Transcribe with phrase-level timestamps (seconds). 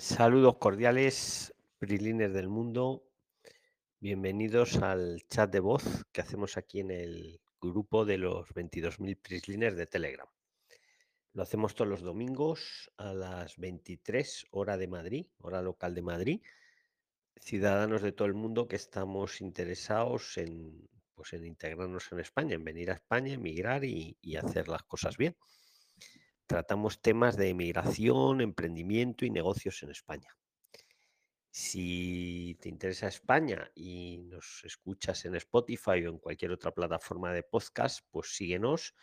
[0.00, 3.04] Saludos cordiales, Prilines del mundo.
[3.98, 9.76] Bienvenidos al chat de voz que hacemos aquí en el grupo de los 22.000 Prislines
[9.76, 10.26] de Telegram.
[11.34, 16.42] Lo hacemos todos los domingos a las 23 hora de Madrid, hora local de Madrid.
[17.38, 22.64] Ciudadanos de todo el mundo que estamos interesados en, pues en integrarnos en España, en
[22.64, 25.36] venir a España, emigrar y, y hacer las cosas bien.
[26.50, 30.36] Tratamos temas de emigración, emprendimiento y negocios en España.
[31.48, 37.44] Si te interesa España y nos escuchas en Spotify o en cualquier otra plataforma de
[37.44, 38.96] podcast, pues síguenos,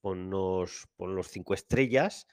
[0.00, 2.26] ponnos, pon los cinco estrellas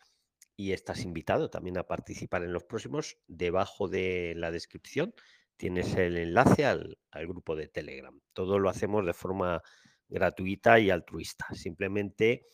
[0.55, 3.17] y estás invitado también a participar en los próximos.
[3.27, 5.13] Debajo de la descripción
[5.57, 8.17] tienes el enlace al, al grupo de Telegram.
[8.31, 9.61] Todo lo hacemos de forma
[10.07, 11.47] gratuita y altruista.
[11.53, 12.47] Simplemente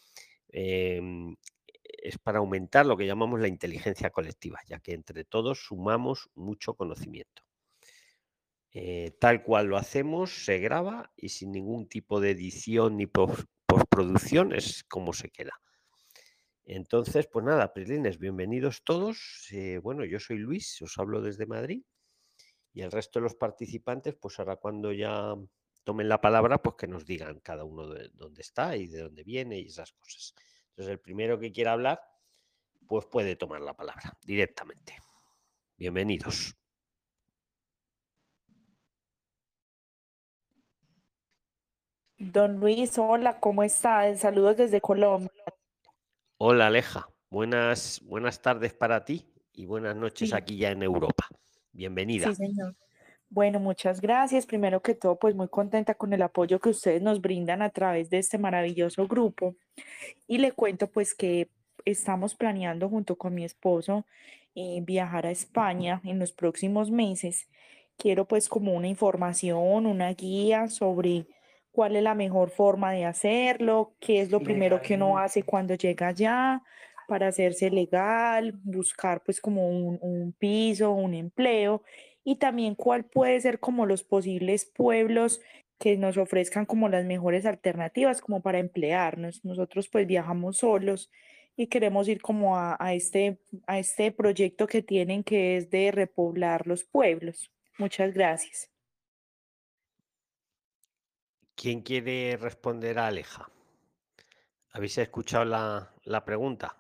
[0.47, 1.35] em,
[2.03, 6.73] es para aumentar lo que llamamos la inteligencia colectiva, ya que entre todos sumamos mucho
[6.73, 7.43] conocimiento.
[8.71, 14.53] Eh, tal cual lo hacemos, se graba y sin ningún tipo de edición ni postproducción
[14.53, 15.53] es como se queda.
[16.65, 19.47] Entonces, pues nada, Prilines, bienvenidos todos.
[19.51, 21.83] Eh, bueno, yo soy Luis, os hablo desde Madrid
[22.73, 25.33] y el resto de los participantes, pues ahora cuando ya
[25.83, 29.23] tomen la palabra, pues que nos digan cada uno de dónde está y de dónde
[29.23, 30.35] viene y esas cosas.
[30.71, 32.01] Entonces, el primero que quiera hablar,
[32.87, 34.97] pues puede tomar la palabra directamente.
[35.77, 36.55] Bienvenidos.
[42.17, 44.13] Don Luis, hola, ¿cómo está?
[44.17, 45.31] Saludos desde Colombia.
[46.37, 51.27] Hola Aleja, buenas, buenas tardes para ti y buenas noches Sí, aquí ya en Europa.
[51.29, 51.35] sí,
[51.71, 52.33] Bienvenida.
[52.35, 52.75] señor.
[53.31, 54.47] Bueno, muchas gracias.
[54.47, 58.09] Primero que todo, pues muy contenta con el apoyo que ustedes nos brindan a través
[58.09, 59.55] de este maravilloso grupo.
[60.27, 61.49] Y le cuento pues que
[61.85, 64.05] estamos planeando junto con mi esposo
[64.55, 67.47] eh, viajar a España en los próximos meses.
[67.97, 71.27] Quiero pues como una información, una guía sobre
[71.71, 75.75] cuál es la mejor forma de hacerlo, qué es lo primero que uno hace cuando
[75.75, 76.63] llega allá
[77.07, 81.83] para hacerse legal, buscar pues como un, un piso, un empleo
[82.23, 85.41] y también cuál puede ser como los posibles pueblos
[85.79, 89.43] que nos ofrezcan como las mejores alternativas como para emplearnos.
[89.45, 91.09] Nosotros pues viajamos solos
[91.55, 95.91] y queremos ir como a, a este, a este proyecto que tienen que es de
[95.91, 97.51] repoblar los pueblos.
[97.77, 98.69] Muchas gracias.
[101.55, 103.49] ¿Quién quiere responder a Aleja?
[104.71, 106.77] ¿Habéis escuchado la, la pregunta?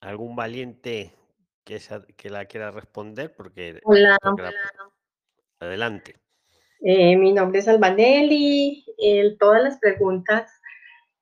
[0.00, 1.14] ¿Algún valiente
[1.66, 3.34] que, esa- que la quiera responder?
[3.36, 4.52] Porque Hola, la-
[5.58, 6.14] Adelante.
[6.80, 8.84] eh, mi nombre es Albanelli.
[8.96, 10.50] El- todas las preguntas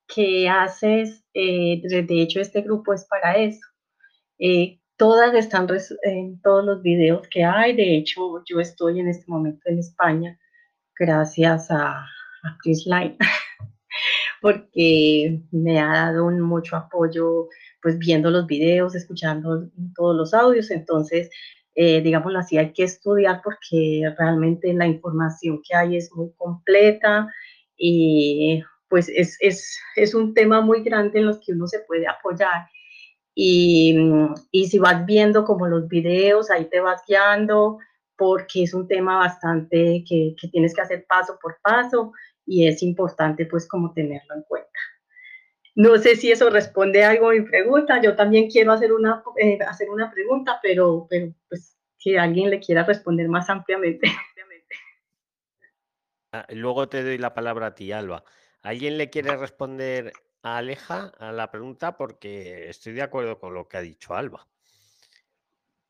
[0.07, 3.67] que haces, eh, de hecho este grupo es para eso.
[4.39, 5.67] Eh, todas están
[6.03, 7.75] en todos los videos que hay.
[7.75, 10.39] De hecho, yo estoy en este momento en España
[10.97, 13.17] gracias a, a Prisline,
[14.43, 17.49] porque me ha dado un mucho apoyo,
[17.85, 20.71] pues viendo los videos, escuchando todos los audios.
[20.71, 21.29] Entonces,
[21.75, 27.29] eh, digámoslo así, hay que estudiar porque realmente la información que hay es muy completa
[27.77, 32.07] y pues es, es, es un tema muy grande en los que uno se puede
[32.09, 32.69] apoyar.
[33.35, 33.95] Y,
[34.51, 37.77] y si vas viendo como los videos, ahí te vas guiando
[38.17, 42.13] porque es un tema bastante que, que tienes que hacer paso por paso
[42.47, 44.71] y es importante pues como tenerlo en cuenta.
[45.77, 48.01] No sé si eso responde algo a mi pregunta.
[48.01, 52.61] Yo también quiero hacer una, eh, hacer una pregunta, pero, pero pues si alguien le
[52.61, 54.09] quiera responder más ampliamente.
[56.33, 58.25] Ah, Luego te doy la palabra a ti, Alba.
[58.61, 61.97] ¿Alguien le quiere responder a Aleja a la pregunta?
[61.97, 64.49] Porque estoy de acuerdo con lo que ha dicho Alba.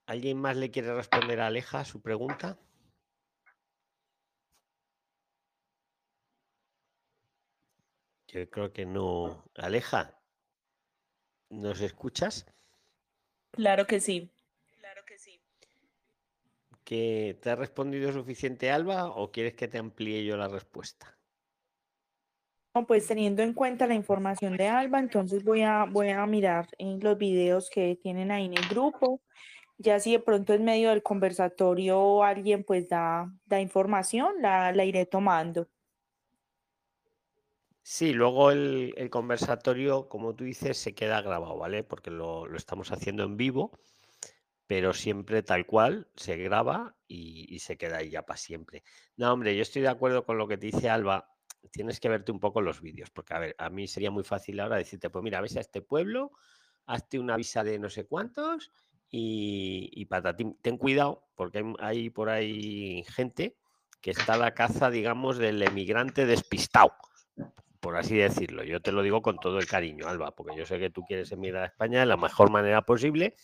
[0.07, 2.59] ¿Alguien más le quiere responder a Aleja a su pregunta?
[8.35, 9.45] Yo creo que no.
[9.55, 10.21] Aleja,
[11.51, 12.45] ¿nos escuchas?
[13.53, 14.29] Claro que sí.
[16.83, 21.17] ¿Que te ha respondido suficiente Alba o quieres que te amplíe yo la respuesta?
[22.75, 26.67] No, pues teniendo en cuenta la información de Alba, entonces voy a, voy a mirar
[26.79, 29.23] en los videos que tienen ahí en el grupo.
[29.79, 34.85] Ya si de pronto en medio del conversatorio alguien pues da, da información, la, la
[34.85, 35.69] iré tomando.
[37.87, 41.85] Sí, luego el, conversatorio, como tú dices, se queda grabado, ¿vale?
[41.85, 43.79] Porque lo, estamos haciendo en vivo,
[44.67, 48.85] pero siempre tal cual se graba y, y se queda ahí ya para siempre.
[49.17, 51.31] No, hombre, yo estoy de acuerdo con lo que te dice Alba.
[51.71, 54.61] Tienes que verte un poco los vídeos, porque a ver, a mí sería muy fácil
[54.61, 56.33] ahora decirte, pues mira, ves a este pueblo,
[56.87, 58.73] hazte una visa de no sé cuántos
[59.11, 60.59] y, y patatín.
[60.63, 63.59] Ten cuidado, porque hay, hay por ahí gente
[64.01, 66.95] que está a la caza, digamos, del emigrante despistado,
[67.85, 68.65] por así decirlo.
[68.65, 71.31] Yo te lo digo con todo el cariño, Alba, porque yo sé que tú quieres
[71.33, 73.37] emigrar a España de la mejor manera posible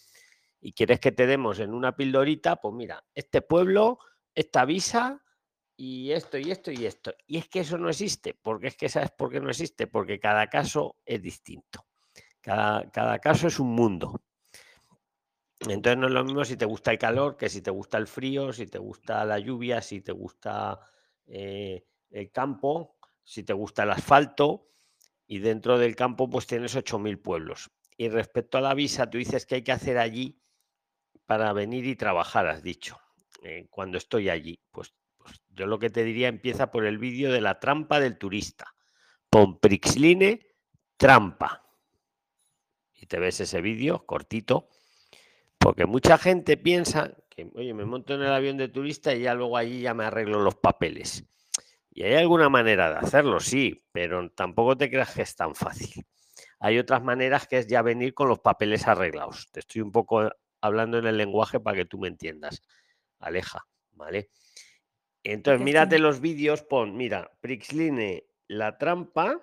[0.62, 3.98] y quieres que te demos en una pildorita, pues mira, este pueblo,
[4.34, 5.22] esta visa
[5.76, 7.12] y esto y esto y esto.
[7.26, 10.18] Y es que eso no existe, porque es que sabes por qué no existe, porque
[10.18, 11.86] cada caso es distinto.
[12.40, 14.22] Cada, cada caso es un mundo.
[15.68, 18.06] Entonces no es lo mismo si te gusta el calor que si te gusta el
[18.06, 20.80] frío, si te gusta la lluvia, si te gusta
[21.26, 22.96] eh, el campo,
[23.30, 24.66] si te gusta el asfalto.
[25.26, 27.70] Y dentro del campo pues tienes 8.000 pueblos.
[27.96, 30.42] Y respecto a la visa, tú dices que hay que hacer allí
[31.26, 32.98] para venir y trabajar, has dicho,
[33.44, 34.60] eh, cuando estoy allí.
[34.72, 38.18] Pues, pues, yo lo que te diría empieza por el vídeo de la trampa del
[38.18, 38.74] turista.
[39.28, 40.44] Pon Prixline
[40.96, 41.62] trampa.
[42.94, 44.68] Y te ves ese vídeo cortito
[45.56, 49.34] porque mucha gente piensa que, oye, me monto en el avión de turista y ya
[49.34, 51.24] luego allí ya me arreglo los papeles.
[51.90, 56.06] Y hay alguna manera de hacerlo, sí, pero tampoco te creas que es tan fácil.
[56.60, 59.48] Hay otras maneras que es ya venir con los papeles arreglados.
[59.50, 62.62] Te estoy un poco hablando en el lenguaje para que tú me entiendas.
[63.18, 64.30] Aleja, ¿vale?
[65.22, 69.40] Entonces, mírate los vídeos, pon, mira, Prixline, la trampa,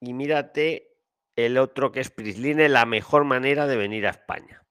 [0.00, 0.96] y mírate
[1.36, 4.64] el otro que es Prixline, la mejor manera de venir a España.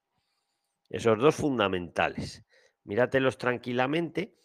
[0.89, 2.43] Esos dos fundamentales.
[2.83, 4.35] Míratelos tranquilamente.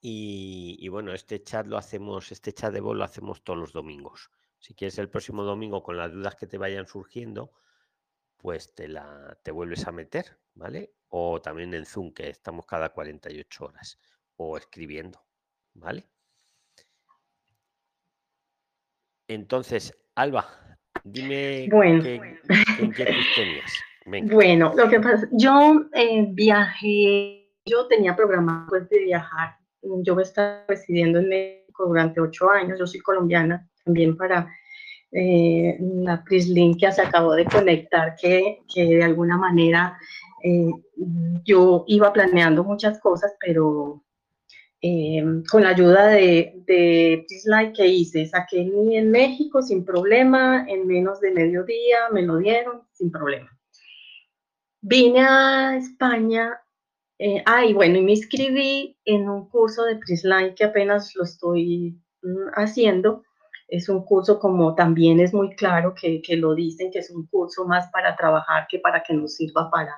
[0.00, 4.30] Y, bueno, este chat lo hacemos, este chat de voz lo hacemos todos los domingos.
[4.58, 7.52] Si quieres el próximo domingo con las dudas que te vayan surgiendo,
[8.36, 10.94] pues te la te vuelves a meter, ¿vale?
[11.08, 13.98] O también en Zoom, que estamos cada 48 horas,
[14.36, 15.20] o escribiendo,
[15.74, 16.08] ¿vale?
[19.26, 20.48] Entonces, Alba,
[21.04, 22.02] dime bueno.
[22.02, 22.40] qué,
[23.34, 23.72] tenías.
[24.32, 29.57] Bueno, lo que pasa, yo eh, viajé, yo tenía programado pues, de viajar.
[29.82, 32.78] Yo me estaba residiendo en México durante ocho años.
[32.78, 34.48] Yo soy colombiana también para
[35.12, 39.98] eh, la Prislin que se acabó de conectar, que, que de alguna manera
[40.44, 40.70] eh,
[41.44, 44.04] yo iba planeando muchas cosas, pero
[44.80, 50.66] eh, con la ayuda de, de Prislike que hice, saqué ni en México sin problema,
[50.68, 53.50] en menos de medio día me lo dieron sin problema.
[54.80, 56.60] Vine a España,
[57.18, 62.00] eh, ah, bueno, y me inscribí en un curso de Prisline que apenas lo estoy
[62.22, 63.24] mm, haciendo.
[63.68, 67.26] Es un curso como también es muy claro que, que, lo dicen, que es un
[67.26, 69.94] curso más para trabajar que para que nos sirva para,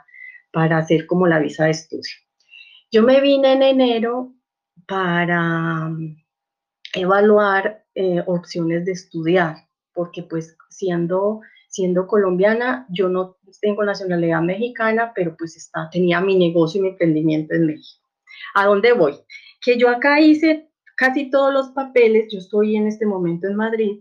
[0.52, 2.14] para hacer como la visa de estudio.
[2.90, 4.32] Yo me vine en enero
[4.86, 6.16] para mm,
[6.94, 9.56] evaluar eh, opciones de estudiar,
[9.92, 11.40] porque pues siendo
[11.70, 16.88] siendo colombiana, yo no tengo nacionalidad mexicana, pero pues está, tenía mi negocio y mi
[16.90, 18.08] emprendimiento en México.
[18.54, 19.14] ¿A dónde voy?
[19.60, 24.00] Que yo acá hice casi todos los papeles, yo estoy en este momento en Madrid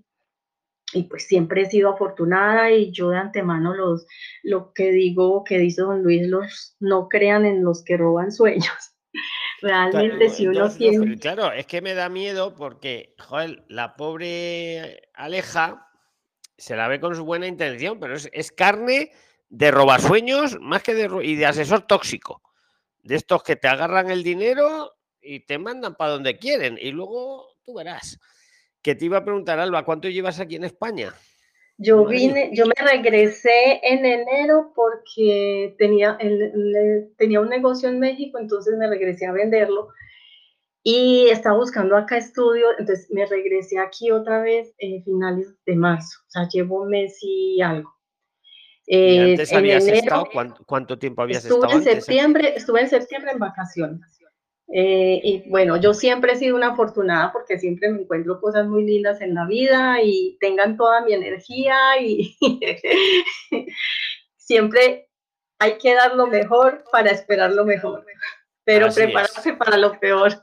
[0.94, 4.06] y pues siempre he sido afortunada y yo de antemano los,
[4.44, 8.74] lo que digo, que dice don Luis, los no crean en los que roban sueños.
[9.62, 11.18] Realmente claro, si uno tiene...
[11.18, 15.86] Claro, es que me da miedo porque, joder, la pobre Aleja
[16.58, 19.12] se la ve con su buena intención, pero es, carne
[19.50, 22.42] de robasueños más que de, y de asesor tóxico.
[23.04, 26.78] De estos que te agarran el dinero y te mandan para donde quieren.
[26.80, 28.20] Y luego tú verás.
[28.82, 31.14] Que te iba a preguntar, Alba, ¿cuánto llevas aquí en España?
[31.82, 38.38] Yo vine, yo me regresé en enero porque tenía, el, tenía un negocio en México,
[38.38, 39.88] entonces me regresé a venderlo
[40.84, 46.20] y estaba buscando acá estudio, entonces me regresé aquí otra vez en finales de marzo,
[46.28, 47.99] o sea, llevo un mes y algo.
[48.92, 50.28] ¿Y eh, antes habías estado?
[50.66, 51.78] ¿Cuánto, tiempo habías estuve estado?
[51.78, 54.20] En septiembre, Estuve en septiembre en vacaciones.
[54.72, 58.84] Eh, y bueno, yo siempre he sido una afortunada porque siempre me encuentro cosas muy
[58.84, 62.36] lindas en la vida y tengan toda mi energía y
[64.38, 65.08] siempre
[65.60, 68.06] hay que dar lo mejor para esperar lo mejor,
[68.64, 70.34] pero prepararse para lo peor.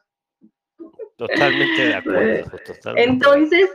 [1.16, 2.50] Totalmente de acuerdo.
[2.96, 3.70] Entonces,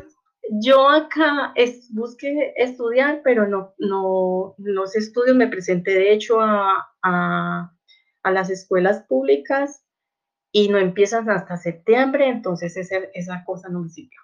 [0.50, 6.90] yo acá es, busqué estudiar, pero no, no, los estudios me presenté de hecho a,
[7.04, 7.72] a,
[8.24, 9.86] a las escuelas públicas
[10.52, 14.20] y no empiezan hasta septiembre, entonces esa, esa cosa no me sirvió.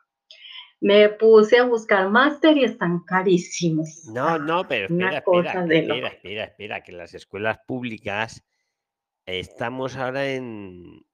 [0.80, 4.06] Me puse a buscar máster y están carísimos.
[4.14, 8.44] No, no, pero espera, espera, espera, espera, espera, que las escuelas públicas
[9.26, 11.07] estamos ahora en,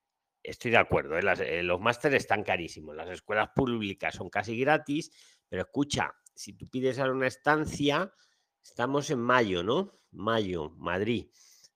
[0.43, 1.23] estoy de acuerdo, ¿eh?
[1.39, 5.11] Eh, los másteres están carísimos, las escuelas públicas son casi gratis,
[5.49, 8.13] pero escucha, si tú pides ahora una estancia,
[8.63, 9.99] Estamos en mayo, ¿no?
[10.11, 11.27] Mayo, Madrid.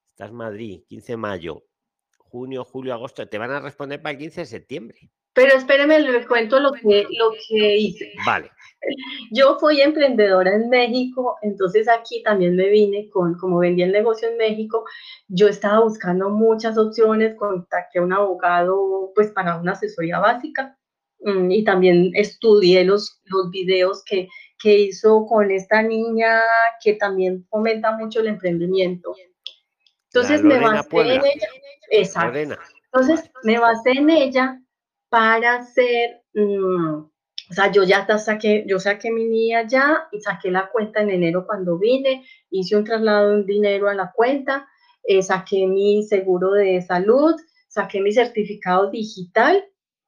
[0.10, 1.68] Estás Madrid, 15 de mayo.
[2.18, 3.28] Junio, julio, agosto.
[3.28, 5.12] Te van a responder para el 15 de septiembre.
[5.38, 8.12] Pero espéreme, les cuento lo que, lo que hice.
[8.26, 8.50] Vale.
[9.30, 14.30] Yo fui emprendedora en México, entonces aquí también me vine con, como vendía el negocio
[14.30, 14.84] en México,
[15.28, 20.76] yo estaba buscando muchas opciones, contacté a un abogado pues para una asesoría básica
[21.20, 24.28] mm, y también estudié los, los videos que,
[24.60, 26.42] que hizo con esta niña
[26.84, 29.14] que también fomenta mucho el emprendimiento.
[30.12, 31.48] Entonces me basé en ella.
[31.92, 32.40] Exacto.
[32.92, 34.60] Entonces me basé en ella
[35.10, 36.96] para hacer, mm,
[37.50, 41.12] o sea, yo ya saqué, yo saqué mi niña ya y saqué la cuenta en
[41.12, 44.68] enero cuando vine, hice un traslado de dinero a la cuenta,
[45.04, 47.36] eh, saqué mi seguro de salud,
[47.70, 49.64] saqué mi certificado digital.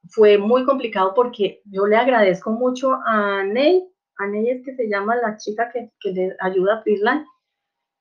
[0.09, 3.87] Fue muy complicado porque yo le agradezco mucho a Ney,
[4.17, 7.25] a Ney es que se llama la chica que, que le ayuda a Freeland,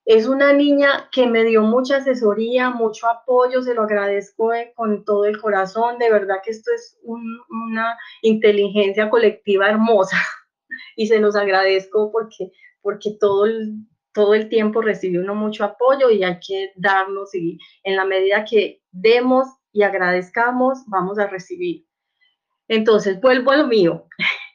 [0.09, 5.27] es una niña que me dio mucha asesoría, mucho apoyo, se lo agradezco con todo
[5.27, 10.17] el corazón, de verdad que esto es una inteligencia colectiva hermosa
[10.97, 16.09] y se los agradezco porque, porque todo, el, todo el tiempo recibe uno mucho apoyo
[16.09, 21.85] y hay que darnos y en la medida que demos y agradezcamos, vamos a recibir.
[22.67, 24.07] Entonces, vuelvo a lo mío.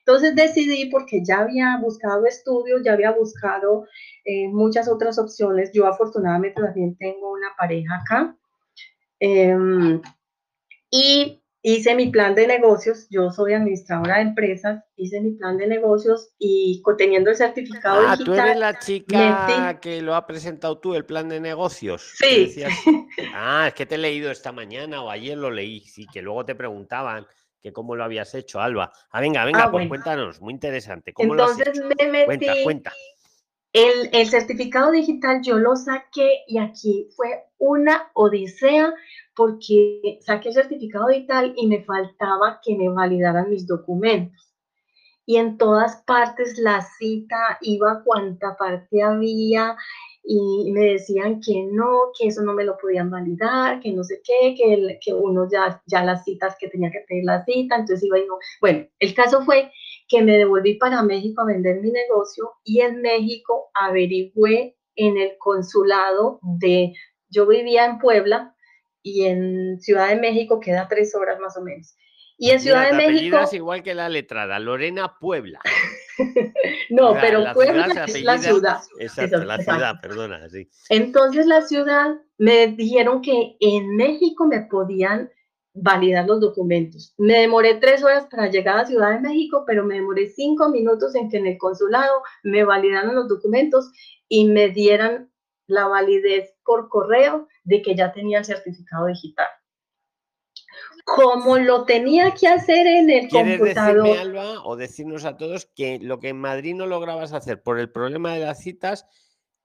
[0.06, 3.86] Entonces decidí, porque ya había buscado estudios, ya había buscado
[4.26, 5.72] eh, muchas otras opciones.
[5.74, 8.38] Yo afortunadamente también tengo una pareja acá.
[9.20, 10.02] Em,
[10.92, 15.68] y hice mi plan de negocios, yo soy administradora de empresas, hice mi plan de
[15.68, 20.94] negocios y teniendo el certificado ah, tú eres la chica que lo ha presentado tú,
[20.94, 22.12] el plan de negocios.
[22.18, 22.54] Sí.
[23.34, 26.44] ah, es que te he leído esta mañana o ayer lo leí, sí, que luego
[26.44, 27.26] te preguntaban
[27.64, 28.92] que cómo lo habías hecho, Alba.
[29.10, 31.14] Ah, venga, venga, ah, pues cuéntanos, muy interesante.
[31.14, 32.46] ¿Cómo Entonces lo has me metí.
[32.46, 32.94] Cuenta, cuenta.
[33.72, 38.94] El, el, certificado digital yo lo saqué y aquí fue una odisea
[39.34, 44.54] porque saqué el certificado digital y me faltaba que me validaran mis documentos.
[45.26, 49.78] Y en todas partes la cita iba cuanta parte había
[50.26, 54.22] y me decían que no, que eso no me lo podían validar, que no sé
[54.24, 58.04] qué, que, que uno ya, ya las citas, que tenía que pedir la cita, entonces
[58.04, 58.38] iba y no.
[58.62, 59.72] Bueno, el caso fue
[60.08, 65.38] que me devolví para México a vender mi negocio y en México averigüé en el
[65.40, 66.94] consulado de,
[67.30, 68.56] yo vivía en Puebla
[69.02, 71.96] y en Ciudad de México queda tres horas más o menos.
[72.38, 73.38] Y en Ciudad de México...
[73.40, 75.60] Es igual que la letrada, Lorena Puebla.
[76.90, 78.82] no, pero Puebla es la ciudad.
[79.00, 80.70] Exacto, la ciudad, perdona, sí.
[80.90, 85.30] Entonces la ciudad me dijeron que en México me podían
[85.74, 87.14] validar los documentos.
[87.18, 91.16] Me demoré tres horas para llegar a Ciudad de México, pero me demoré cinco minutos
[91.16, 93.92] en que en el consulado me validaran los documentos
[94.28, 95.32] y me dieran
[95.68, 99.48] la validez por correo de que ya tenía el certificado digital
[101.04, 104.04] como lo tenía que hacer en el computador.
[104.04, 107.80] Decirme, Alba, o decirnos a todos que lo que en Madrid no lograbas hacer por
[107.80, 109.06] el problema de las citas,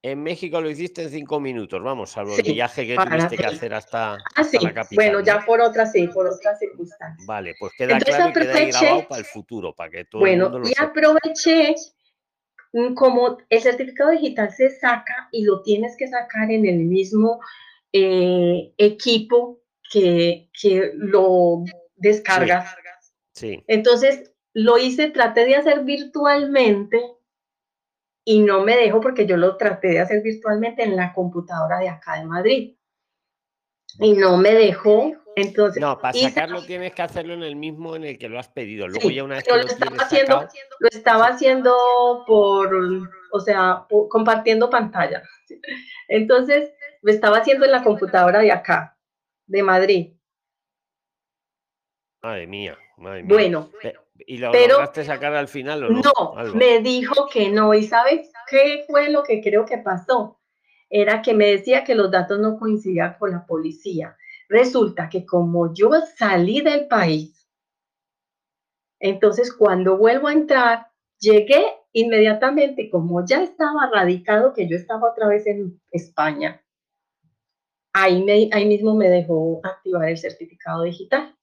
[0.03, 3.75] en México lo hiciste en cinco minutos, vamos, salvo el viaje que tuviste que hacer
[3.75, 4.59] hasta, ah, sí.
[4.61, 4.97] la capital.
[4.97, 7.27] Bueno, ya por otras, sí, por otras circunstancias.
[7.27, 10.53] Vale, pues queda claro y queda grabado para el futuro, para que todo bueno, el
[10.53, 11.75] mundo lo y aproveché,
[12.73, 17.41] mm, como el certificado digital se saca y lo tienes que sacar en el mismo
[17.93, 21.65] eh, equipo que, que lo
[21.97, 22.77] descargas.
[23.35, 23.63] Sí.
[23.67, 27.01] Entonces, lo hice, traté de hacer virtualmente
[28.25, 31.89] y no me dejo porque yo lo traté de hacer virtualmente en la computadora de
[31.89, 32.77] acá de Madrid.
[34.01, 35.13] Y no me dejó.
[35.35, 38.49] Entonces, no, para sacarlo tienes que hacerlo en el mismo en el que lo has
[38.49, 38.89] pedido.
[38.89, 40.49] Luego ya una vez que lo, estaba haciendo,
[40.81, 42.75] lo estaba haciendo por,
[43.33, 45.23] o sea, compartiendo pantalla.
[46.09, 48.98] Entonces, lo estaba haciendo en la computadora de acá
[49.49, 50.13] de Madrid.
[52.23, 53.35] Madre mía, madre mía.
[53.35, 53.71] Bueno,
[54.15, 56.03] ¿y lo pero, lograste sacar al final o no?
[56.03, 57.75] No, me dijo que no.
[57.75, 60.39] ¿Y sabes qué fue lo que creo que pasó?
[60.91, 64.17] Era que me decía que los datos no coincidían con la policía.
[64.49, 67.49] Resulta que como yo salí del país,
[69.01, 70.87] entonces cuando vuelvo a entrar,
[71.19, 76.63] llegué inmediatamente, como ya estaba radicado, que yo estaba otra vez en España,
[78.03, 81.35] ahí, ahí mismo me dejó activar el certificado digital.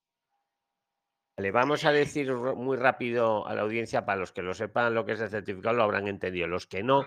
[1.37, 5.05] Le vamos a decir muy rápido a la audiencia, para los que lo sepan lo
[5.05, 6.47] que es el certificado, lo habrán entendido.
[6.47, 7.05] Los que no,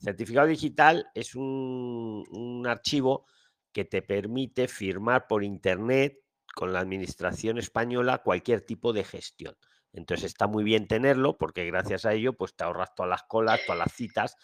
[0.00, 3.26] certificado digital es un archivo
[3.72, 6.20] que te permite firmar por Internet
[6.54, 9.54] con la administración española cualquier tipo de gestión.
[9.96, 13.60] Entonces está muy bien tenerlo porque gracias a ello pues te ahorras todas las colas,
[13.64, 14.36] todas las citas.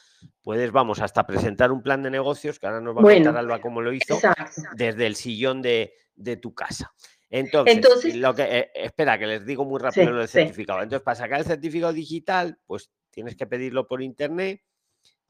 [0.42, 3.60] Puedes, vamos, hasta presentar un plan de negocios, que ahora nos va a contar Alba
[3.60, 4.18] cómo lo hizo,
[4.74, 5.92] desde el sillón de,
[6.40, 6.92] tu casa.
[7.28, 10.82] Entonces, lo que, eh, espera, que les digo muy rápido lo del certificado.
[10.82, 14.62] Entonces, para sacar el certificado digital, pues tienes que pedirlo por internet,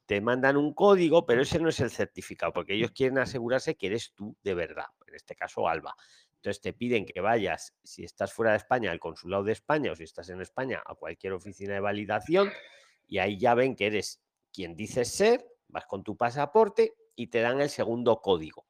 [0.07, 3.89] te mandan un código, pero ese no es el certificado, porque ellos quieren asegurarse que
[3.89, 5.97] eres tú de verdad, en este caso Alba.
[6.43, 9.95] Entonces te piden que vayas, si estás fuera de España, al consulado de España o
[9.95, 12.51] si estás en España, a cualquier oficina de validación
[13.07, 14.21] y ahí ya ven que eres
[14.53, 18.67] quien dices ser, vas con tu pasaporte y te dan el segundo código.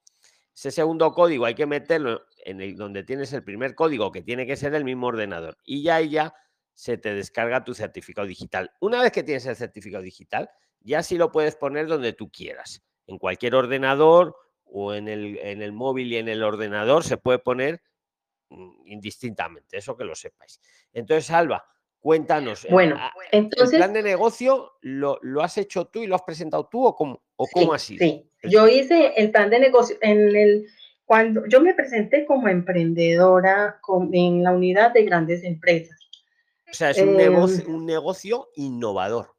[0.55, 4.47] Ese segundo código hay que meterlo en el donde tienes el primer código, que tiene
[4.47, 5.57] que ser el mismo ordenador.
[5.65, 6.35] Y ya ya
[6.75, 8.71] se te descarga tu certificado digital.
[8.81, 10.51] Una vez que tienes el certificado digital,
[10.81, 14.37] ya sí lo puedes poner donde tú quieras, en cualquier ordenador
[14.73, 17.83] o en el, en el móvil y en el ordenador se puede poner
[18.49, 20.61] mm, indistintamente, eso que lo sepáis.
[20.93, 21.65] Entonces, Alba,
[22.01, 22.67] cuéntanos.
[22.71, 22.99] Bueno,
[23.31, 23.75] entonces.
[23.75, 27.23] ¿El plan de negocio lo, has hecho tú y lo has presentado tú o cómo,
[27.37, 28.05] o cómo ha sido?
[28.05, 30.67] Sí, yo hice el plan de negocio en el.
[31.05, 33.79] Cuando yo me presenté como emprendedora
[34.13, 35.99] en la unidad de grandes empresas.
[36.71, 39.35] O sea, es un, negocio, em, un negocio innovador.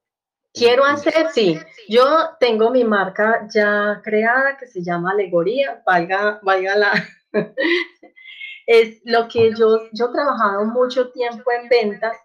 [0.54, 1.60] Quiero hacer, sí.
[1.90, 2.06] Yo
[2.40, 6.92] tengo mi marca ya creada que se llama Alegoría, valga, valga la...
[8.68, 12.16] es lo que yo, yo he trabajado mucho tiempo en ventas.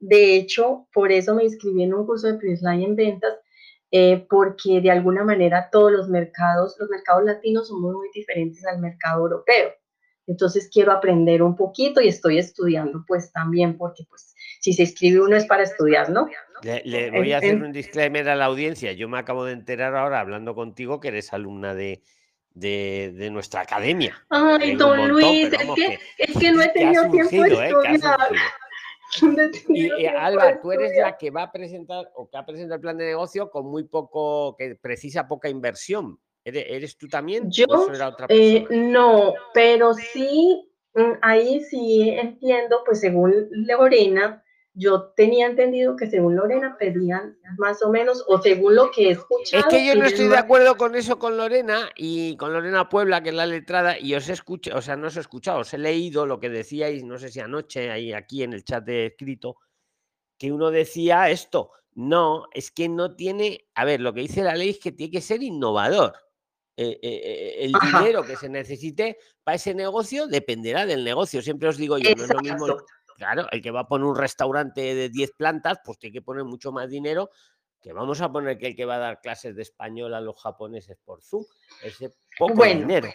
[0.00, 3.38] De hecho, por eso me inscribí en un curso de Prisline en ventas,
[3.92, 8.80] eh, porque de alguna manera todos los mercados, los mercados latinos son muy diferentes al
[8.80, 9.72] mercado europeo.
[10.26, 14.29] Entonces quiero aprender un poquito y estoy estudiando pues también porque pues
[14.60, 16.28] si se inscribe uno es para estudiar, ¿no?
[16.62, 18.92] Le, voy a hacer un disclaimer a la audiencia.
[18.92, 22.02] Yo me acabo de enterar ahora, hablando contigo, que eres alumna de,
[22.52, 24.22] de, nuestra academia.
[24.28, 27.68] Ay, don Luis, es, que, es que no he tenido tiempo de ¿eh?
[27.68, 28.18] estudiar.
[29.68, 32.98] y, Alba, tú eres la que va a presentar o que ha presentado el plan
[32.98, 36.18] de negocio con muy poco, que precisa poca inversión.
[36.44, 37.50] ¿Eres, tú también?
[37.50, 37.66] Yo,
[38.28, 44.42] eh, no, pero sí, mm, ahí sí entiendo, pues según Lorena,
[44.74, 49.10] yo tenía entendido que según Lorena pedían más o menos, o según lo que he
[49.12, 49.62] escuchado.
[49.62, 53.22] Es que yo no estoy de acuerdo con eso con Lorena y con Lorena Puebla,
[53.22, 55.74] que es la letrada, y os he escuchado, o sea, no os he escuchado, os
[55.74, 59.06] he leído lo que decíais, no sé si anoche, ahí aquí en el chat de
[59.06, 59.56] escrito,
[60.38, 61.72] que uno decía esto.
[61.92, 65.10] No, es que no tiene, a ver, lo que dice la ley es que tiene
[65.10, 66.14] que ser innovador.
[66.76, 71.42] Eh, eh, eh, el dinero que se necesite para ese negocio dependerá del negocio.
[71.42, 72.66] Siempre os digo yo, no es lo mismo
[73.20, 76.44] Claro, el que va a poner un restaurante de 10 plantas, pues tiene que poner
[76.44, 77.28] mucho más dinero
[77.78, 80.40] que vamos a poner que el que va a dar clases de español a los
[80.40, 81.44] japoneses por Zoom.
[81.84, 83.10] Ese poco dinero.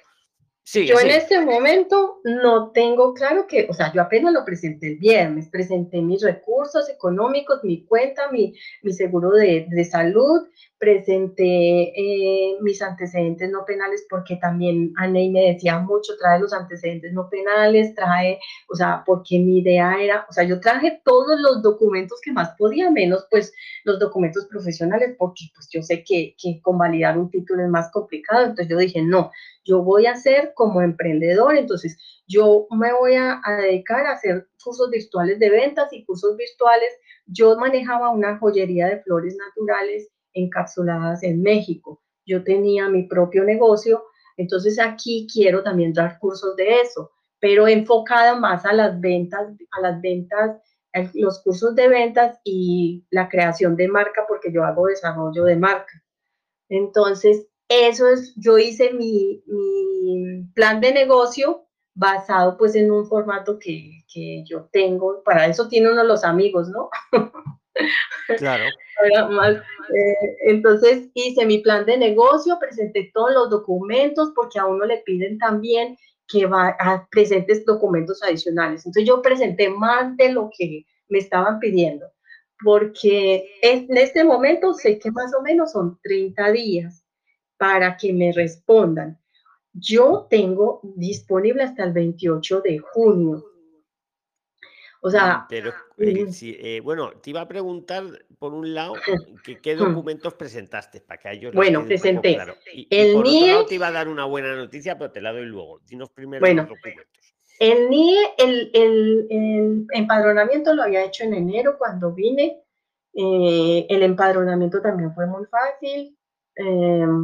[0.75, 4.97] yo en este momento no tengo claro que, o sea, yo apenas lo presenté el
[4.99, 12.57] viernes, presenté mis recursos económicos, mi cuenta, mi, mi seguro de, de salud, presenté eh,
[12.61, 17.95] mis antecedentes no penales porque también Aney me decía mucho, trae los antecedentes no penales,
[17.95, 22.33] trae, o sea, porque mi idea era, o sea, yo traje todos los documentos que
[22.33, 23.53] más podía, menos pues
[23.85, 28.41] los documentos profesionales, porque pues yo sé que, que convalidar un título es más complicado,
[28.41, 29.31] entonces yo dije, no,
[29.63, 34.47] yo voy a hacer como emprendedor, entonces yo me voy a, a dedicar a hacer
[34.63, 36.89] cursos virtuales de ventas y cursos virtuales.
[37.27, 42.03] Yo manejaba una joyería de flores naturales encapsuladas en México.
[42.25, 44.03] Yo tenía mi propio negocio,
[44.37, 49.81] entonces aquí quiero también dar cursos de eso, pero enfocada más a las ventas, a
[49.81, 50.61] las ventas,
[51.13, 56.03] los cursos de ventas y la creación de marca, porque yo hago desarrollo de marca.
[56.69, 63.57] Entonces, eso es, yo hice mi, mi plan de negocio basado pues en un formato
[63.57, 66.89] que, que, yo tengo, para eso tiene uno los amigos, ¿no?
[69.93, 74.99] Eh, entonces hice mi plan de negocio, presenté todos los documentos porque a uno le
[75.05, 76.75] piden también que va
[77.11, 78.85] presentes documentos adicionales.
[78.85, 82.07] Entonces yo presenté más de lo que me estaban pidiendo,
[82.63, 87.05] porque en este momento sé que más o menos son 30 días
[87.57, 89.19] para que me respondan.
[89.73, 93.43] Yo tengo disponible hasta el 28 de junio
[95.05, 98.05] o sea, pero eh, eh, bueno, te iba a preguntar
[98.39, 98.95] por un lado
[99.61, 102.55] qué documentos presentaste para que ellos bueno presenté claro.
[102.73, 105.21] y, el por NIE, otro lado te iba a dar una buena noticia, pero te
[105.21, 105.79] la doy luego.
[105.85, 107.35] Dinos primero bueno, los documentos.
[107.59, 112.63] El NIE, el, el, empadronamiento lo había hecho en enero cuando vine.
[113.13, 116.17] Eh, el empadronamiento también fue muy fácil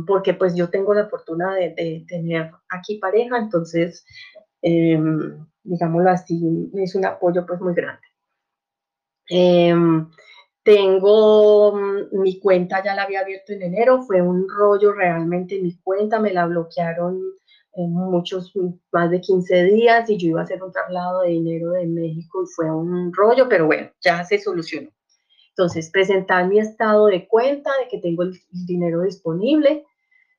[0.06, 4.06] porque pues yo tengo la fortuna de, de tener aquí pareja, entonces
[4.62, 8.02] em, digámoslo así, es un apoyo pues muy grande.
[9.30, 10.10] Em,
[10.64, 15.76] tengo mm, mi cuenta, ya la había abierto en enero, fue un rollo realmente mi
[15.78, 17.20] cuenta, me la bloquearon
[17.74, 18.54] en muchos,
[18.92, 22.44] más de 15 días y yo iba a hacer un traslado de dinero de México
[22.44, 24.90] y fue un rollo, pero bueno, ya se solucionó.
[25.50, 28.34] Entonces, presentar mi estado de cuenta de que tengo el,
[28.66, 29.86] dinero disponible.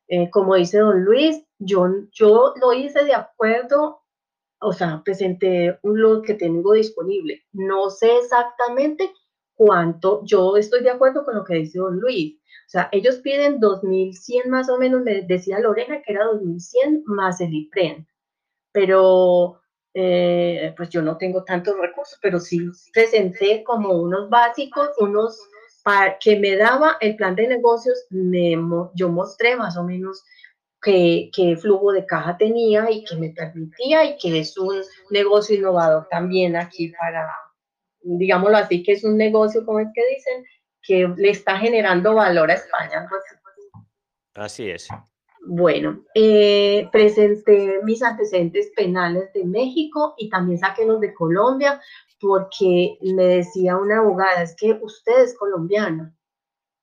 [0.09, 4.02] Eh, como dice don Luis, yo, yo lo hice de acuerdo,
[4.63, 7.45] o sea, presenté lo que tengo disponible.
[7.53, 9.13] No sé exactamente
[9.55, 12.37] cuánto, yo estoy de acuerdo con lo que dice don Luis.
[12.67, 17.41] O sea, ellos piden 2.100 más o menos, me decía Lorena que era 2.100 más
[17.41, 18.07] el IPREN.
[18.73, 19.61] Pero
[19.95, 22.61] eh, pues yo no tengo tantos recursos, pero sí
[22.95, 25.39] presenté como unos básicos, unos
[26.21, 28.57] que me daba el plan de negocios, me,
[28.95, 30.25] yo mostré más o menos
[30.83, 35.57] qué, qué flujo de caja tenía y que me permitía y que es un negocio
[35.57, 37.31] innovador también aquí para,
[38.01, 40.45] digámoslo así, que es un negocio, como es que dicen,
[40.83, 43.09] que le está generando valor a España.
[44.35, 44.89] Así es.
[45.45, 51.81] Bueno, eh, presenté mis antecedentes penales de México y también saqué los de Colombia
[52.21, 56.15] porque me decía una abogada, es que usted es colombiano,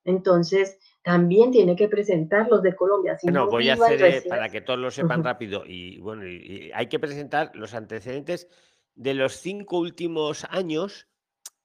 [0.04, 3.18] entonces también tiene que presentar los de Colombia.
[3.18, 6.24] Si no, voy a hacer, eh, para que todos lo sepan rápido, y bueno,
[6.74, 8.48] hay que presentar los antecedentes
[8.96, 11.08] de los cinco últimos años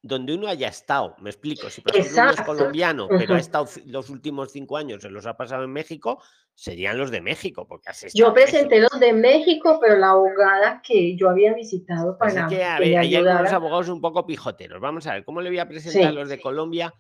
[0.05, 3.67] donde uno haya estado, me explico, si por ejemplo uno es colombiano, pero ha estado
[3.87, 6.23] los últimos cinco años, se los ha pasado en México,
[6.55, 11.31] serían los de México, porque Yo presenté los de México, pero la abogada que yo
[11.31, 14.79] había visitado para Así que, a ver, hay algunos abogados un poco pijoteros.
[14.79, 16.93] Vamos a ver, ¿cómo le voy a presentar los de Colombia?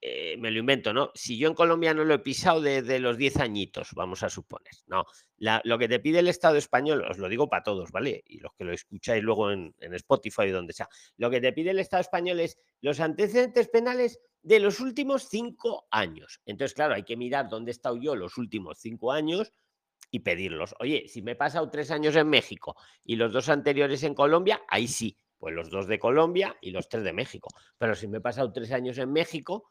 [0.00, 1.10] Eh, me lo invento, ¿no?
[1.14, 4.74] Si yo en Colombia no lo he pisado desde los 10 añitos, vamos a suponer,
[4.86, 5.04] ¿no?
[5.38, 8.22] lo que te pide el Estado español, os lo digo para todos, ¿vale?
[8.26, 11.52] Y los que lo escucháis luego en, en Spotify o donde sea, lo que te
[11.52, 16.40] pide el Estado español es los antecedentes penales de los últimos cinco años.
[16.46, 19.52] Entonces, claro, hay que mirar dónde he estado yo los últimos cinco años
[20.10, 20.74] y pedirlos.
[20.78, 24.62] Oye, si me he pasado tres años en México y los dos anteriores en Colombia,
[24.68, 27.48] ahí sí, pues los dos de Colombia y los tres de México.
[27.76, 29.68] Pero si me he pasado tres años en México,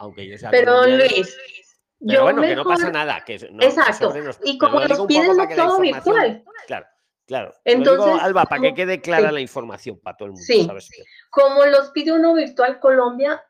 [0.00, 0.50] aunque yo sea.
[0.50, 1.36] Pero Luis.
[2.04, 3.22] Pero bueno, que no pasa nada.
[3.24, 4.12] Que Exacto.
[4.42, 6.44] y como nos piden todo virtual.
[6.66, 6.86] Claro.
[7.26, 7.54] Claro.
[7.64, 10.44] Entonces, Alba, para que quede clara la información para todo el mundo.
[10.44, 10.68] Sí.
[11.30, 13.40] Como los pide uno virtual Colombia,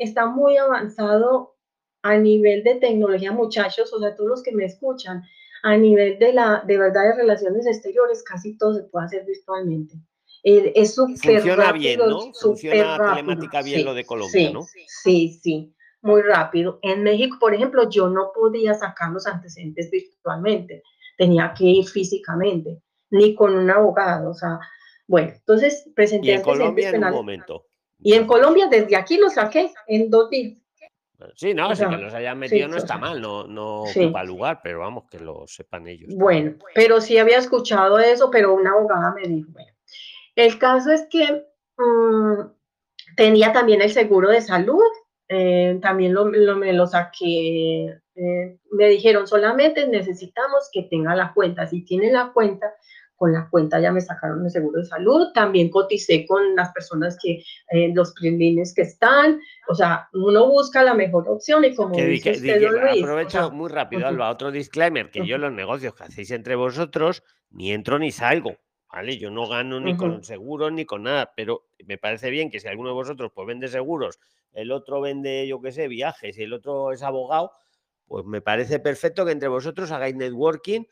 [0.00, 1.56] está muy avanzado
[2.02, 5.22] a nivel de tecnología, muchachos, o sea, todos los que me escuchan,
[5.64, 9.96] a nivel de la, de verdad, de relaciones exteriores, casi todo se puede hacer virtualmente.
[10.42, 12.32] Eh, es súper Funciona bien, ¿no?
[12.32, 14.62] Funciona telemática bien lo de Colombia, ¿no?
[15.02, 16.78] Sí, sí muy rápido.
[16.82, 20.82] En México, por ejemplo, yo no podía sacar los antecedentes virtualmente,
[21.18, 24.58] tenía que ir físicamente, ni con un abogado, o sea,
[25.06, 27.66] bueno, entonces presenté ¿Y en Colombia en un momento.
[27.98, 30.58] Y en Colombia desde aquí lo saqué en dos días.
[31.34, 34.80] Sí, no, si que los hayan metido no está mal, no, no ocupa lugar, pero
[34.80, 36.10] vamos, que lo sepan ellos.
[36.14, 39.72] Bueno, pero sí había escuchado eso, pero una abogada me dijo, bueno,
[40.34, 41.46] el caso es que
[41.78, 42.40] mm,
[43.16, 44.82] tenía también el seguro de salud
[45.28, 51.66] eh, también lo, me lo saqué, eh, me dijeron solamente necesitamos que tenga la cuenta,
[51.66, 52.72] si tiene la cuenta,
[53.16, 57.18] con la cuenta ya me sacaron el seguro de salud, también coticé con las personas
[57.20, 61.96] que, eh, los prelines que están, o sea, uno busca la mejor opción y como
[61.96, 62.64] dice usted,
[63.02, 67.72] Aprovecho muy rápido, Alba, otro disclaimer, que yo los negocios que hacéis entre vosotros, ni
[67.72, 68.56] entro ni salgo,
[68.92, 69.18] ¿vale?
[69.18, 72.68] Yo no gano ni con seguros ni con nada, pero me parece bien que si
[72.68, 74.18] alguno de vosotros pues vende seguros
[74.56, 77.52] el otro vende, yo qué sé, viajes y el otro es abogado,
[78.08, 80.84] pues me parece perfecto que entre vosotros hagáis networking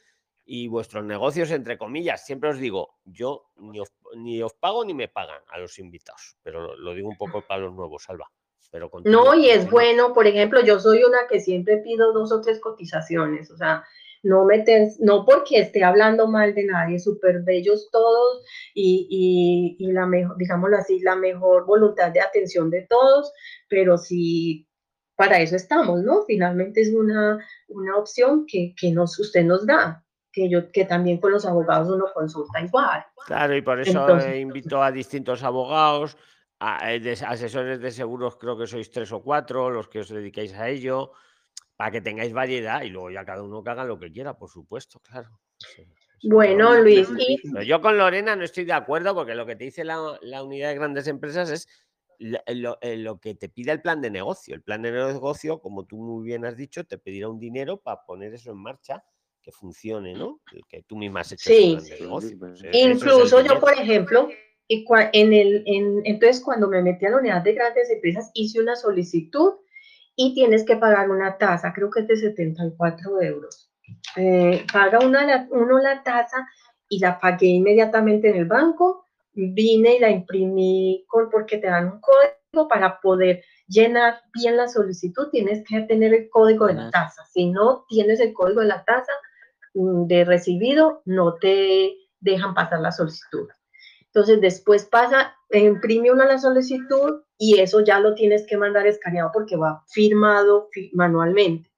[0.44, 2.26] y vuestros negocios, entre comillas.
[2.26, 6.36] Siempre os digo, yo ni os, ni os pago ni me pagan a los invitados,
[6.42, 8.30] pero lo, digo un poco para los nuevos, Salva.
[8.70, 12.40] Pero no, y es bueno, por ejemplo, yo soy una que siempre pido dos o
[12.40, 13.84] tres cotizaciones, o sea,
[14.24, 18.42] no metes, no porque esté hablando mal de nadie, súper bellos todos
[18.74, 23.32] y, y, la mejor, digámoslo así, la mejor voluntad de atención de todos,
[23.68, 24.66] pero sí,
[25.14, 26.22] para eso estamos, ¿no?
[26.26, 30.00] Finalmente es una, una opción que, que nos, usted nos da.
[30.32, 33.06] Que, yo, que también con los abogados uno consulta igual.
[33.24, 36.16] Claro, y por eso invito a distintos abogados,
[36.58, 40.52] a, eh, asesores de seguros, creo que sois tres o cuatro los que os dedicáis
[40.54, 41.12] a ello,
[41.76, 44.50] para que tengáis variedad y luego ya cada uno que haga lo que quiera, por
[44.50, 45.40] supuesto, claro.
[46.22, 47.08] Bueno, Luis.
[47.66, 50.74] yo con Lorena no estoy de acuerdo porque lo que te dice la, unidad de
[50.74, 51.68] grandes empresas es
[52.18, 54.54] eh, lo, que te pide el plan de negocio.
[54.54, 58.04] El plan de negocio, como tú muy bien has dicho, te pedirá un dinero para
[58.04, 59.04] poner eso en marcha
[59.42, 60.40] que funcione, ¿no?
[60.68, 61.76] Que tú misma has hecho sí.
[61.76, 62.38] plan de negocio.
[62.72, 64.30] Incluso yo, por ejemplo,
[64.66, 68.60] y en el, en, entonces cuando me metí a la unidad de grandes empresas hice
[68.60, 69.56] una solicitud
[70.16, 73.70] y tienes que pagar una tasa, creo que es de 74 euros.
[74.16, 76.48] Eh, paga una, uno la tasa
[76.88, 81.86] y la pagué inmediatamente en el banco, vine y la imprimí con, porque te dan
[81.86, 86.90] un código para poder llenar bien la solicitud, tienes que tener el código de la
[86.90, 87.24] tasa.
[87.26, 89.12] Si no tienes el código de la tasa
[89.74, 93.48] mm, de recibido, no te dejan pasar la solicitud.
[94.06, 99.30] Entonces después pasa, imprime una la solicitud y eso ya lo tienes que mandar escaneado
[99.32, 101.70] porque va firmado manualmente.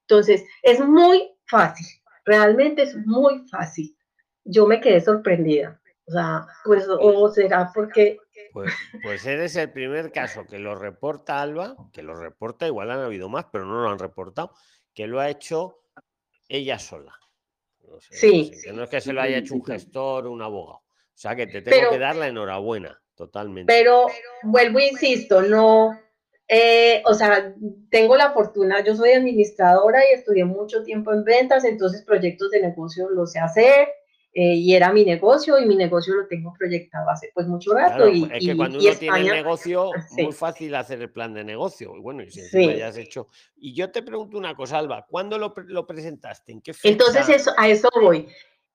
[0.00, 1.86] Entonces es muy fácil,
[2.24, 3.96] realmente es muy fácil.
[4.44, 5.80] Yo me quedé sorprendida.
[6.08, 8.18] O sea, pues, o será porque...
[8.52, 13.00] Pues, pues eres el primer caso que lo reporta Alba, que lo reporta, igual han
[13.00, 14.52] habido más, pero no lo han reportado,
[14.94, 15.82] que lo ha hecho
[16.48, 17.14] ella sola.
[18.10, 18.50] sí.
[18.64, 20.78] que no es que se lo haya hecho un gestor o un abogado.
[20.78, 23.72] O sea que te tengo que dar la enhorabuena, totalmente.
[23.72, 24.06] Pero
[24.44, 25.98] vuelvo e insisto, no,
[26.48, 27.54] eh, o sea,
[27.90, 32.60] tengo la fortuna, yo soy administradora y estudié mucho tiempo en ventas, entonces proyectos de
[32.60, 33.88] negocio los sé hacer.
[34.38, 38.06] Eh, y era mi negocio y mi negocio lo tengo proyectado hace pues mucho rato.
[38.06, 41.96] y, es que cuando uno tiene negocio, muy fácil hacer el plan de negocio.
[41.96, 43.28] Y bueno, y si lo hayas hecho.
[43.56, 46.52] Y yo te pregunto una cosa, Alba, ¿cuándo lo, lo presentaste?
[46.52, 46.92] ¿En qué fecha?
[46.92, 48.28] Entonces eso, a eso voy.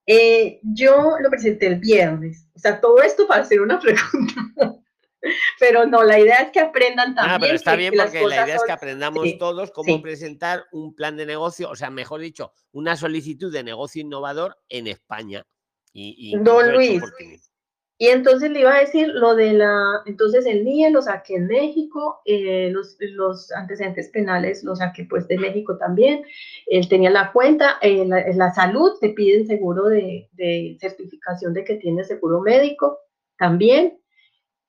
[0.05, 2.47] Eh, yo lo presenté el viernes.
[2.55, 4.75] O sea, todo esto para hacer una pregunta.
[5.59, 7.35] pero no, la idea es que aprendan también.
[7.35, 11.15] Ah, pero está bien porque la idea es que aprendamos todos cómo presentar un plan
[11.17, 15.45] de negocio, o sea, mejor dicho, una solicitud de negocio innovador en España.
[15.93, 17.03] Y, Don Luis,
[18.01, 21.45] y entonces le iba a decir lo de la, entonces el NIE lo saqué en
[21.45, 26.23] México, eh, los, los, antecedentes penales los saqué pues de México también,
[26.65, 31.75] él tenía la cuenta, en la, salud te piden seguro de, de, certificación de que
[31.75, 32.97] tiene seguro médico
[33.37, 34.00] también.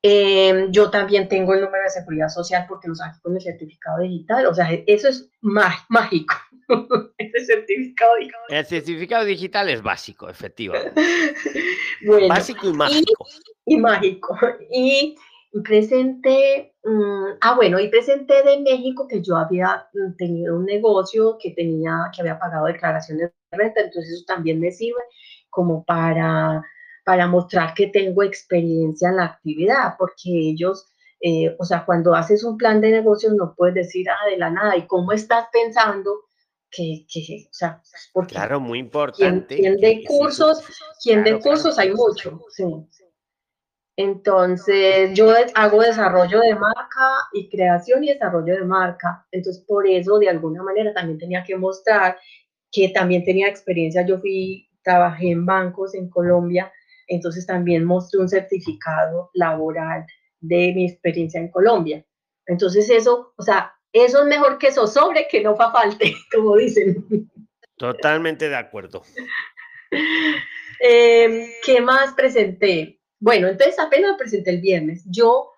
[0.04, 4.00] Em, yo también tengo el número de seguridad social porque lo saqué con el certificado
[4.00, 6.34] digital, o sea, eso es mágico.
[7.18, 8.40] Ese certificado digital.
[8.48, 11.00] El certificado digital es básico, efectivamente.
[12.28, 13.26] básico y mágico.
[13.64, 14.38] Y, mágico.
[14.72, 15.14] Y
[15.62, 21.36] presenté, mm, ah, bueno, y presenté de México que yo había mm, tenido un negocio
[21.40, 25.02] que tenía, que había pagado declaraciones de renta, entonces eso también me sirve
[25.50, 26.64] como para,
[27.04, 30.92] para mostrar que tengo experiencia en la actividad, porque ellos
[31.24, 34.50] eh, o sea, cuando haces un plan de negocios no puedes decir, ah, de la
[34.50, 36.24] nada, ¿y cómo estás pensando
[36.68, 37.80] que, que, o sea,
[38.12, 39.54] porque claro, muy importante.
[39.54, 40.64] ¿Quién, de cursos,
[41.00, 42.64] quien de cursos hay mucho, sí.
[43.94, 49.24] Entonces, yo hago desarrollo de marca y creación y desarrollo de marca.
[49.30, 52.18] Entonces, por eso, de alguna manera, también tenía que mostrar
[52.72, 54.04] que también tenía experiencia.
[54.04, 56.72] Yo fui, trabajé en bancos en Colombia,
[57.14, 60.04] entonces también mostré un certificado laboral
[60.40, 62.04] de mi experiencia en Colombia.
[62.46, 66.56] Entonces, eso, o sea, eso es mejor que eso sobre que no fa falte, como
[66.56, 67.30] dicen.
[67.76, 69.02] Totalmente de acuerdo.
[70.80, 73.00] Em, ¿Qué más presenté?
[73.20, 75.04] Bueno, entonces apenas presenté el viernes.
[75.06, 75.52] Yo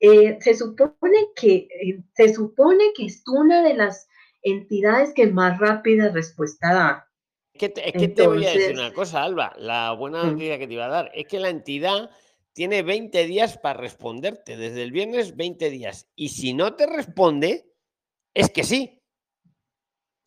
[0.00, 4.08] eh, se supone que eh, se supone que es una de las
[4.42, 7.08] entidades que más rápida respuesta da.
[7.56, 9.54] Es que te, voy a decir una cosa, Alba.
[9.58, 10.32] La buena mm.
[10.32, 12.10] noticia que te iba a dar es que la entidad
[12.52, 14.56] tiene 20 días para responderte.
[14.56, 16.08] Desde el viernes, 20 días.
[16.14, 17.72] Y si no te responde,
[18.34, 19.02] es que sí.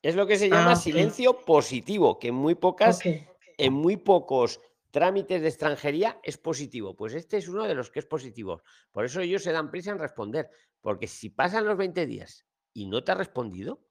[0.02, 4.62] Es lo que se llama ah, silencio positivo, que en muy pocas, en muy pocos
[4.92, 6.96] trámites de extranjería es positivo.
[6.96, 8.62] Pues este es uno de los que es positivo.
[8.92, 10.50] Por eso ellos se dan prisa en responder.
[10.82, 13.82] Porque si pasan los 20 días y no te ha respondido,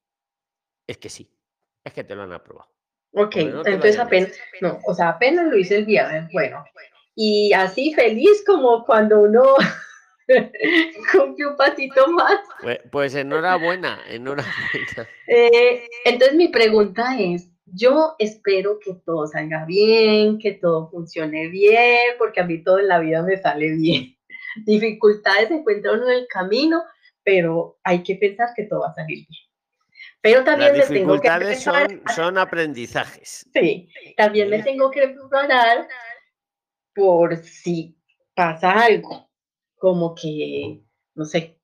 [0.86, 1.30] es que sí.
[1.84, 2.77] Es que te lo han aprobado.
[3.12, 6.30] Ok, entonces apenas, no, o sea, apenas lo hice el viernes.
[6.32, 6.64] Bueno,
[7.14, 9.42] y así feliz como cuando uno
[11.12, 12.38] cumple un pasito más.
[12.62, 14.54] Pues, pues enhorabuena, enhorabuena.
[15.26, 22.14] Eh, entonces mi pregunta es, yo espero que todo salga bien, que todo funcione bien,
[22.18, 24.16] porque a mí todo en la vida me sale bien.
[24.64, 26.82] Dificultades se encuentran en el camino,
[27.24, 29.47] pero hay que pensar que todo va a salir bien.
[30.20, 33.48] Pero también Las tengo que son, son aprendizajes.
[33.52, 35.86] Sí, también me tengo que preparar
[36.94, 37.96] por si
[38.34, 39.30] pasa algo,
[39.76, 40.82] como que,
[41.14, 41.60] no sé,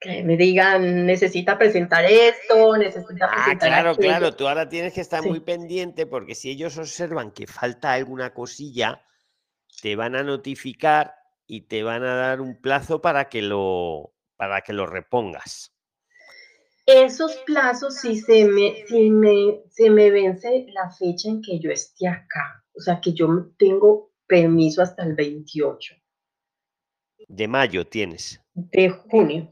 [0.00, 5.00] que me digan, necesita presentar esto, necesita ah, presentar Claro, claro, tú ahora tienes que
[5.00, 9.04] estar muy pendiente porque si ellos observan que falta alguna cosilla,
[9.80, 11.14] te van a notificar
[11.46, 15.71] y te van a dar un plazo para que lo, para que lo repongas.
[16.86, 21.70] Esos plazos, si se me, si me, se me vence la fecha en que yo
[21.70, 25.94] esté acá, o sea, que yo tengo permiso hasta el 28.
[27.28, 28.40] De mayo tienes.
[28.54, 29.48] De junio.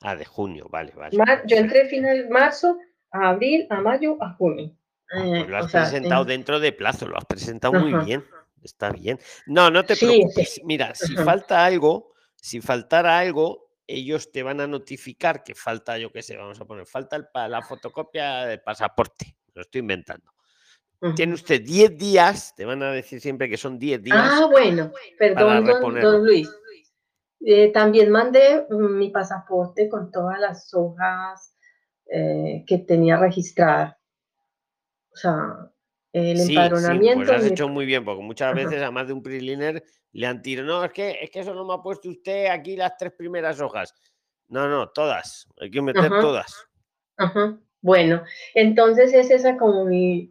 [0.00, 1.16] Ah, de junio, vale, vale.
[1.46, 2.78] yo entré final de marzo,
[3.10, 4.76] a abril, a mayo, a junio.
[5.10, 8.24] Ah, pues eh, lo has presentado dentro de plazo, lo has presentado muy bien.
[8.62, 9.18] Está bien.
[9.46, 10.60] No, no te preocupes.
[10.64, 16.12] Mira, si falta algo, si faltara algo, ellos te van a notificar que falta, yo
[16.12, 19.34] qué sé, vamos a poner, falta la fotocopia del pasaporte.
[19.54, 20.30] Lo estoy inventando.
[21.14, 24.18] Tiene usted 10 días, te van a decir siempre que son 10 días.
[24.18, 25.64] Ah, bueno, perdón,
[26.00, 26.50] don, Luis.
[27.40, 31.54] Eh, también mandé mm, mi pasaporte con todas las hojas
[32.10, 33.96] eh, que tenía registradas.
[35.12, 35.70] O sea,
[36.12, 37.20] el empadronamiento.
[37.20, 40.26] Sí, pues has hecho muy bien, porque muchas veces a más de un PRILINER le
[40.26, 42.96] han tirado, no, es que, es que eso no me ha puesto usted aquí las
[42.96, 43.94] tres primeras hojas.
[44.48, 46.66] No, no, todas, hay que meter todas.
[47.16, 47.58] Ajá.
[47.80, 48.22] Bueno,
[48.54, 50.30] entonces es esa como mi,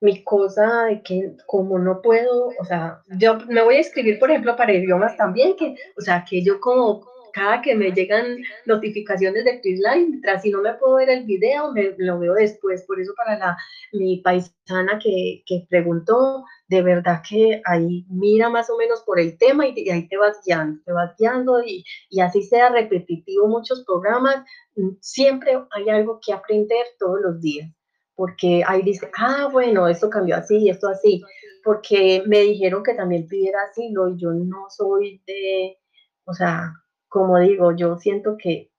[0.00, 4.30] mi, cosa de que como no puedo, o sea, yo me voy a escribir, por
[4.30, 7.04] ejemplo, para idiomas también, que, o sea, que yo como
[7.36, 11.70] cada que me llegan notificaciones de Quizline, tras si no me puedo ver el video,
[11.70, 12.82] me lo veo después.
[12.84, 13.58] Por eso para la,
[13.92, 19.36] mi paisana que, que preguntó, de verdad que ahí mira más o menos por el
[19.36, 23.84] tema y, ahí te vas guiando, te vas guiando y, y, así sea repetitivo muchos
[23.84, 24.42] programas,
[24.76, 27.70] mm, siempre hay algo que aprender todos los días.
[28.14, 31.22] Porque ahí dice, ah, bueno, esto cambió así, esto así,
[31.62, 35.76] porque me dijeron que también pidiera asilo y yo no soy de,
[36.24, 36.72] o sea,
[37.16, 38.70] como digo, yo siento que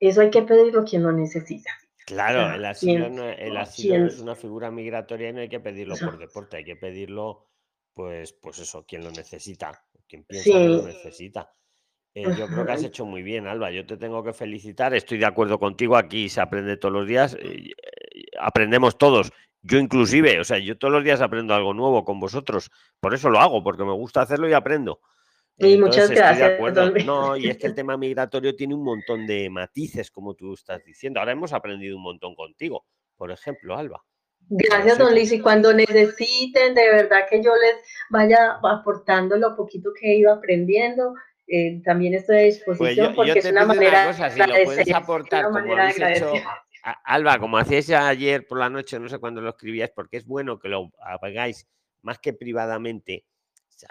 [0.00, 1.70] eso hay que pedirlo quien lo necesita.
[2.06, 6.56] Claro, el asilo, no, es una figura migratoria y no hay que pedirlo por deporte,
[6.56, 7.44] hay que pedirlo,
[7.92, 11.52] pues, pues eso, quien lo necesita, quien piensa que lo necesita.
[12.14, 13.70] Eh, yo creo que has hecho muy bien, Alba.
[13.70, 14.94] Yo te tengo que felicitar.
[14.94, 15.94] Estoy de acuerdo contigo.
[15.94, 17.36] Aquí se aprende todos los días.
[17.38, 17.72] Eh,
[18.40, 19.30] aprendemos todos.
[19.60, 22.70] Yo inclusive, o sea, yo todos los días aprendo algo nuevo con vosotros.
[22.98, 25.00] Por eso lo hago, porque me gusta hacerlo y aprendo.
[25.58, 26.60] Y muchas gracias.
[27.04, 30.84] No, y es que el tema migratorio tiene un montón de matices, como tú estás
[30.84, 31.20] diciendo.
[31.20, 34.04] Ahora hemos aprendido un montón contigo, por ejemplo, Alba.
[34.50, 35.32] Gracias, don Luis.
[35.32, 40.32] Y cuando necesiten, de verdad que yo les vaya aportando lo poquito que he ido
[40.32, 41.14] aprendiendo,
[41.46, 45.72] eh, también estoy a pues disposición porque es una manera si lo puedes aportar, como
[45.74, 46.32] habéis hecho,
[47.04, 50.58] Alba, como hacíais ayer por la noche, no sé cuándo lo escribíais, porque es bueno
[50.58, 51.66] que lo hagáis
[52.02, 53.24] más que privadamente,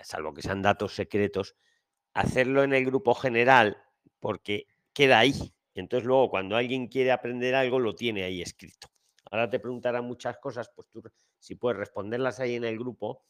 [0.04, 1.56] salvo que sean datos secretos,
[2.14, 3.78] hacerlo en el grupo general
[4.20, 5.54] porque queda ahí.
[5.74, 8.88] Entonces luego cuando alguien quiere aprender algo lo tiene ahí escrito.
[9.30, 11.04] Ahora te preguntarán muchas cosas, pues tú
[11.40, 13.26] si puedes responderlas ahí en el grupo,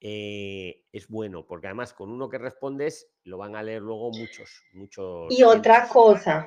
[0.00, 4.62] eh, es bueno, porque además con uno que respondes lo van a leer luego muchos,
[4.72, 5.26] muchos.
[5.30, 6.46] Y otra cosa,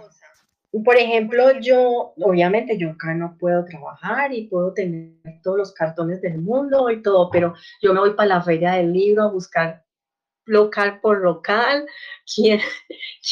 [0.72, 6.22] por ejemplo, yo, obviamente yo acá no puedo trabajar y puedo tener todos los cartones
[6.22, 9.86] del mundo y todo, pero yo me voy para la feria del libro a buscar
[10.46, 11.88] local por local,
[12.36, 12.60] quién,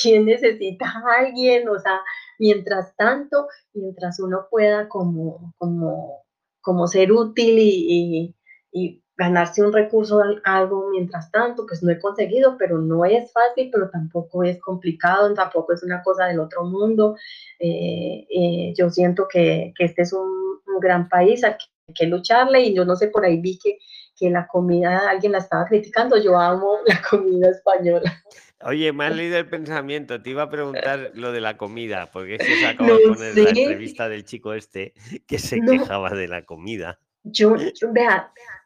[0.01, 1.99] quién necesita a alguien, o sea,
[2.39, 6.25] mientras tanto, mientras uno pueda como, como,
[6.61, 8.35] como ser útil y,
[8.71, 13.69] y ganarse un recurso, algo mientras tanto, pues no he conseguido, pero no es fácil,
[13.71, 17.15] pero tampoco es complicado, tampoco es una cosa del otro mundo.
[17.59, 21.55] Eh, eh, yo siento que, que, este es un, gran país, hay
[21.93, 23.77] que, lucharle y yo no sé, por ahí vi que,
[24.17, 28.21] que la comida, alguien la estaba criticando, yo amo la comida española.
[28.61, 32.37] Oye, me has leído el pensamiento, te iba a preguntar lo de la comida, porque
[32.39, 34.93] se acaba de poner la entrevista del chico este
[35.27, 36.99] que se quejaba de la comida.
[37.23, 38.64] Yo, yo vea, Vea,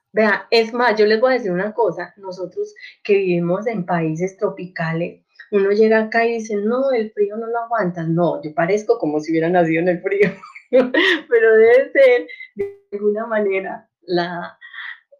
[0.50, 5.24] es más, yo les voy a decir una cosa, nosotros que vivimos en países tropicales,
[5.52, 8.04] uno llega acá y dice, no, el frío no lo aguanta.
[8.04, 10.30] No, yo parezco como si hubiera nacido en el frío,
[10.70, 14.58] pero debe ser de alguna manera la,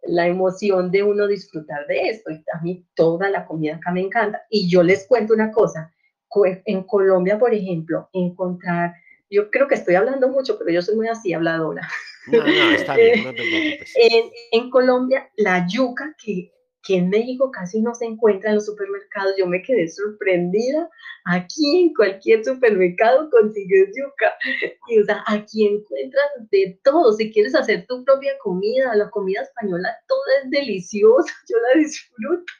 [0.04, 2.30] la emoción de uno disfrutar de esto.
[2.30, 4.42] Y a mí toda la comida acá me encanta.
[4.50, 5.92] Y yo les cuento una cosa,
[6.64, 8.94] en Colombia, por ejemplo, encontrar,
[9.30, 11.88] yo creo que estoy hablando mucho, pero yo soy muy así habladora.
[12.26, 13.94] No, no, está bien, no te preocupes.
[14.52, 16.52] En, Colombia, la yuca, que,
[16.82, 20.88] que, en México casi no se encuentra en los supermercados, yo me quedé sorprendida.
[21.26, 24.34] Aquí en cualquier supermercado consigues yuca.
[24.88, 27.12] Y, o sea, aquí encuentras de todo.
[27.12, 31.26] Si quieres hacer tu propia comida, la comida española, todo es delicioso.
[31.48, 32.52] Yo la disfruto.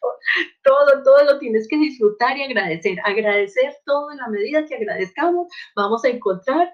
[0.63, 2.99] Todo, todo lo tienes que disfrutar y agradecer.
[3.05, 6.73] Agradecer todo en la medida que agradezcamos, vamos a encontrar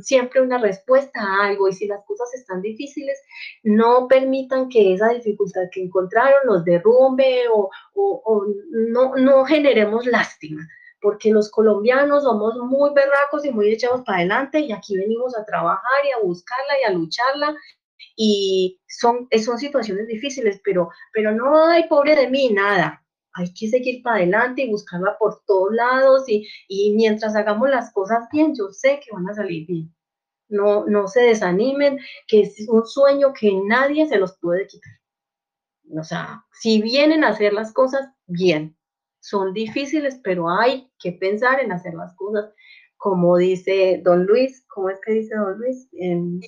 [0.00, 3.20] siempre una respuesta a algo y si las cosas están difíciles,
[3.62, 10.66] no permitan que esa dificultad que encontraron los derrumbe o, o, no, no generemos lástima,
[11.00, 15.44] porque los colombianos somos muy berracos y muy echados para adelante y aquí venimos a
[15.44, 17.56] trabajar y a buscarla y a lucharla
[18.16, 23.01] y son, son situaciones difíciles, pero, pero no hay pobre de mí, nada.
[23.34, 27.92] Hay que seguir para adelante y buscarla por todos lados y, y mientras hagamos las
[27.92, 29.94] cosas bien, yo sé que van a salir bien.
[30.48, 34.92] No, no se desanimen, que es un sueño que nadie se los puede quitar.
[35.98, 38.76] O sea, si vienen a hacer las cosas bien,
[39.20, 42.52] son difíciles, pero hay que pensar en hacer las cosas
[43.02, 45.88] como dice don Luis, ¿cómo es que dice don Luis?
[45.90, 46.40] En,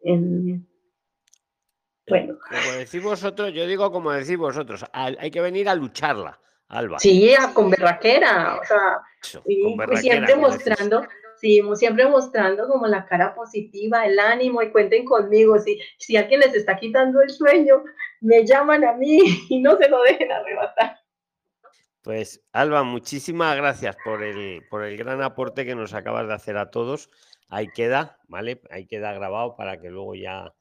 [0.00, 0.66] en,
[2.08, 2.38] bueno.
[2.48, 6.38] Como decís vosotros, yo digo como decís vosotros, hay que venir a lucharla,
[6.68, 6.98] Alba.
[6.98, 9.00] Sí, con berraquera, o sea,
[9.46, 15.58] y, siempre mostrando, sí, siempre mostrando como la cara positiva, el ánimo, y cuenten conmigo,
[15.58, 17.84] si, si alguien les está quitando el sueño,
[18.20, 20.98] me llaman a mí y no se lo dejen arrebatar.
[22.02, 26.56] Pues Alba, muchísimas gracias por el, por el gran aporte que nos acabas de hacer
[26.56, 27.10] a todos.
[27.48, 28.60] Ahí queda, ¿vale?
[28.70, 30.52] Ahí queda grabado para que luego ya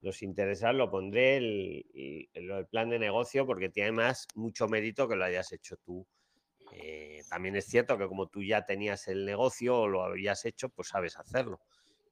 [0.00, 5.16] los interesados lo pondré el, el, plan de negocio porque tiene más mucho mérito que
[5.16, 6.06] lo hayas hecho tú.
[6.72, 10.68] Eh, también es cierto que como tú ya tenías el negocio o lo habías hecho,
[10.68, 11.60] pues sabes hacerlo.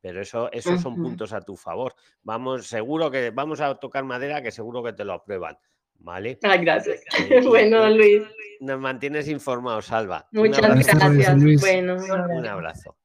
[0.01, 1.95] Pero eso, esos son puntos a tu favor.
[2.22, 5.59] Vamos, seguro que vamos a tocar madera que seguro que te lo aprueban.
[5.99, 6.39] ¿Vale?
[6.43, 7.03] Ah, gracias.
[7.47, 8.22] bueno, Luis.
[8.61, 10.28] Nos mantienes informados, Salva.
[10.32, 11.61] Muchas gracias.
[11.61, 12.97] Bueno, un abrazo.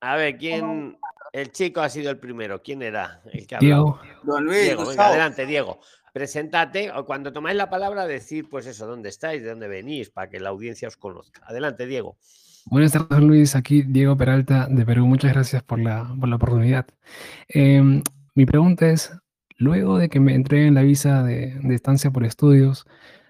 [0.00, 0.98] A ver, ¿quién?
[1.32, 2.62] El chico ha sido el primero.
[2.62, 3.20] ¿Quién era?
[3.32, 4.00] El que Diego.
[4.48, 5.80] Diego, adelante, Diego.
[6.12, 10.30] Preséntate o cuando tomáis la palabra decir, pues eso, dónde estáis, de dónde venís, para
[10.30, 11.42] que la audiencia os conozca.
[11.46, 12.16] Adelante, Diego.
[12.66, 13.54] Buenas tardes, Luis.
[13.54, 15.06] Aquí Diego Peralta de Perú.
[15.06, 16.86] Muchas gracias por la, por la oportunidad.
[17.48, 18.02] Em,
[18.34, 19.12] mi pregunta es,
[19.58, 22.86] Luego de que me entreguen la visa de, estancia por estudios,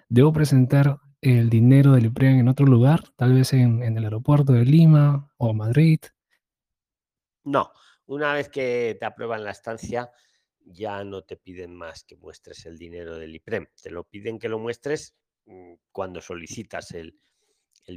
[0.08, 3.04] ¿debo presentar el dinero del IPREM en otro lugar?
[3.14, 6.00] Tal vez en, el aeropuerto de Lima o Madrid.
[7.44, 7.70] No,
[8.06, 10.10] una vez que te aprueban la estancia,
[10.60, 13.66] ya no te piden más que muestres el dinero del IPREM.
[13.80, 17.18] Te lo piden que lo muestres mm, cuando solicitas el,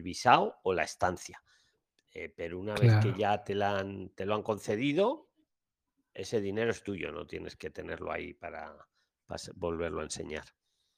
[0.03, 1.41] visado o la estancia.
[2.12, 5.30] Eh, pero una vez que ya te, te lo han concedido,
[6.14, 8.76] ese dinero es tuyo, no tienes que tenerlo ahí para,
[9.55, 10.45] volverlo a enseñar.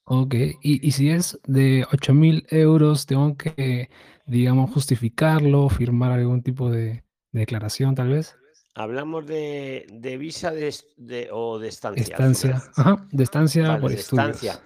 [0.05, 3.89] Ok, y, si es de 8 mil euros, tengo que,
[4.25, 8.35] digamos, justificarlo, firmar algún tipo de, declaración, tal vez.
[8.73, 9.85] Hablamos de,
[10.17, 12.03] visa de, o de estancia.
[12.03, 14.61] Estancia, ajá, de estancia por Estancia.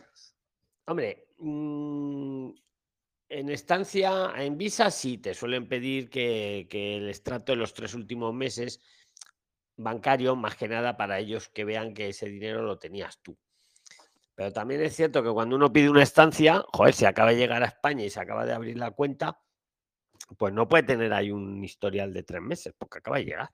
[0.86, 2.49] Hombre, mm,
[3.30, 7.95] en estancia, en visa sí, te suelen pedir que, que el extracto de los tres
[7.95, 8.80] últimos meses
[9.78, 13.38] bancario, más que nada para ellos que vean que ese dinero lo tenías tú.
[14.36, 17.64] Pero también es cierto que cuando uno pide una estancia, joder, si acaba de llegar
[17.64, 19.41] a España y se acaba de abrir la cuenta,
[20.38, 23.49] pues no puede tener ahí un historial de tres meses, porque acaba de llegar.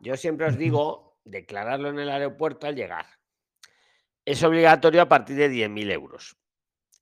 [0.00, 3.06] Yo siempre os digo declararlo en el aeropuerto al llegar.
[4.24, 6.36] Es obligatorio a partir de 10.000 euros.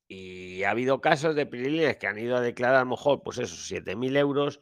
[0.07, 3.37] Y ha habido casos de pirilines que han ido a declarar a lo mejor, pues
[3.37, 4.59] esos 7.000 euros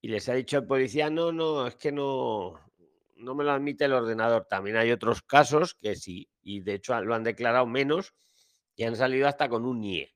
[0.00, 2.60] y les ha dicho el policía, no, no, es que no,
[3.16, 4.46] no me lo admite el ordenador.
[4.48, 8.14] También hay otros casos que sí, y de hecho lo han declarado menos
[8.76, 10.14] y han salido hasta con un NIE,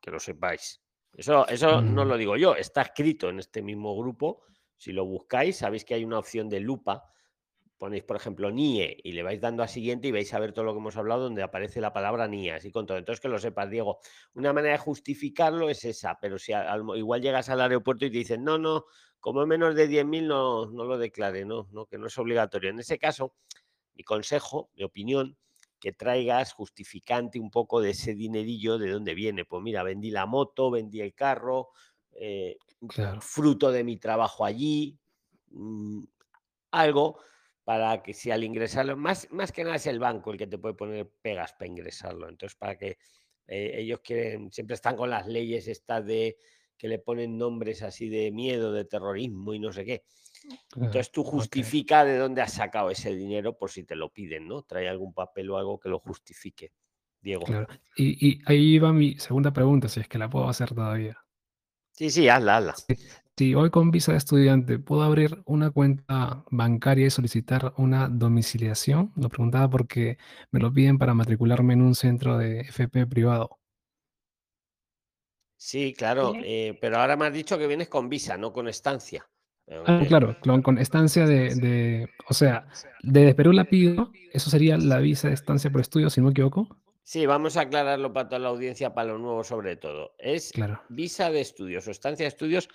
[0.00, 0.80] que lo sepáis.
[1.14, 2.08] Eso, eso no mm.
[2.08, 4.42] lo digo yo, está escrito en este mismo grupo.
[4.76, 7.04] Si lo buscáis, sabéis que hay una opción de lupa.
[7.78, 10.64] Ponéis, por ejemplo, NIE y le vais dando a siguiente y vais a ver todo
[10.64, 12.98] lo que hemos hablado donde aparece la palabra NIE, así con todo.
[12.98, 13.98] Entonces, que lo sepas, Diego.
[14.34, 16.52] Una manera de justificarlo es esa, pero si
[16.96, 18.84] igual llegas al aeropuerto y te dicen, no, no,
[19.20, 22.70] como menos de 10.000 no, no lo declare, no, no, que no es obligatorio.
[22.70, 23.34] En ese caso,
[23.94, 25.36] mi consejo, mi opinión,
[25.80, 29.44] que traigas justificante un poco de ese dinerillo, de dónde viene.
[29.44, 31.68] Pues mira, vendí la moto, vendí el carro,
[32.12, 32.56] eh,
[33.20, 34.98] fruto de mi trabajo allí,
[35.50, 36.04] mm,
[36.72, 37.18] algo
[37.64, 40.58] para que si al ingresarlo, más, más que nada es el banco el que te
[40.58, 42.28] puede poner pegas para ingresarlo.
[42.28, 42.98] Entonces, para que
[43.46, 46.36] eh, ellos quieren, siempre están con las leyes estas de
[46.76, 50.04] que le ponen nombres así de miedo, de terrorismo y no sé qué.
[50.76, 54.62] Entonces tú justifica de dónde has sacado ese dinero por si te lo piden, ¿no?
[54.62, 56.72] Trae algún papel o algo que lo justifique.
[57.22, 57.46] Diego.
[57.96, 61.23] Y, ahí va mi segunda pregunta, si es que la puedo hacer todavía.
[61.94, 62.74] Sí, sí, hazla, hazla.
[63.36, 69.12] Si hoy con visa de estudiante puedo abrir una cuenta bancaria y solicitar una domiciliación,
[69.16, 70.18] lo preguntaba porque
[70.50, 73.58] me lo piden para matricularme en un centro de FP privado.
[75.56, 79.26] Sí, claro, eh, pero ahora me has dicho que vienes con visa, no con estancia.
[79.86, 82.66] Ah, claro, con, estancia de, o sea,
[83.02, 86.32] desde Perú la pido, eso sería la visa de estancia por estudio, si no me
[86.32, 86.68] equivoco.
[87.04, 90.14] Sí, vamos a aclararlo para toda la audiencia, para lo nuevo sobre todo.
[90.18, 90.52] Es
[90.88, 92.68] visa de estudios o estancia de estudios,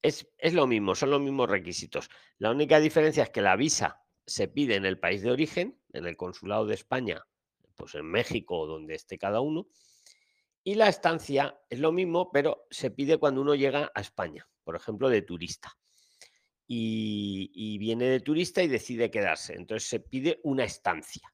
[0.00, 2.08] es, es lo mismo, son los mismos requisitos.
[2.38, 6.06] La única diferencia es que la visa se pide en el país de origen, en
[6.06, 7.26] el consulado de España,
[7.74, 9.66] pues en México o donde esté cada uno,
[10.66, 14.76] Y la estancia es lo mismo, pero se pide cuando uno llega a España, por
[14.76, 15.76] ejemplo, de turista.
[16.66, 19.54] Y, viene de turista y decide quedarse.
[19.54, 21.33] Entonces se pide una estancia.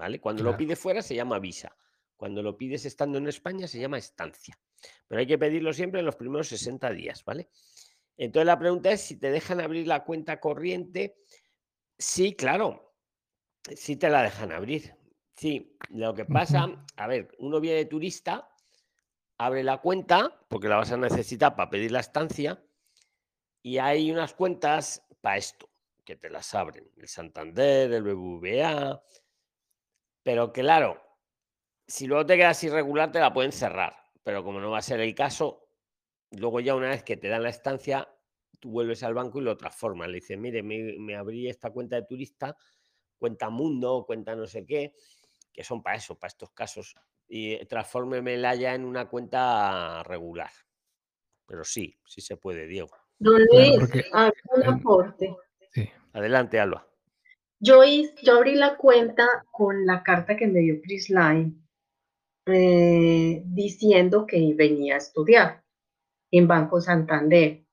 [0.00, 0.18] ¿Vale?
[0.18, 1.76] Cuando lo pide fuera se llama visa.
[2.16, 4.58] Cuando lo pides estando en España se llama estancia.
[5.06, 7.50] Pero hay que pedirlo siempre en los primeros 60 días, ¿vale?
[8.16, 11.18] Entonces la pregunta es si te dejan abrir la cuenta corriente.
[11.98, 12.94] Sí, claro,
[13.76, 14.96] sí te la dejan abrir.
[15.36, 18.48] Sí, lo que pasa, a ver, uno viene de turista,
[19.36, 22.64] abre la cuenta, porque la vas a necesitar para pedir la estancia,
[23.62, 25.68] y hay unas cuentas para esto,
[26.06, 29.02] que te las abren, el Santander, el BBVA,
[30.22, 31.00] pero claro,
[31.86, 35.00] si luego te quedas irregular, te la pueden cerrar, pero como no va a ser
[35.00, 35.68] el caso,
[36.30, 38.08] luego ya una vez que te dan la estancia,
[38.58, 40.08] tú vuelves al banco y lo transformas.
[40.08, 42.56] Le dices, mire, me, abrí esta cuenta de turista,
[43.18, 44.94] cuenta mundo, cuenta no sé qué,
[45.52, 46.94] que son para eso, para estos casos,
[47.26, 50.50] y transfórmemela ya en una cuenta regular.
[51.46, 52.96] Pero sí, sí se puede, Diego.
[53.18, 53.78] Don Luis,
[54.54, 55.36] un aporte.
[56.12, 56.89] Adelante, Alba.
[57.62, 61.52] Yo, yo abrí la cuenta con la carta que me dio Chris Line
[62.46, 65.62] eh, diciendo que venía a estudiar
[66.30, 67.64] en Banco Santander.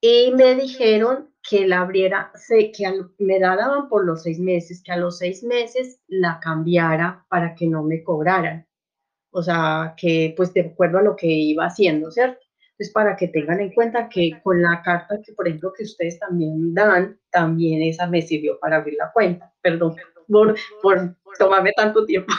[0.00, 4.92] Y me dijeron que la abriera, que me la daban por los seis meses, que
[4.92, 8.68] a los seis meses la cambiara para que no me cobraran.
[9.30, 12.47] O sea, que pues de acuerdo a lo que iba haciendo, ¿cierto?
[12.78, 16.16] Entonces, para que tengan en cuenta que con la carta que, por ejemplo, que ustedes
[16.20, 19.52] también dan, también esa me sirvió para abrir la cuenta.
[19.60, 19.96] Perdón
[20.28, 22.32] por, por tomarme tanto tiempo.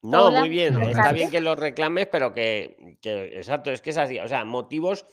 [0.00, 0.80] No, muy bien.
[0.80, 4.18] Está bien que lo reclames, pero que, que, exacto, es que es así.
[4.18, 5.06] O sea, motivos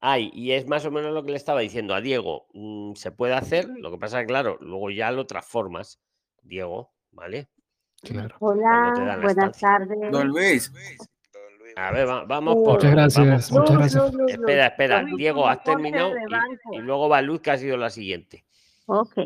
[0.00, 2.48] hay, y es más o menos lo que le estaba diciendo a Diego.
[2.54, 6.00] Mm, se puede hacer, lo que pasa es que, claro, luego ya lo transformas,
[6.42, 7.48] Diego, ¿vale?
[8.02, 8.36] Claro.
[8.40, 10.12] Hola, buenas tardes.
[10.12, 10.72] Don Luis.
[11.78, 12.74] A ver, vamos por.
[12.74, 14.12] Muchas gracias, muchas gracias.
[14.26, 15.04] espera, espera.
[15.16, 16.12] Diego, has terminado
[16.72, 18.44] y, luego va Luz, que ha sido la siguiente.
[18.86, 19.16] Ok.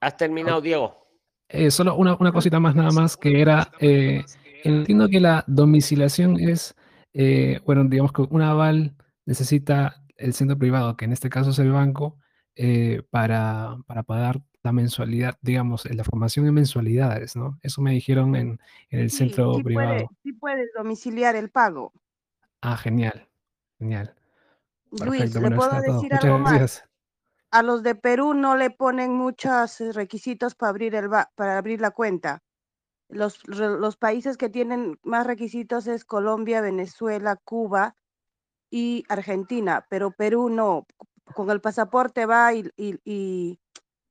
[0.00, 1.06] ¿Has terminado, Diego?
[1.48, 3.70] Eh, solo una, una, cosita más, nada más, que era.
[3.78, 4.24] Eh,
[4.64, 6.74] entiendo que la domiciliación es,
[7.12, 8.96] eh, bueno, digamos que un aval
[9.26, 12.18] necesita el centro privado, que en este caso es el banco,
[13.10, 17.56] para, para pagar la mensualidad, digamos, la formación en mensualidades, ¿no?
[17.62, 18.60] Eso me dijeron en,
[18.90, 20.08] el centro privado.
[20.24, 21.92] sí puedes domiciliar el pago.
[22.60, 23.28] Ah, genial,
[23.78, 24.12] genial.
[24.90, 26.84] Luis, ¿le puedo decir algo más?
[27.52, 31.92] A los de Perú no le ponen muchos requisitos para abrir, el, para abrir la
[31.92, 32.42] cuenta.
[33.08, 37.94] Los, los países que tienen más requisitos es Colombia, Venezuela, Cuba
[38.68, 40.88] y Argentina, pero Perú no.
[41.34, 43.60] Con el pasaporte va y, y y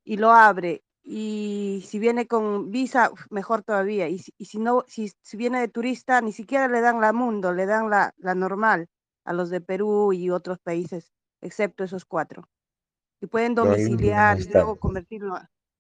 [0.06, 0.84] lo abre.
[1.04, 4.08] Y si viene con visa, mejor todavía.
[4.08, 7.66] Y, si no, si, si, viene de turista, ni siquiera le dan la mundo, le
[7.66, 8.88] dan la, la normal
[9.24, 12.48] a los de Perú y otros países, excepto esos cuatro.
[13.22, 15.38] Y pueden domiciliar y luego convertirlo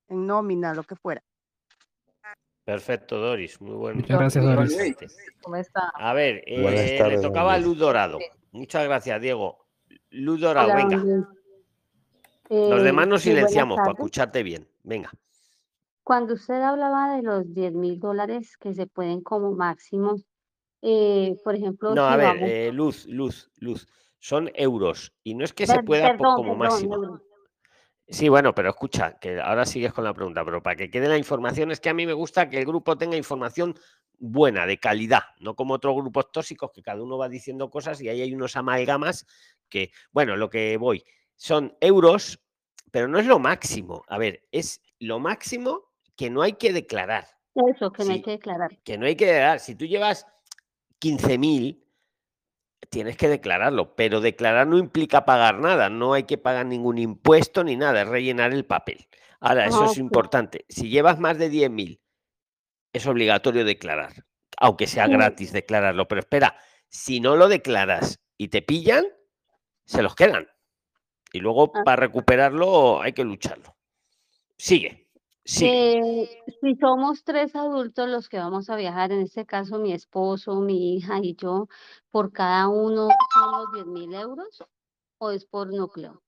[0.07, 1.23] en nómina, lo que fuera.
[2.63, 3.61] Perfecto, Doris.
[3.61, 4.01] Muy bueno.
[4.01, 5.07] Muchas gracias, Doris.
[5.41, 5.91] ¿Cómo está?
[5.93, 8.17] A ver, eh, le tocaba a Luz Dorado.
[8.51, 9.67] Muchas gracias, Diego.
[10.09, 11.29] Luz Dorado, venga.
[12.49, 14.67] Los demás nos silenciamos para escucharte bien.
[14.83, 15.11] Venga.
[16.03, 20.15] Cuando usted hablaba de los 10 mil dólares que se pueden como máximo,
[20.81, 21.95] eh, por ejemplo...
[21.95, 23.87] No, a ver, eh, luz, luz, luz.
[24.19, 25.13] Son euros.
[25.23, 27.19] Y no es que se pueda como máximo.
[28.07, 31.17] Sí, bueno, pero escucha, que ahora sigues con la pregunta, pero para que quede la
[31.17, 33.75] información, es que a mí me gusta que el grupo tenga información
[34.19, 38.09] buena, de calidad, no como otros grupos tóxicos que cada uno va diciendo cosas y
[38.09, 39.25] ahí hay unos amalgamas
[39.69, 41.03] que, bueno, lo que voy,
[41.35, 42.39] son euros,
[42.91, 44.03] pero no es lo máximo.
[44.07, 47.27] A ver, es lo máximo que no hay que declarar.
[47.55, 48.77] Eso, que no hay que declarar.
[48.83, 49.59] Que no hay que declarar.
[49.59, 50.27] Si tú llevas
[51.01, 51.83] 15.000,
[52.89, 57.63] tienes que declararlo, pero declarar no implica pagar nada, no hay que pagar ningún impuesto
[57.63, 59.07] ni nada, es rellenar el papel.
[59.39, 60.65] Ahora, eso es importante.
[60.69, 61.99] Si llevas más de 10.000,
[62.93, 64.13] es obligatorio declarar,
[64.57, 66.07] aunque sea gratis declararlo.
[66.07, 66.57] Pero espera,
[66.87, 69.05] si no lo declaras y te pillan,
[69.85, 70.47] se los quedan.
[71.33, 71.83] Y luego ah.
[71.83, 73.75] para recuperarlo hay que lucharlo.
[74.57, 75.05] Sigue.
[75.61, 76.27] Eh,
[76.59, 80.95] si somos tres adultos los que vamos a viajar, en este caso mi esposo, mi
[80.95, 81.67] hija y yo,
[82.09, 84.63] ¿por cada uno son los 10 mil euros
[85.19, 86.23] o es por núcleo?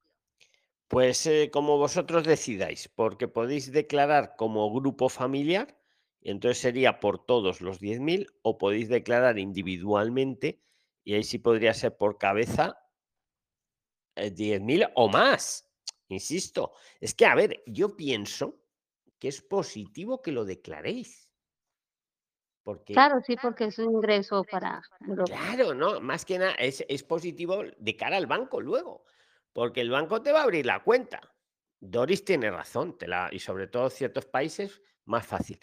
[0.88, 5.76] Pues eh, como vosotros decidáis, porque podéis declarar como grupo familiar,
[6.22, 10.62] y entonces sería por todos los 10.000, o podéis declarar individualmente,
[11.04, 12.78] y ahí sí podría ser por cabeza
[14.18, 15.68] 10.000 eh, o más.
[16.10, 18.62] Insisto, es que, a ver, yo pienso
[19.20, 21.32] que es positivo que lo declaréis.
[22.64, 24.82] Porque, claro, sí, porque es un ingreso para...
[25.26, 29.06] Claro, no, más que nada es, es positivo de cara al banco luego,
[29.54, 31.22] porque el banco te va a abrir la cuenta.
[31.80, 35.60] Doris tiene razón, te la, y sobre todo ciertos países, más fácil.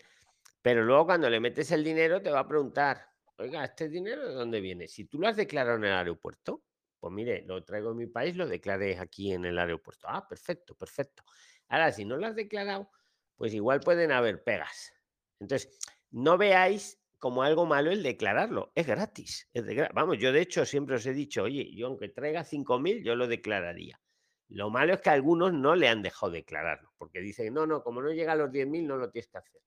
[0.62, 4.34] Pero luego cuando le metes el dinero te va a preguntar, oiga, ¿este dinero de
[4.34, 4.88] dónde viene?
[4.88, 6.62] Si tú lo has declarado en el aeropuerto,
[7.04, 10.06] pues mire, lo traigo en mi país, lo declaré aquí en el aeropuerto.
[10.08, 11.22] Ah, perfecto, perfecto.
[11.68, 12.88] Ahora, si no lo has declarado,
[13.36, 14.90] pues igual pueden haber pegas.
[15.38, 15.78] Entonces,
[16.12, 18.72] no veáis como algo malo el declararlo.
[18.74, 19.50] Es gratis.
[19.92, 23.28] Vamos, yo de hecho siempre os he dicho, oye, yo aunque traiga 5.000, yo lo
[23.28, 24.00] declararía.
[24.48, 28.00] Lo malo es que algunos no le han dejado declararlo, porque dicen, no, no, como
[28.00, 29.60] no llega a los 10.000, no lo tienes que hacer.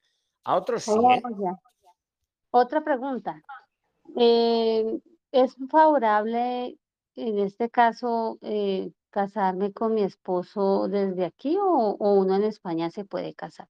[0.46, 0.92] A otros sí.
[0.92, 1.22] ¿eh?
[2.50, 3.44] Otra pregunta.
[4.16, 5.00] Eh,
[5.32, 6.80] ¿Es favorable
[7.18, 13.04] en este caso eh, casarme con mi esposo desde aquí o, uno en España se
[13.04, 13.68] puede casar?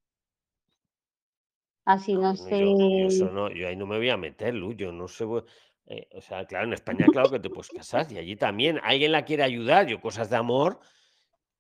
[1.86, 2.60] Así no sé.
[2.60, 5.26] Yo, no, yo ahí no me voy a meter, Lu, yo no sé.
[5.86, 8.80] Eh, o sea, claro, en España, claro que te puedes casar y allí también.
[8.84, 10.82] Alguien la quiere ayudar, yo cosas de amor,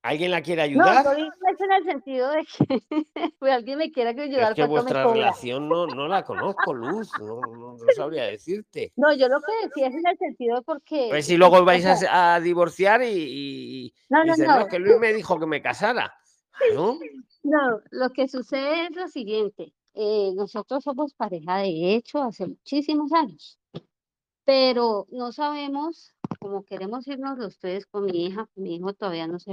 [0.01, 1.03] ¿Alguien la quiere ayudar?
[1.03, 2.81] No, no es en el sentido de que
[3.39, 4.51] pues, alguien me quiera ayudar.
[4.51, 8.93] Es que vuestra relación no, no la conozco, Luz, no, no, sabría decirte.
[8.95, 11.07] No, yo lo que decía es en el sentido porque...
[11.09, 14.67] Pues si luego vais a, divorciar y, no, no, no.
[14.67, 16.13] que Luis me dijo que me casara.
[16.73, 16.97] ¿no?
[17.43, 19.73] No, lo que sucede es lo siguiente.
[19.93, 23.57] Eh, nosotros somos pareja de hecho hace muchísimos años,
[24.45, 29.39] pero no sabemos cómo queremos irnos los tres con mi hija, mi hijo todavía no
[29.39, 29.51] se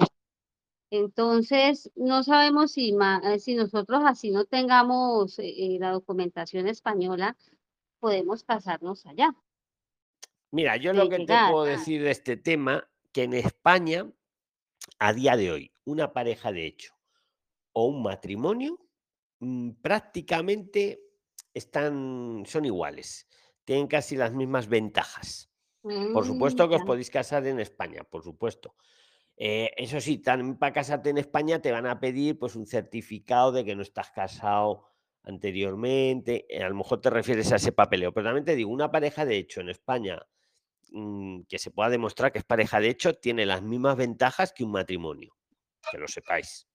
[0.91, 7.37] entonces, no sabemos si, eh, si nosotros así no tengamos eh, la documentación española,
[7.99, 9.35] podemos casarnos allá.
[10.51, 14.11] Mira, yo lo que te puedo decir de este tema, que en España,
[14.99, 16.95] a día de hoy, una pareja de hecho
[17.73, 18.79] o un matrimonio
[19.41, 21.01] mm, prácticamente
[21.53, 23.27] están, son iguales,
[23.65, 25.51] tienen casi las mismas ventajas.
[25.83, 28.75] Por supuesto que os mm, podéis casar en España, por supuesto.
[29.37, 33.51] Eh, eso sí, también para casarte en España te van a pedir pues un certificado
[33.53, 34.89] de que no estás casado
[35.23, 36.47] anteriormente.
[36.49, 39.25] Eh, a lo mejor te refieres a ese papeleo, pero también te digo, una pareja
[39.25, 40.21] de hecho en España
[40.93, 44.65] mm, que se pueda demostrar que es pareja de hecho tiene las mismas ventajas que
[44.65, 45.37] un matrimonio.
[45.91, 46.69] Que lo sepáis.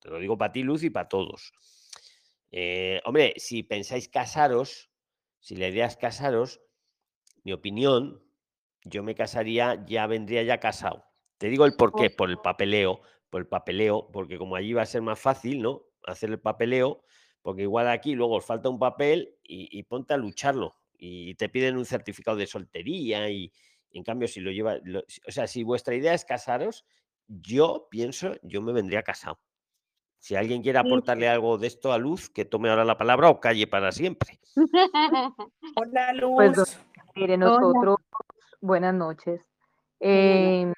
[0.00, 1.52] te lo digo para ti, Luz, y para todos.
[2.50, 4.90] Eh, hombre, si pensáis casaros,
[5.38, 6.60] si la idea es casaros,
[7.44, 8.22] mi opinión,
[8.84, 11.09] yo me casaría, ya vendría ya casado
[11.40, 14.82] te digo el por qué, por el papeleo, por el papeleo, porque como allí va
[14.82, 15.86] a ser más fácil, ¿no?
[16.04, 17.02] Hacer el papeleo,
[17.40, 21.78] porque igual aquí luego os falta un papel y, ponte a lucharlo y te piden
[21.78, 23.50] un certificado de soltería y,
[23.90, 24.76] en cambio si lo lleva,
[25.26, 26.84] o sea, si vuestra idea es casaros,
[27.26, 29.40] yo pienso, yo me vendría casado.
[30.18, 33.40] Si alguien quiere aportarle algo de esto a Luz, que tome ahora la palabra o
[33.40, 34.38] calle para siempre.
[35.76, 36.78] Hola, pues, Luz.
[37.14, 37.96] mire, nosotros,
[38.60, 39.40] buenas noches.
[40.00, 40.70] Eh,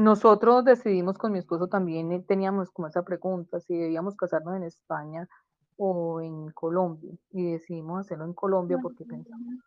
[0.00, 4.62] nosotros decidimos con mi esposo también, eh, teníamos como esa pregunta, si debíamos casarnos en
[4.62, 5.28] España
[5.76, 9.58] o en Colombia, y decidimos hacerlo en Colombia porque pensamos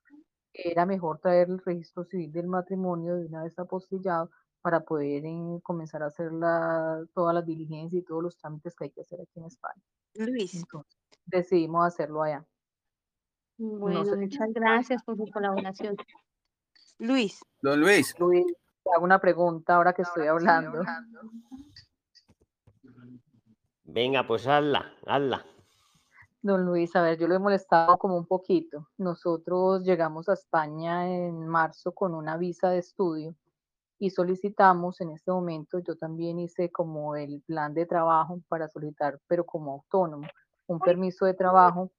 [0.51, 4.31] que era mejor traer el registro civil del matrimonio de una vez apostillado
[4.61, 8.85] para poder eh, comenzar a hacer la, todas las diligencias y todos los trámites que
[8.85, 9.83] hay que hacer aquí en España.
[10.15, 10.55] Luis.
[10.55, 12.43] Entonces, decidimos hacerlo allá.
[13.57, 15.95] Bueno, muchas gracias por su colaboración.
[16.97, 17.39] Luis.
[17.61, 18.17] Don Luis.
[18.19, 18.45] Luis
[18.91, 20.83] hago una pregunta ahora que estoy hablando.
[23.83, 25.45] Venga, pues hazla, hazla.
[26.41, 28.89] Don Luis, a ver, yo lo he molestado como un poquito.
[28.97, 33.35] Nosotros llegamos a España en marzo con una visa de estudio
[33.99, 39.19] y solicitamos en este momento, yo también hice como el plan de trabajo para solicitar,
[39.27, 40.27] pero como autónomo,
[40.67, 41.89] un permiso de trabajo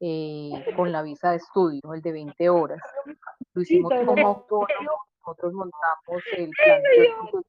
[0.00, 2.80] eh, con la visa de estudio, el de 20 horas.
[3.52, 4.66] Lo hicimos como autónomo
[5.26, 7.42] nosotros montamos el plan de,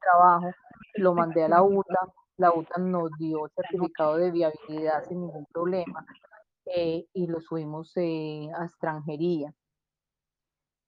[0.00, 0.50] trabajo,
[0.94, 5.46] lo mandé a la UTA, la UTA nos dio el certificado de viabilidad sin ningún
[5.46, 6.04] problema
[6.66, 9.54] eh, y lo subimos eh, a extranjería.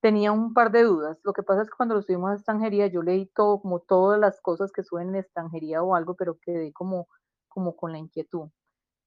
[0.00, 1.18] Tenía un par de dudas.
[1.24, 4.20] Lo que pasa es que cuando lo subimos a extranjería, yo leí todo, como todas
[4.20, 7.08] las cosas que suben en extranjería o algo, pero quedé como,
[7.48, 8.50] como con la inquietud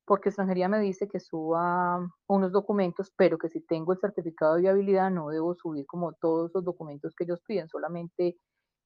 [0.07, 4.61] porque extranjería me dice que suba unos documentos, pero que si tengo el certificado de
[4.61, 8.37] viabilidad no debo subir como todos los documentos que ellos piden, solamente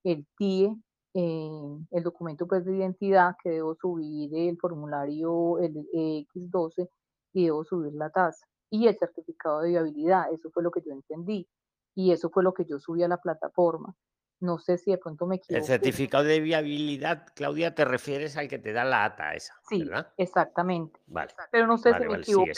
[0.04, 0.76] el TIE,
[1.14, 6.90] eh, el documento pues, de identidad que debo subir el formulario el X12
[7.34, 10.92] y debo subir la tasa y el certificado de viabilidad, eso fue lo que yo
[10.92, 11.48] entendí
[11.96, 13.94] y eso fue lo que yo subí a la plataforma.
[14.42, 15.64] No sé si de pronto me equivoco.
[15.64, 19.84] El certificado de viabilidad, Claudia, te refieres al que te da la ATA esa, sí,
[19.84, 20.12] ¿verdad?
[20.18, 21.00] exactamente.
[21.06, 21.32] Vale.
[21.52, 22.52] Pero no sé si me equivoco.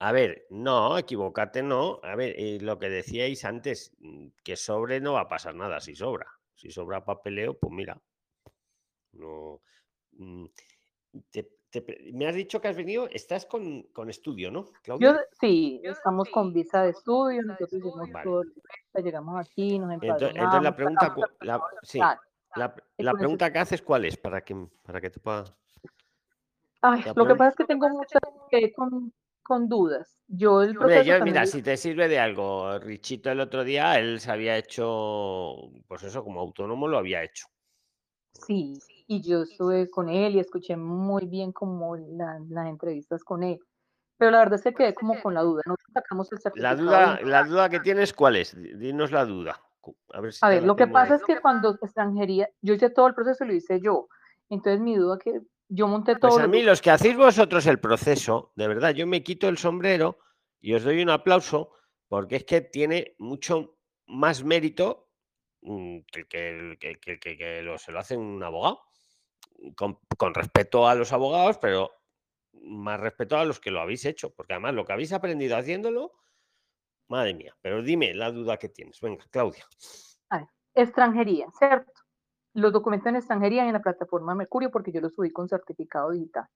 [0.00, 2.00] A ver, no, equivocate no.
[2.02, 5.80] A ver, eh, lo que decíais antes, mm, que sobre no va a pasar nada
[5.80, 6.26] si sobra.
[6.54, 8.00] Si sobra papeleo, pues mira.
[9.12, 9.62] No.
[12.12, 15.12] Me has dicho que has venido, estás con, con estudio, ¿no, Claudia?
[15.12, 18.46] Yo, sí, estamos con visa de estudio, nosotros llegamos,
[18.94, 24.06] llegamos aquí, nos Entonces, entonces la pregunta, la, sí, la, la pregunta que haces, ¿cuál
[24.06, 24.16] es?
[24.16, 25.44] Para que, para que te pueda...
[26.80, 28.22] Ay, lo que pasa es que tengo muchas
[28.74, 29.12] con,
[29.42, 30.22] con dudas.
[30.28, 34.30] Yo el proceso Mira, si te sirve de algo, Richito el otro día, él se
[34.30, 35.54] había hecho,
[35.86, 37.46] pues eso, como autónomo lo había hecho.
[38.32, 38.78] Sí,
[39.08, 43.58] y yo estuve con él y escuché muy bien como las entrevistas con él.
[44.18, 45.62] Pero la verdad es que quedé como con la duda.
[45.64, 48.54] No sacamos el La duda, la duda que tienes, ¿cuál es?
[48.78, 49.60] Dinos la duda.
[50.12, 53.14] A ver, a ver lo que pasa es que cuando extranjería, yo hice todo el
[53.14, 54.08] proceso lo hice yo.
[54.50, 56.32] Entonces mi duda que yo monté todo.
[56.32, 59.56] Pues a mí, los que hacéis vosotros el proceso, de verdad, yo me quito el
[59.56, 60.18] sombrero
[60.60, 61.72] y os doy un aplauso
[62.08, 65.08] porque es que tiene mucho más mérito
[65.62, 68.87] mm, que, que, que, lo, se lo hace un abogado.
[69.76, 71.90] Con, con, respeto a los abogados, pero
[72.52, 76.12] más respeto a los que lo habéis hecho, porque además lo que habéis aprendido haciéndolo,
[77.08, 79.00] madre mía, pero dime la duda que tienes.
[79.00, 79.66] Venga, Claudia.
[80.30, 81.92] A ver, extranjería, ¿cierto?
[82.54, 86.46] los documentos en extranjería en la plataforma Mercurio porque yo los subí con certificado digital.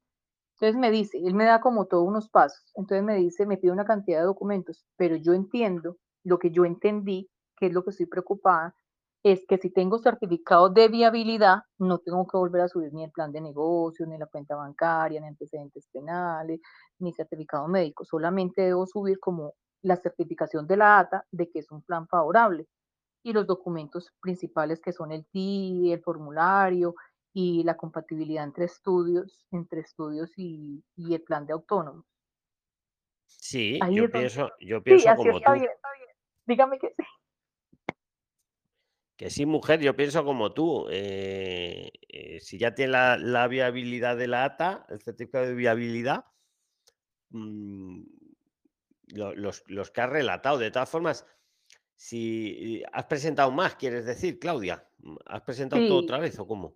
[0.55, 3.73] Entonces me dice, él me da como todos unos pasos, entonces me dice, me pide
[3.73, 7.91] una cantidad de documentos, pero yo entiendo, lo que yo entendí, que es lo que
[7.91, 8.77] estoy preocupada,
[9.23, 13.13] es que si tengo certificado de viabilidad, no tengo que volver a subir ni el
[13.13, 16.61] plan de negocio, ni la cuenta bancaria, ni antecedentes penales,
[16.99, 21.71] ni certificado médico, solamente debo subir como la certificación de la ATA de que es
[21.71, 22.67] un plan favorable
[23.23, 26.95] y los documentos principales que son el TI, el formulario
[27.33, 32.05] y la compatibilidad entre estudios, entre estudios y, el plan de autónomos.
[33.27, 35.53] Sí, yo pienso, yo pienso como tú.
[36.45, 37.03] Dígame que sí.
[39.17, 40.87] Que sí, mujer, yo pienso como tú.
[40.91, 46.25] Eh, eh, si ya tiene la, viabilidad de la ATA, el certificado de viabilidad,
[47.31, 48.03] mm,
[49.15, 51.27] los, los que has relatado, de todas formas,
[51.95, 56.75] si has presentado más, quieres decir, Claudia, mm, ¿has presentado todo otra vez o cómo?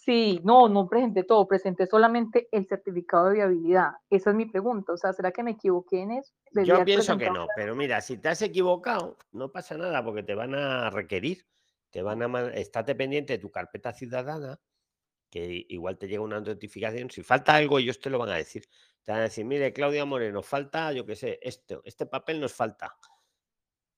[0.00, 3.92] Sí, no, no presenté todo, presenté solamente el certificado de viabilidad.
[4.08, 4.94] Esa es mi pregunta.
[4.94, 6.32] O sea, ¿será que me equivoqué en eso?
[6.64, 10.34] Yo pienso que no, pero mira, si te has equivocado, no pasa nada porque te
[10.34, 11.46] van a requerir,
[11.90, 14.60] te van a estate pendiente de tu carpeta ciudadana,
[15.30, 17.10] que igual te llega una notificación.
[17.10, 18.64] Si falta algo, ellos te lo van a decir.
[19.02, 22.52] Te van a decir, mire, Claudia Moreno, falta, yo qué sé, esto, este papel nos
[22.52, 22.96] falta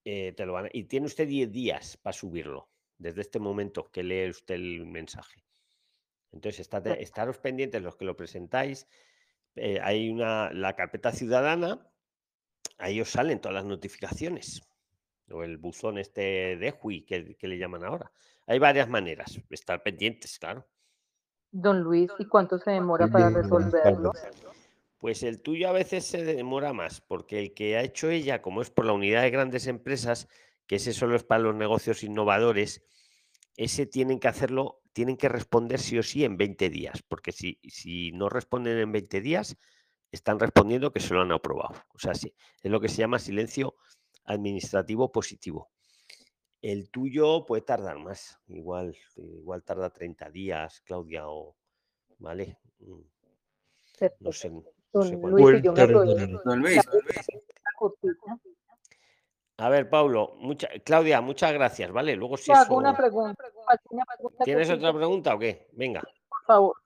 [0.05, 2.69] eh, te lo van y tiene usted 10 días para subirlo,
[2.99, 5.45] desde este momento que lee usted el mensaje.
[6.33, 8.89] Entonces, está, estaros pendientes los que lo presentáis.
[9.55, 11.89] Eh, hay una, la carpeta ciudadana,
[12.79, 14.63] ahí os salen todas las notificaciones.
[15.33, 18.13] O el buzón este de HUI, que, que le llaman ahora.
[18.47, 20.67] Hay varias maneras, estar pendientes, claro.
[21.51, 24.13] Don Luis, ¿y cuánto se demora para resolverlo?
[24.99, 28.63] Pues el tuyo a veces se demora más, porque el que ha hecho ella, como
[28.63, 30.29] es por la unidad de grandes empresas,
[30.67, 32.85] que ese solo es para los negocios innovadores,
[33.57, 37.61] ese tienen que hacerlo, tienen que responder sí o sí en 20 días, porque si,
[37.69, 39.59] si no responden en 20 días,
[40.11, 41.75] están respondiendo que se lo han aprobado.
[41.95, 43.75] O sea, sí, es lo que se llama silencio
[44.25, 45.71] administrativo positivo.
[46.61, 51.57] El tuyo puede tardar más, igual, igual tarda 30 días, Claudia, o
[52.19, 52.59] vale.
[52.79, 53.01] Mm,
[54.21, 54.51] no sé,
[59.59, 59.89] a ver,
[60.39, 62.17] mucha, Claudia, muchas gracias, ¿vale?
[62.17, 63.45] Luego si hago una pregunta.
[64.45, 65.69] ¿Tienes otra pregunta o qué?
[65.73, 66.03] Venga.
[66.29, 66.77] Por favor.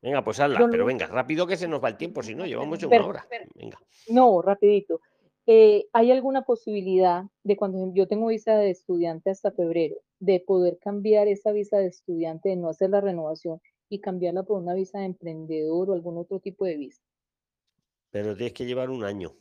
[0.00, 2.78] Venga, pues hazla, pero venga, rápido que se nos va el tiempo, si no, llevamos
[2.78, 3.26] ya una hora.
[3.54, 3.78] Venga.
[4.08, 5.00] No, rapidito.
[5.46, 10.78] Eh, ¿Hay alguna posibilidad de cuando yo tengo visa de estudiante hasta febrero, de poder
[10.78, 15.00] cambiar esa visa de estudiante, de no hacer la renovación y cambiarla por una visa
[15.00, 17.02] de emprendedor o algún otro tipo de visa.
[18.10, 19.34] Pero tienes que llevar un año.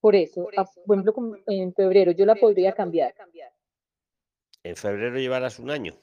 [0.00, 1.14] Por eso, por, ejemplo,
[1.46, 3.14] en febrero yo la podría cambiar.
[4.62, 5.94] ¿En febrero llevarás un año?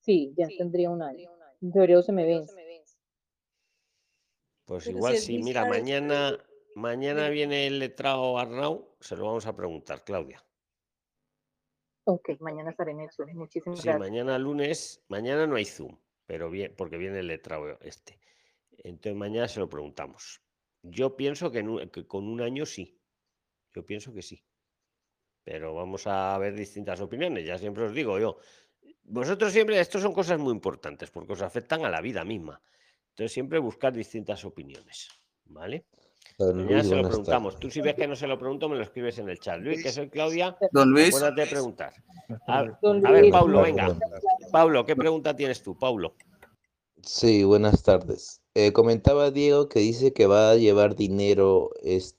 [0.00, 1.30] Sí, ya tendría un año.
[1.62, 2.54] En febrero se me vence.
[4.66, 6.38] Pues igual sí, mira, mañana,
[6.76, 10.42] mañana viene el letrado Arnau, se lo vamos a preguntar, Claudia.
[12.04, 13.34] Ok, mañana estaré en el Zoom.
[13.34, 18.18] Muchísimas sí, mañana lunes, mañana no hay Zoom pero bien, porque viene el letrado este.
[18.78, 20.42] Entonces mañana se lo preguntamos.
[20.82, 21.62] Yo pienso que,
[22.06, 23.00] con un año sí.
[23.72, 24.44] Yo pienso que sí.
[25.44, 27.46] Pero vamos a ver distintas opiniones.
[27.46, 28.38] Ya siempre os digo yo.
[29.04, 32.60] Vosotros siempre, esto son cosas muy importantes porque os afectan a la vida misma.
[33.10, 35.08] Entonces siempre buscar distintas opiniones.
[35.44, 35.86] ¿Vale?
[36.38, 37.58] Mañana se lo preguntamos.
[37.58, 39.58] Tú si ves que no se lo pregunto, me lo escribes en el chat.
[39.60, 40.56] Luis, que soy Claudia.
[40.72, 41.08] Don Luis.
[41.08, 41.94] Acuérdate de preguntar.
[42.46, 43.96] A, a ver, Pablo, venga.
[44.52, 46.14] Pablo, ¿qué pregunta tienes tú, Pablo?
[47.02, 48.42] Sí, buenas tardes.
[48.54, 52.18] Eh, comentaba Diego que dice que va a llevar dinero este,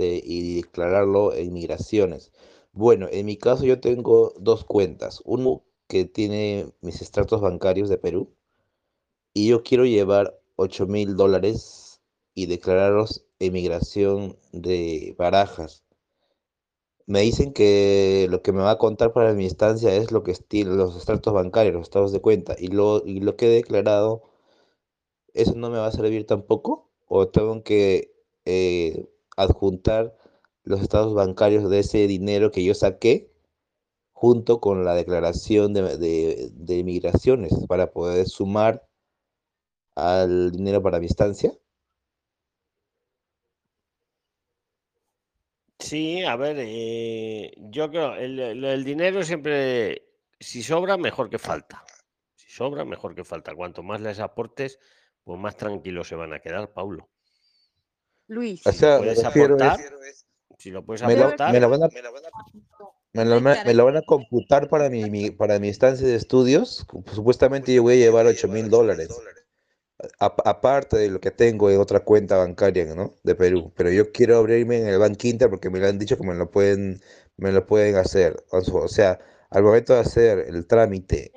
[0.00, 2.32] y declararlo en migraciones.
[2.72, 5.22] Bueno, en mi caso yo tengo dos cuentas.
[5.24, 8.34] Uno que tiene mis extractos bancarios de Perú
[9.32, 11.89] y yo quiero llevar 8 mil dólares
[12.34, 15.84] y declararlos en migración de barajas.
[17.06, 20.34] Me dicen que lo que me va a contar para mi estancia es lo que
[20.64, 22.54] los extractos bancarios, los estados de cuenta.
[22.58, 24.22] Y lo, y lo que he declarado,
[25.34, 26.90] ¿eso no me va a servir tampoco?
[27.06, 28.12] ¿O tengo que
[28.44, 30.16] eh, adjuntar
[30.64, 33.32] los estados bancarios de ese dinero que yo saqué
[34.12, 38.86] junto con la declaración de, de, de para poder sumar
[39.94, 41.56] al dinero para mi estancia?
[45.80, 50.02] Sí, a ver, eh, yo creo, el, el, dinero siempre,
[50.38, 51.82] si sobra, mejor que falta.
[52.36, 53.54] Si sobra, mejor que falta.
[53.54, 54.78] Cuanto más les aportes,
[55.24, 57.08] pues más tranquilos se van a quedar, Paulo.
[58.28, 58.66] Luis.
[58.66, 60.26] O sea, puedes aportar, es-
[60.58, 61.88] si lo puedes me, lo, aportar, me lo van a,
[63.12, 66.14] me lo, me- me lo van a computar para mi, mi- para mi estancia de
[66.14, 66.86] estudios.
[67.12, 69.08] Supuestamente yo voy a llevar 8 mil dólares.
[70.18, 73.14] Aparte de lo que tengo en otra cuenta bancaria, ¿no?
[73.22, 73.72] De Perú.
[73.76, 76.34] Pero yo quiero abrirme en el Bank Inter porque me lo han dicho que me
[76.34, 77.00] lo pueden,
[77.36, 78.44] me lo pueden hacer.
[78.50, 79.18] O sea,
[79.50, 81.32] al momento de hacer el trámite,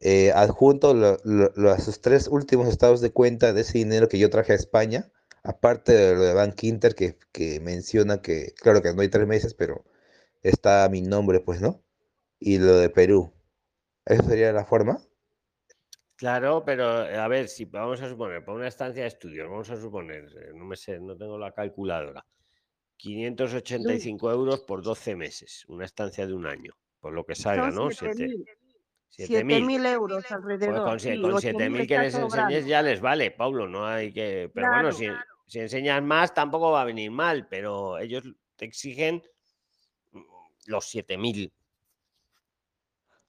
[0.00, 4.30] eh, adjunto lo- lo- los tres últimos estados de cuenta de ese dinero que yo
[4.30, 5.10] traje a España,
[5.42, 9.26] aparte de lo de Bank Inter que, que menciona que, claro que no hay tres
[9.26, 9.84] meses, pero
[10.42, 11.82] está mi nombre, pues, ¿no?
[12.40, 13.32] Y lo de Perú.
[14.06, 15.00] ¿Esa sería la forma?
[16.20, 19.70] Claro, pero eh, a ver, si vamos a suponer, para una estancia de estudios, vamos
[19.70, 22.26] a suponer, eh, no me sé, no tengo la calculadora,
[22.98, 27.90] 585 euros por 12 meses, una estancia de un año, por lo que salga, ¿no?
[27.90, 28.44] siete Siete- mil.
[29.08, 29.08] 7.000.
[29.08, 30.82] 7 mil euros Pues alrededor.
[30.84, 33.86] con, sie- sí, con ocho 7.000 mil que les enseñes ya les vale, Pablo, no
[33.86, 34.50] hay que...
[34.52, 35.22] Pero bueno, Claro.
[35.46, 38.24] si, si enseñas más tampoco va a venir mal, pero ellos
[38.56, 39.22] te exigen
[40.12, 40.20] mm,
[40.66, 41.50] los 7.000.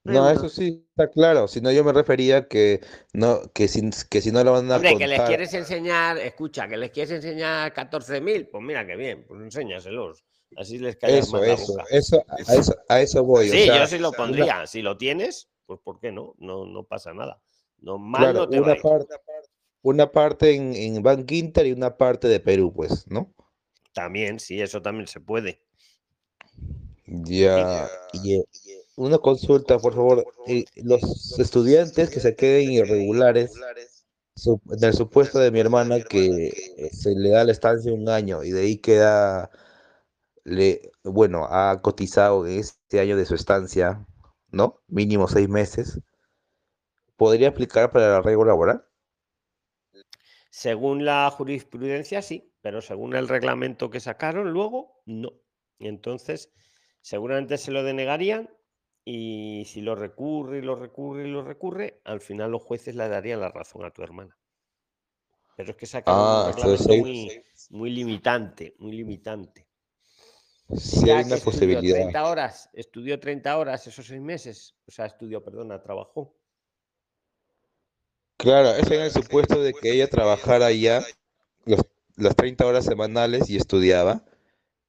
[0.04, 1.46] No, eso sí está claro.
[1.48, 2.80] Si no, yo me refería que
[3.12, 5.28] no, que si, que si no lo van a Hombre, que les contar.
[5.28, 10.24] quieres enseñar, escucha, que les quieres enseñar 14.000, pues mira qué bien, pues enséñaselos.
[10.56, 11.84] Así les callas Eso, más la eso, boca.
[11.90, 13.48] eso, a eso, a eso voy.
[13.48, 14.66] o Sí, sea, yo sí lo una- pondría.
[14.66, 16.34] Si lo tienes, pues ¿por qué no?
[16.38, 17.40] No, no pasa nada.
[17.80, 19.14] No, mal claro, no te va una parte,
[19.82, 23.32] una parte en, en Bank Inter y una parte de Perú, pues, ¿no?
[23.94, 25.62] También, sí, eso también se puede.
[27.06, 28.44] Ya, y eh,
[29.02, 30.24] una consulta, por favor.
[30.46, 33.52] eh, los estudiantes que se queden irregulares,
[34.44, 38.42] en el supuesto de mi hermana que eh, se le da la estancia un año
[38.42, 39.50] y de ahí queda,
[40.44, 44.06] le, bueno, ha cotizado este año de su estancia,
[44.50, 44.80] ¿no?
[44.88, 46.00] Mínimo seis meses.
[47.16, 48.84] ¿Podría aplicar para el arraigo laboral?
[50.50, 55.32] Según la jurisprudencia, sí, pero según el reglamento que sacaron luego, no.
[55.78, 56.52] Entonces,
[57.00, 58.50] seguramente se lo denegarían
[59.04, 63.08] y si lo recurre y lo recurre y lo recurre, al final los jueces le
[63.08, 64.36] darían la razón a tu hermana.
[65.56, 69.66] Pero es que sacaron Ah, un reglamento muy, muy limitante, muy limitante.
[70.76, 71.84] sí hay una estudió posibilidad.
[71.84, 76.36] 30 horas, estudió 30 horas esos seis meses, o sea, estudió, perdona, trabajó.
[78.36, 81.02] Claro, es en el supuesto de que ella trabajara ya
[81.66, 81.80] los,
[82.16, 84.24] las 30 horas semanales y estudiaba,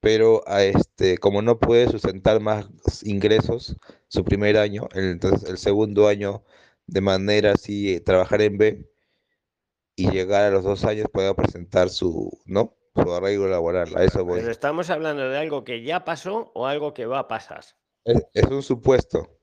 [0.03, 2.67] pero a este, como no puede sustentar más
[3.05, 3.77] ingresos
[4.09, 6.43] su primer año, el- entonces el segundo año
[6.87, 8.87] de manera así, eh, trabajar en B
[9.95, 12.75] y llegar a los dos años pueda presentar su, ¿no?
[12.95, 14.41] Su arraigo laboral, a eso voy.
[14.41, 17.63] Pero estamos hablando de algo que ya pasó o algo que va a pasar.
[18.05, 19.39] Es, es un supuesto.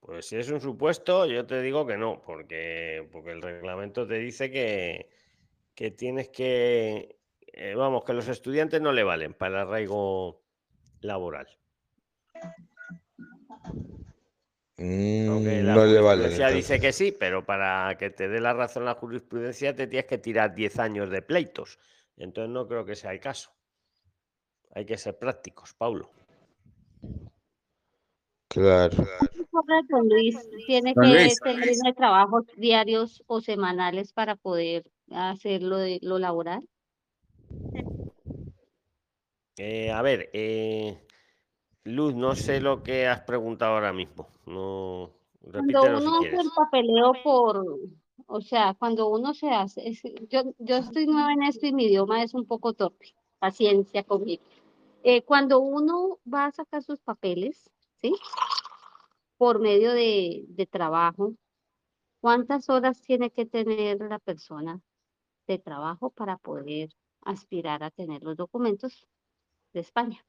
[0.00, 4.14] Pues si es un supuesto, yo te digo que no, porque, porque el reglamento te
[4.18, 5.08] dice que,
[5.74, 7.18] que tienes que,
[7.56, 10.42] eh, vamos, que los estudiantes no le valen para el arraigo
[11.00, 11.48] laboral.
[14.78, 16.22] Aunque Mm, la no le vale.
[16.24, 20.06] jurisprudencia dice que sí, pero para que te dé la razón la jurisprudencia te tienes
[20.06, 21.78] que tirar 10 años de pleitos.
[22.18, 23.50] Entonces no creo que sea el caso.
[24.74, 26.10] Hay que ser prácticos, Paulo.
[28.48, 28.96] Claro.
[29.50, 30.36] Correcto, Luis.
[30.66, 36.68] Tiene Don que tener trabajos diarios o semanales para poder hacer lo de lo laboral.
[39.58, 40.98] Eh, a ver, eh,
[41.84, 44.28] Luz, no sé lo que has preguntado ahora mismo.
[44.44, 47.64] No, Cuando si uno hace el papeleo por
[48.26, 49.92] O sea, cuando uno se hace,
[50.28, 54.42] yo, yo estoy nueva en esto y mi idioma es un poco torpe, paciencia conmigo.
[55.02, 57.70] Eh, cuando uno va a sacar sus papeles,
[58.02, 58.12] ¿sí?
[59.38, 61.34] Por medio de, de trabajo,
[62.20, 64.80] ¿cuántas horas tiene que tener la persona
[65.46, 66.90] de trabajo para poder
[67.26, 69.06] aspirar a tener los documentos
[69.72, 70.24] de España?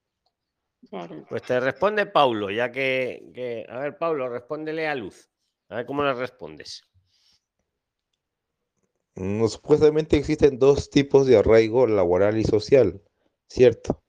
[1.29, 5.29] Pues te responde Paulo, ya que, a ver, Paulo, respóndele a Luz.
[5.69, 6.83] A ver cómo le respondes.
[9.15, 13.01] No, supuestamente existen dos tipos de arraigo laboral y social,
[13.47, 14.03] ¿cierto?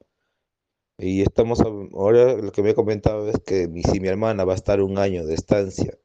[0.99, 4.53] Y estamos, ahora lo que me he comentado es que mi, si mi hermana va
[4.53, 5.99] a estar un año de estancia,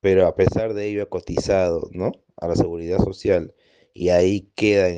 [0.00, 2.12] pero a pesar de ello ha cotizado, ¿no?
[2.36, 3.54] A la seguridad social
[3.94, 4.88] y ahí queda,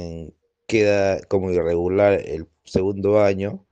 [0.68, 3.66] queda como irregular el segundo año,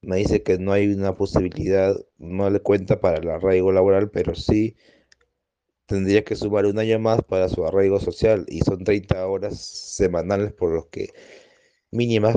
[0.00, 4.34] me dice que no hay una posibilidad, no le cuenta para el arraigo laboral, pero
[4.34, 4.76] sí
[5.86, 10.52] tendría que sumar un año más para su arraigo social y son 30 horas semanales
[10.52, 11.12] por los que
[11.90, 12.36] mínimas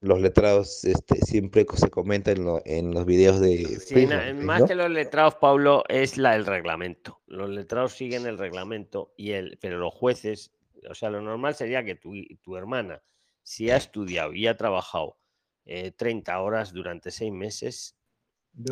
[0.00, 3.64] los letrados este, siempre se comentan en, los videos de...
[3.80, 7.20] Sí, más que los letrados, Pablo, es la, el reglamento.
[7.26, 10.52] Los letrados siguen el reglamento, y el, pero los jueces,
[10.88, 13.02] o sea, lo normal sería que tu, tu hermana,
[13.44, 15.16] si ha estudiado y ha trabajado
[15.64, 17.96] 30 eh, horas durante seis meses,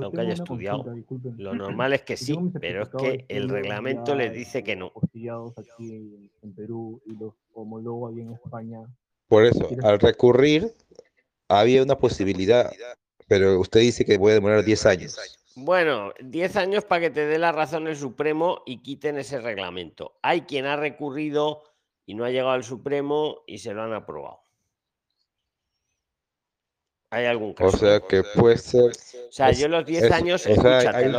[0.01, 0.85] aunque haya estudiado.
[1.37, 4.93] Lo normal es que sí, pero es que el reglamento le dice que no.
[5.57, 8.81] Aquí en Perú y los homólogos en España.
[9.29, 10.75] Por eso, al recurrir,
[11.49, 12.73] había una posibilidad,
[13.29, 15.19] pero usted dice que puede demorar 10 años.
[15.55, 20.19] Bueno, 10 años para que te dé la razón el Supremo y quiten ese reglamento.
[20.23, 21.63] Hay quien ha recurrido
[22.07, 24.42] y no ha llegado al Supremo y se lo han aprobado.
[27.13, 27.77] Hay algún caso.
[27.77, 28.91] O sea que puede ser.
[28.91, 31.13] O sea, yo los 10 años, escúchate,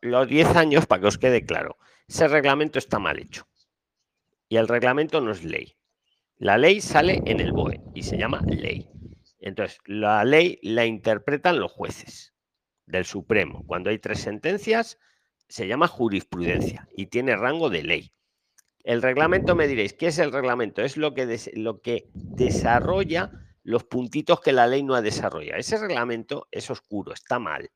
[0.00, 1.76] los 10 años, para que os quede claro,
[2.06, 3.44] ese reglamento está mal hecho.
[4.48, 5.76] Y el reglamento no es ley.
[6.36, 8.88] La ley sale en el BOE y se llama ley.
[9.40, 12.32] Entonces, la ley la interpretan los jueces
[12.86, 13.64] del Supremo.
[13.66, 15.00] Cuando hay tres sentencias,
[15.48, 18.12] se llama jurisprudencia y tiene rango de ley.
[18.84, 20.82] El reglamento, me diréis, ¿qué es el reglamento?
[20.82, 23.32] Es lo que, lo que desarrolla
[23.64, 25.58] los puntitos que la ley no ha desarrollado.
[25.58, 27.70] Ese reglamento es oscuro, está mal,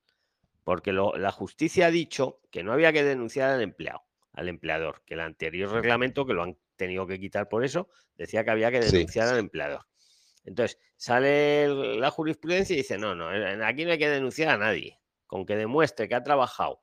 [0.62, 5.14] porque la justicia ha dicho que no había que denunciar al empleado, al empleador, que
[5.14, 8.80] el anterior reglamento, que lo han tenido que quitar por eso, decía que había que
[8.80, 9.86] denunciar al empleador.
[10.45, 13.28] Entonces, sale la jurisprudencia y dice, no, no,
[13.64, 16.82] aquí no hay que denunciar a nadie, con que demuestre que ha trabajado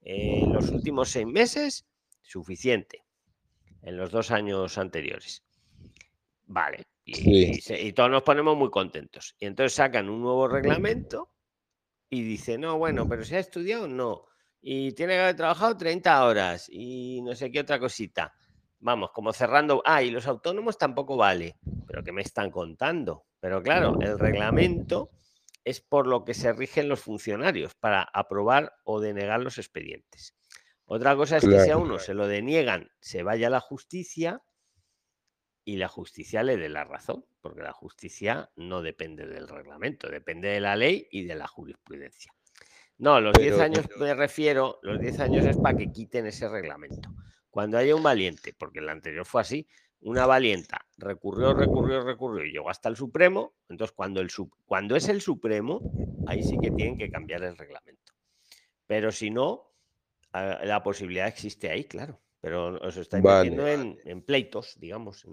[0.00, 1.86] en los últimos seis meses,
[2.20, 3.04] suficiente,
[3.82, 5.44] en los dos años anteriores.
[6.46, 9.34] Vale, y, todos nos ponemos muy contentos.
[9.38, 11.30] Y entonces sacan un nuevo reglamento
[12.08, 14.26] y dice, no, bueno, pero si ha estudiado, no.
[14.60, 18.32] Y tiene que haber trabajado 30 horas y no sé qué otra cosita.
[18.78, 19.82] Vamos, como cerrando.
[19.84, 21.58] Ah, y los autónomos tampoco vale.
[21.86, 23.26] Pero ¿qué me están contando?
[23.40, 25.10] Pero claro, el reglamento
[25.64, 30.34] es por lo que se rigen los funcionarios para aprobar o denegar los expedientes.
[30.86, 34.42] Otra cosa es que si a uno se lo deniegan, se vaya a la justicia
[35.64, 40.48] y la justicia le dé la razón, porque la justicia no depende del reglamento, depende
[40.48, 42.32] de la ley y de la jurisprudencia.
[42.98, 47.10] No, los 10 años me refiero, los 10 años es para que quiten ese reglamento.
[47.50, 49.66] Cuando haya un valiente, porque el anterior fue así,
[50.00, 54.30] una valienta recurrió, recurrió, recurrió y llegó hasta el Supremo, entonces cuando, el,
[54.66, 55.80] cuando es el Supremo,
[56.26, 58.12] ahí sí que tienen que cambiar el reglamento.
[58.86, 59.72] Pero si no,
[60.32, 65.24] ah, la posibilidad existe ahí, claro pero os estáis metiendo en, pleitos, digamos.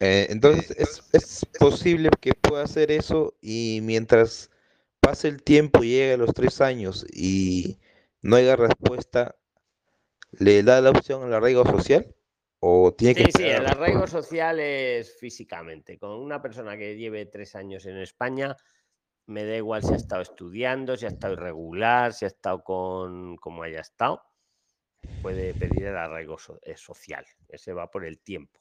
[0.00, 4.50] Eh, entonces, es, posible que pueda hacer eso y mientras
[5.00, 7.78] pase el tiempo y llegue a los tres años y
[8.22, 9.36] no haya respuesta,
[10.30, 12.16] ¿le da la opción al arraigo social?
[12.58, 15.98] ¿O tiene sí, sí, el arraigo social es físicamente.
[15.98, 18.56] Con una persona que lleve tres años en España,
[19.26, 23.36] me da igual si ha estado estudiando, si ha estado irregular, si ha estado con
[23.36, 24.22] como haya estado
[25.20, 27.24] puede pedir el arraigo eh, social.
[27.48, 28.60] Ese va por el tiempo.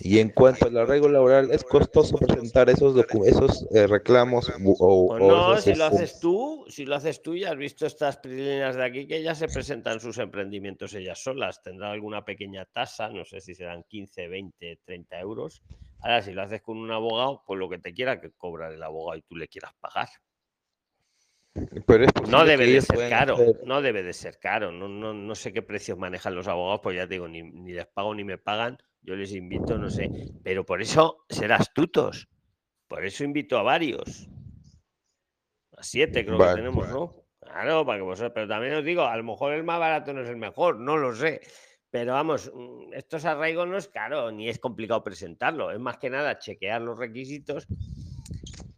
[0.00, 4.50] Y en cuanto al arraigo laboral, ¿es costoso presentar esos, esos eh, reclamos?
[4.64, 8.16] O, pues no, si lo haces tú, si lo haces tú, ya has visto estas
[8.16, 11.62] prilines de aquí que ya se presentan sus emprendimientos ellas solas.
[11.62, 15.62] Tendrá alguna pequeña tasa, no sé si serán 15, 20, 30 euros.
[16.00, 18.82] Ahora, si lo haces con un abogado, pues lo que te quiera que cobra el
[18.82, 20.08] abogado y tú le quieras pagar
[21.54, 24.70] no debe de ser caro, no debe de ser caro.
[24.70, 27.42] No, no, no, sé qué precios manejan los abogados, pues ya te digo, ni,
[27.72, 28.78] les pago ni me pagan.
[29.02, 30.10] Yo les invito, no sé.
[30.44, 32.28] Pero por eso ser astutos.
[32.86, 34.28] Por eso invito a varios.
[35.76, 37.24] A siete creo que tenemos, ¿no?
[37.40, 38.32] Claro, para que vosotros.
[38.34, 40.96] Pero también os digo, a lo mejor el más barato no es el mejor, no
[40.98, 41.40] lo sé.
[41.90, 45.72] Pero vamos, mm, estos arraigos no es caro ni es complicado presentarlo.
[45.72, 47.66] Es más que nada chequear los requisitos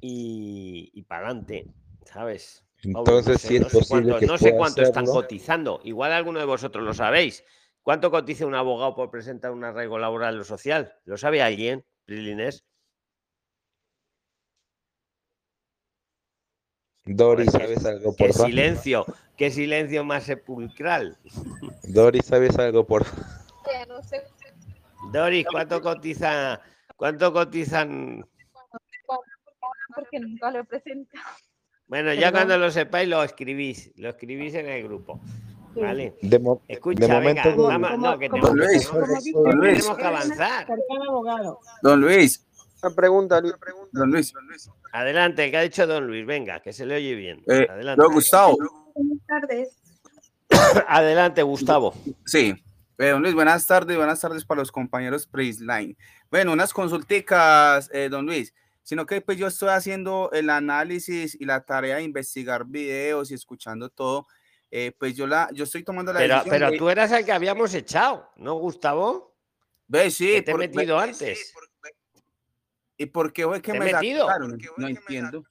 [0.00, 1.66] y, y para adelante,
[2.04, 2.64] ¿sabes?
[2.82, 5.80] Entonces, si es posible no sé cuánto están cotizando.
[5.84, 7.44] Igual alguno de vosotros lo sabéis.
[7.82, 10.94] ¿Cuánto cotiza un abogado por presentar un arraigo laboral o social?
[11.04, 12.64] ¿Lo sabe alguien, Prilines?
[17.04, 19.04] Dori, ¿sabes algo por Qué silencio,
[19.36, 21.18] qué silencio más sepulcral.
[21.82, 23.04] Dori, ¿sabes algo por
[25.12, 26.60] Dori, ¿cuánto cotiza?
[26.96, 28.24] ¿Cuánto cotizan?
[29.94, 31.26] Porque nunca lo he presentado.
[31.92, 35.20] Bueno, ya cuando lo sepáis lo escribís, lo escribís en el grupo.
[35.74, 36.16] ¿Vale?
[36.22, 40.66] De, Escucha, venga, no, que don Luis, don Luis, tenemos que avanzar.
[41.82, 42.46] Don Luis,
[42.82, 43.42] una pregunta,
[43.92, 44.32] Don Luis.
[44.90, 46.24] Adelante, ¿qué ha dicho Don Luis?
[46.24, 47.42] Venga, que se le oye bien.
[47.46, 48.06] Eh, Adelante.
[48.10, 48.56] Gustavo.
[48.94, 49.78] Buenas tardes.
[50.88, 51.92] Adelante, Gustavo.
[52.24, 52.54] Sí.
[52.96, 55.94] Eh, don Luis, buenas tardes, buenas tardes para los compañeros Prisline.
[56.30, 61.44] Bueno, unas consulticas, eh, don Luis sino que pues yo estoy haciendo el análisis y
[61.44, 64.26] la tarea de investigar videos y escuchando todo,
[64.70, 67.74] eh, pues yo la, yo estoy tomando la pero, Pero tú eras el que habíamos
[67.74, 69.36] echado, ¿no, Gustavo?
[69.86, 70.42] Ve, sí.
[70.42, 71.52] te he metido antes.
[72.96, 74.28] ¿Y por qué fue que me metido?
[74.76, 75.44] No entiendo.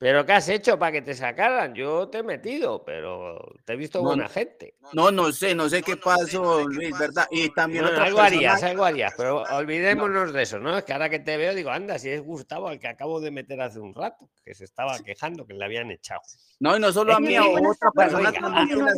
[0.00, 1.74] ¿Pero qué has hecho para que te sacaran?
[1.74, 4.74] Yo te he metido, pero te he visto buena gente.
[4.94, 7.26] No, no sé, no sé qué pasó, Luis, ¿verdad?
[7.30, 10.78] Y también algo harías, algo harías, pero olvidémonos de eso, ¿no?
[10.78, 13.30] Es que ahora que te veo digo, anda, si es Gustavo al que acabo de
[13.30, 16.22] meter hace un rato, que se estaba quejando que le habían echado.
[16.60, 18.32] No, y no solo a mí, a otra persona.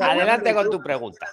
[0.03, 1.27] adelante con tu pregunta.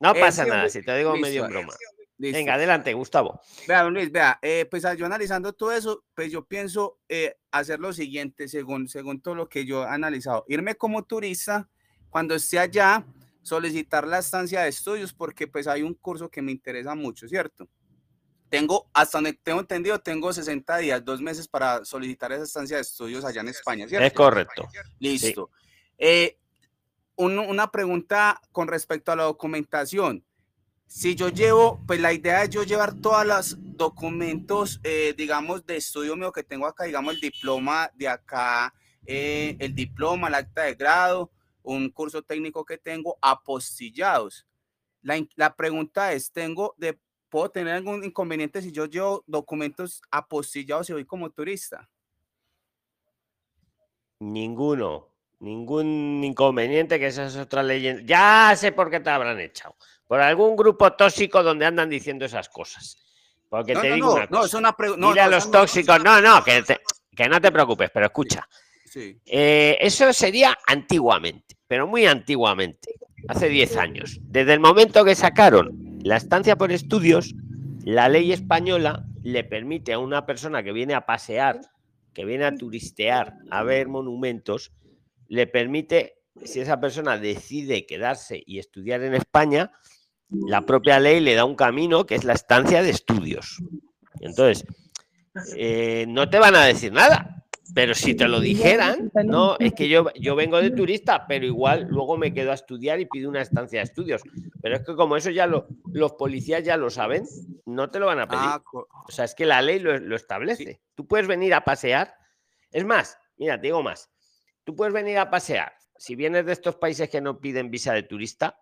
[0.00, 1.68] No pasa nada, si te digo medio en
[2.16, 3.40] Venga, adelante, Gustavo.
[3.66, 7.80] Vea, don Luis, vea, eh, pues yo analizando todo eso, pues yo pienso eh, hacer
[7.80, 10.44] lo siguiente, según, según todo lo que yo he analizado.
[10.48, 11.68] Irme como turista,
[12.10, 13.04] cuando esté allá,
[13.42, 17.68] solicitar la estancia de estudios, porque pues hay un curso que me interesa mucho, ¿cierto?
[18.48, 22.82] Tengo, hasta donde tengo entendido, tengo 60 días, dos meses para solicitar esa estancia de
[22.82, 24.06] estudios allá en España, ¿cierto?
[24.06, 24.68] Es correcto.
[25.00, 25.50] Listo.
[25.98, 26.38] Eh,
[27.16, 30.24] una pregunta con respecto a la documentación
[30.86, 35.76] si yo llevo, pues la idea es yo llevar todos los documentos, eh, digamos, de
[35.76, 38.72] estudio mío que tengo acá, digamos, el diploma de acá,
[39.06, 41.30] eh, el diploma, el acta de grado,
[41.62, 44.46] un curso técnico que tengo, apostillados.
[45.02, 50.92] La, pregunta es, ¿tengo de, ¿puedo tener algún inconveniente si yo llevo documentos apostillados y
[50.92, 51.90] voy como turista?
[54.20, 55.08] Ninguno,
[55.40, 58.02] ningún inconveniente, que esa es otra leyenda.
[58.06, 59.76] Ya sé por qué te habrán echado
[60.14, 62.96] por algún grupo tóxico donde andan diciendo esas cosas.
[63.48, 64.60] Porque te digo una cosa.
[64.96, 66.62] No, a los tóxicos, no, no, que,
[67.16, 68.48] que, no te preocupes, pero escucha.
[68.94, 72.94] Eh, eso sería antiguamente, pero muy antiguamente,
[73.26, 74.20] hace 10 años.
[74.22, 77.34] Desde el momento que sacaron la estancia por estudios,
[77.82, 81.60] la ley española le permite a una persona que viene a pasear,
[82.12, 84.70] que viene a turistear, a ver monumentos,
[85.26, 89.72] le permite, si esa persona decide quedarse y estudiar en España,
[90.46, 93.62] la propia ley le da un camino que es la estancia de estudios.
[94.20, 94.64] Entonces,
[95.56, 99.88] eh, no te van a decir nada, pero si te lo dijeran, no, es que
[99.88, 103.40] yo, yo vengo de turista, pero igual luego me quedo a estudiar y pido una
[103.40, 104.22] estancia de estudios.
[104.62, 107.24] Pero es que como eso ya lo, los policías ya lo saben,
[107.66, 108.42] no te lo van a pedir.
[108.44, 110.82] Ah, o sea, es que la ley lo, establece.
[110.94, 112.14] Tú puedes venir a pasear.
[112.70, 114.10] Es más, mira, te digo más.
[114.62, 115.72] Tú puedes venir a pasear.
[115.96, 118.58] Si vienes de estos países que no piden visa de turista,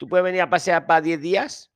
[0.00, 1.70] Tú puedes venir a pasear para 10 días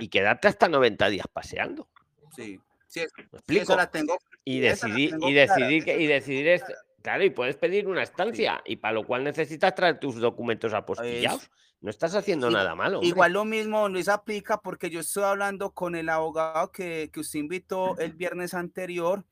[0.00, 1.88] y quedarte hasta 90 días paseando.
[2.34, 3.76] Sí, sí, explico?
[3.76, 6.60] la tengo, y decidir, y decidir, que, y decidir
[7.00, 11.48] claro, y puedes pedir una estancia, y para lo cual necesitas traer tus documentos apostillados.
[11.80, 12.98] No estás haciendo nada malo.
[13.04, 17.38] Igual lo mismo Luis aplica porque yo estoy hablando con el abogado que, que usted
[17.38, 19.24] invitó el viernes anterior.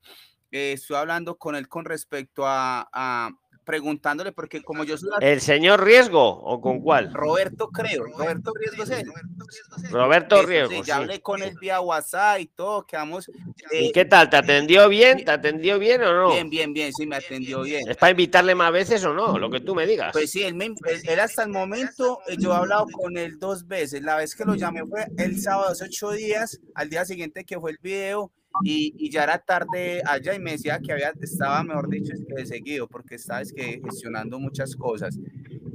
[0.49, 3.29] Eh, estoy hablando con él con respecto a,
[3.69, 5.11] preguntándole, porque como yo soy...
[5.21, 7.13] ¿El señor Riesgo o con cuál?
[7.13, 8.83] Roberto creo, Roberto Riesgo.
[9.91, 13.29] Roberto Riesgo, sí, Ya hablé con él vía WhatsApp y todo, quedamos...
[13.71, 14.27] Eh, ¿Y qué tal?
[14.27, 15.23] ¿Te atendió bien?
[15.23, 16.31] ¿Te atendió bien o no?
[16.31, 17.87] Bien, bien, bien, sí, me atendió bien.
[17.87, 19.37] ¿Es para invitarle más veces o no?
[19.37, 20.13] Lo que tú me digas.
[20.13, 20.73] Pues sí, él, me,
[21.03, 24.01] él hasta el momento, eh, yo he hablado con él dos veces.
[24.01, 27.59] La vez que lo llamé fue el sábado hace ocho días, al día siguiente que
[27.59, 28.31] fue el video,
[28.63, 32.87] y, ya era tarde allá y me decía que había, estaba, mejor dicho, que seguido,
[32.87, 35.17] porque estaba que gestionando muchas cosas.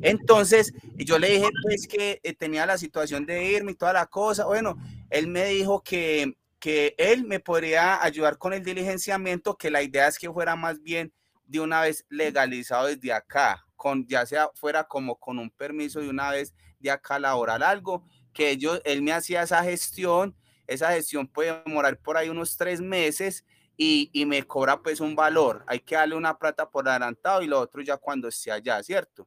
[0.03, 4.07] Entonces, yo le dije pues que eh, tenía la situación de irme y toda la
[4.07, 4.45] cosa.
[4.45, 4.77] Bueno,
[5.09, 10.09] él me dijo que, que él me podría ayudar con el diligenciamiento, que la idea
[10.09, 11.13] es que fuera más bien
[11.47, 16.09] de una vez legalizado desde acá, con ya sea fuera como con un permiso de
[16.09, 20.35] una vez de acá laboral algo, que ellos, él me hacía esa gestión,
[20.67, 23.45] esa gestión puede demorar por ahí unos tres meses
[23.77, 25.65] y, y, me cobra pues un valor.
[25.67, 29.25] Hay que darle una plata por adelantado y lo otro ya cuando esté allá, ¿cierto?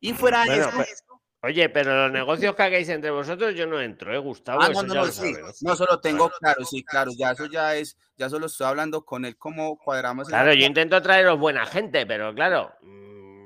[0.00, 1.04] Y fuera de eso, pues,
[1.44, 4.62] Oye, pero los negocios que hagáis entre vosotros yo no entro, ¿eh, Gustavo?
[4.62, 5.34] Ah, no, no, no, sí.
[5.60, 9.26] no, solo tengo claro, sí, claro, ya eso ya es, ya solo estoy hablando con
[9.26, 10.28] él cómo cuadramos.
[10.28, 12.72] Claro, yo intento traeros buena gente, pero claro.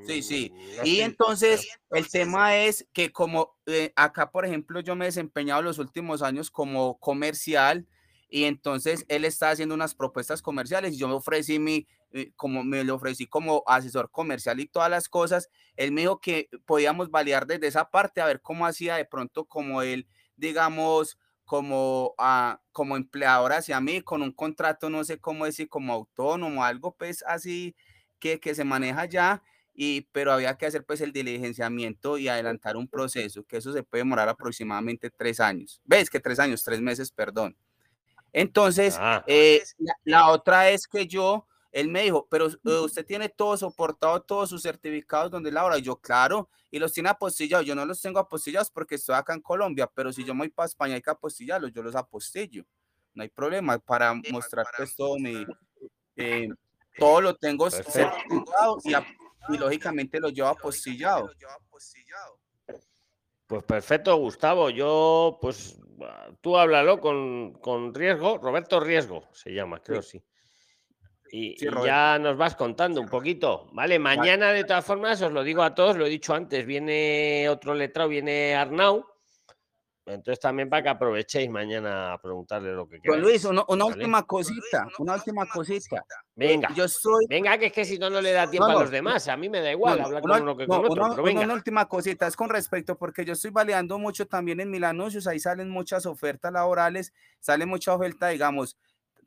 [0.07, 0.53] Sí, sí.
[0.85, 5.63] Y entonces el tema es que como eh, acá, por ejemplo, yo me he desempeñado
[5.63, 7.87] los últimos años como comercial
[8.31, 12.65] y entonces él está haciendo unas propuestas comerciales y yo me ofrecí mi, eh, como
[12.65, 17.11] me lo ofrecí como asesor comercial y todas las cosas, él me dijo que podíamos
[17.11, 20.07] validar desde esa parte a ver cómo hacía de pronto como él,
[20.37, 25.95] digamos, como, a, como empleador hacia mí, con un contrato, no sé cómo decir, como
[25.95, 27.75] autónomo, algo pues así
[28.19, 29.43] que, que se maneja ya,
[29.81, 33.85] y, pero había que hacer pues el diligenciamiento y adelantar un proceso, que eso se
[33.85, 35.81] puede demorar aproximadamente tres años.
[35.85, 37.57] ¿Ves que tres años, tres meses, perdón?
[38.33, 39.23] Entonces, ah.
[39.29, 39.63] eh,
[40.03, 44.51] la, otra es que yo él me dijo, pero eh, usted tiene todo soportado, todos
[44.51, 45.79] sus certificados donde labora.
[45.79, 47.65] Y yo, claro, y los tiene apostillados.
[47.65, 50.49] Yo no los tengo apostillados porque estoy acá en Colombia, pero si yo me voy
[50.49, 52.65] para España hay que apostillarlos, yo los apostillo.
[53.15, 55.47] No hay problema para mostrar pues todo mi,
[56.17, 56.49] eh,
[56.99, 58.93] todo lo tengo certificado y,
[59.49, 61.31] y, lógicamente lo llevo apostillado.
[63.47, 64.69] Pues perfecto, Gustavo.
[64.69, 65.79] Yo, pues,
[66.41, 70.23] tú háblalo con, con Riesgo, Roberto Riesgo se llama, creo sí.
[71.31, 73.69] Y, ya nos vas contando un poquito.
[73.73, 77.49] Vale, mañana de todas formas os lo digo a todos, lo he dicho antes, viene
[77.49, 79.05] otro letrado, viene Arnau.
[80.09, 83.23] Entonces también para que aprovechéis mañana a preguntarle lo que queráis.
[83.23, 86.05] Luis, una, última cosita, una última cosita.
[86.35, 87.27] Venga, yo soy...
[87.29, 89.29] venga, que es que si no, no le da tiempo a los demás.
[89.29, 91.11] A mí me da igual hablar con uno que con otro.
[91.11, 91.43] pero venga.
[91.43, 95.27] Una última cosita, es con respecto, porque yo estoy validando mucho también en mil anuncios,
[95.27, 98.77] ahí salen muchas ofertas laborales, sale mucha oferta, digamos,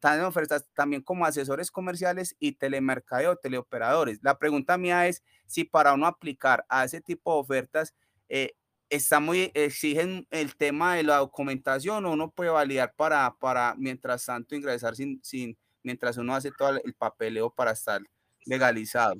[0.02, 4.20] están ofertas también como asesores comerciales y telemercadeo, teleoperadores.
[4.24, 7.94] La pregunta mía es si para uno aplicar a ese tipo de ofertas
[8.28, 8.56] eh,
[8.92, 14.26] está muy, exigen el tema de la documentación o uno puede validar para, para mientras
[14.26, 18.02] tanto ingresar sin, sin, mientras uno hace todo el papeleo para estar
[18.46, 19.16] legalizado.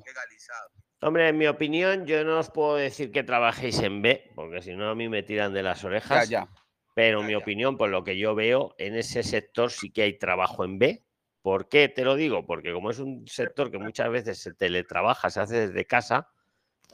[1.00, 4.76] Hombre, en mi opinión, yo no os puedo decir que trabajéis en B, porque si
[4.76, 6.28] no a mí me tiran de las orejas.
[6.28, 6.48] Ya, ya.
[6.94, 10.18] Pero en mi opinión, por lo que yo veo, en ese sector sí que hay
[10.18, 11.04] trabajo en B.
[11.40, 12.46] ¿Por qué te lo digo?
[12.46, 16.28] Porque como es un sector que muchas veces se teletrabaja, se hace desde casa,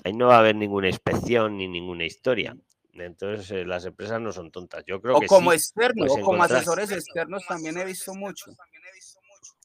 [0.04, 2.56] ahí no va a haber ninguna inspección ni ninguna historia.
[2.92, 4.84] Entonces eh, las empresas no son tontas.
[4.86, 8.46] Yo creo o que como externo, o como asesores externos también he visto mucho.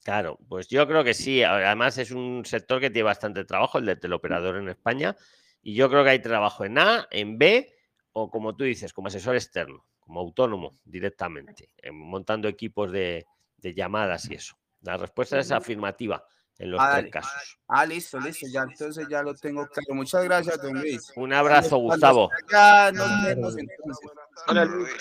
[0.03, 1.41] Claro, pues yo creo que sí.
[1.43, 5.15] Además es un sector que tiene bastante trabajo, el de teleoperador en España.
[5.61, 7.73] Y yo creo que hay trabajo en A, en B
[8.11, 13.25] o como tú dices, como asesor externo como autónomo directamente, eh, montando equipos de,
[13.61, 14.57] llamadas y eso.
[14.81, 16.25] La respuesta es afirmativa
[16.59, 17.57] en los tres casos.
[17.67, 19.95] Ah, listo, listo, ya entonces ya lo tengo claro.
[19.95, 21.11] Muchas gracias, don Luis.
[21.15, 22.29] Un abrazo, Gustavo.
[22.51, 23.55] Ya nos vemos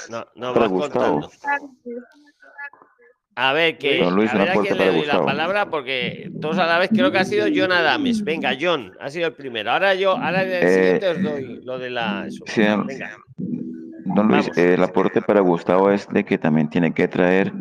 [0.09, 1.31] No, no vas contando.
[3.35, 6.79] A ver, que, a ver a quién le doy la palabra, porque todos a la
[6.79, 8.23] vez creo que ha sido John Adames.
[8.25, 9.71] Venga, John, ha sido el primero.
[9.71, 12.29] Ahora yo, ahora el eh, siguiente os doy lo de la.
[12.87, 13.17] Venga.
[14.15, 17.53] Don Luis, el aporte para Gustavo es de que también tiene que traer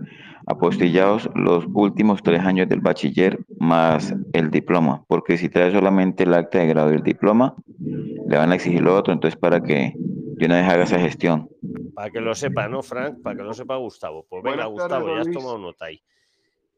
[0.46, 6.34] apostillados los últimos tres años del bachiller más el diploma, porque si trae solamente el
[6.34, 9.94] acta de grado y el diploma, le van a exigir lo otro, entonces para que
[10.38, 11.50] yo no haga esa gestión.
[11.94, 13.22] Para que lo sepa, ¿no, Frank?
[13.22, 14.26] Para que lo sepa Gustavo.
[14.28, 16.02] Pues venga, Gustavo, ya has tomado nota ahí.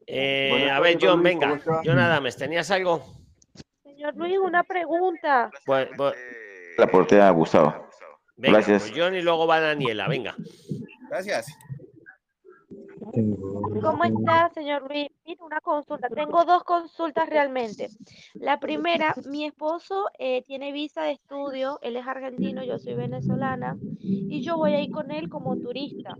[0.06, 1.58] Eh, a ver, John, venga.
[1.84, 3.02] John Adames, ¿tenías algo?
[3.82, 5.50] Señor Luis, una pregunta.
[5.64, 6.14] Pues, pues...
[6.76, 7.86] El aporte a Gustavo.
[8.36, 8.82] Venga, Gracias.
[8.82, 10.34] Pues John y luego va Daniela, venga.
[11.08, 11.46] Gracias.
[13.82, 15.08] ¿Cómo está, señor Luis?
[15.40, 16.08] una consulta.
[16.08, 17.88] Tengo dos consultas realmente.
[18.34, 23.76] La primera, mi esposo eh, tiene visa de estudio, él es argentino, yo soy venezolana,
[24.00, 26.16] y yo voy a ir con él como turista.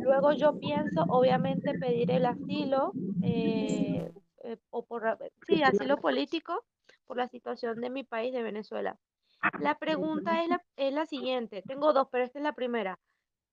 [0.00, 4.10] Luego yo pienso, obviamente, pedir el asilo, eh,
[4.44, 6.64] eh, o por, sí, asilo político,
[7.06, 8.96] por la situación de mi país, de Venezuela.
[9.60, 11.62] La pregunta es la, es la siguiente.
[11.62, 12.98] Tengo dos, pero esta es la primera.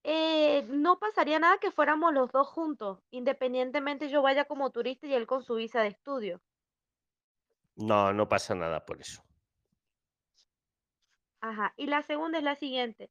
[0.04, 5.14] Eh, no pasaría nada que fuéramos los dos juntos, independientemente yo vaya como turista y
[5.14, 6.42] él con su visa de estudio.
[7.76, 9.24] No, no pasa nada por eso.
[11.40, 11.74] Ajá.
[11.78, 13.10] Y la segunda es la siguiente.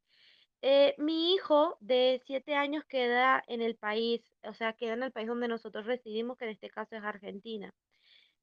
[0.61, 5.13] Eh, mi hijo de siete años queda en el país, o sea, queda en el
[5.13, 7.75] país donde nosotros residimos, que en este caso es Argentina.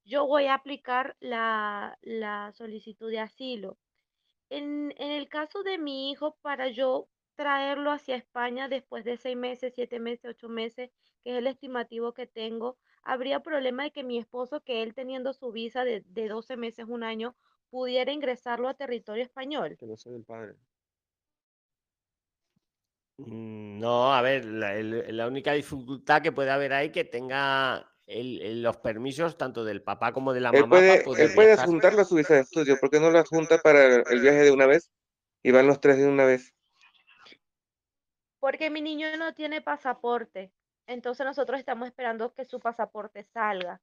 [0.04, 3.78] Yo voy a aplicar la, la solicitud de asilo.
[4.50, 7.08] En, en el caso de mi hijo, para yo
[7.40, 10.90] traerlo hacia España después de seis meses, siete meses, ocho meses,
[11.24, 15.32] que es el estimativo que tengo, habría problema de que mi esposo, que él teniendo
[15.32, 17.34] su visa de, de 12 meses, un año,
[17.70, 19.78] pudiera ingresarlo a territorio español.
[19.78, 20.56] Que no soy el padre.
[23.18, 27.90] Mm, No, a ver, la, el- la única dificultad que puede haber ahí que tenga
[28.06, 31.30] el- el- los permisos tanto del papá como de la Él mamá para puede, poder
[31.30, 34.42] él puede a su visa de estudio, ¿por qué no lo adjunta para el viaje
[34.42, 34.90] de una vez?
[35.42, 36.52] Y van los tres de una vez.
[38.40, 40.52] Porque mi niño no tiene pasaporte.
[40.86, 43.80] Entonces nosotros estamos esperando que su pasaporte salga.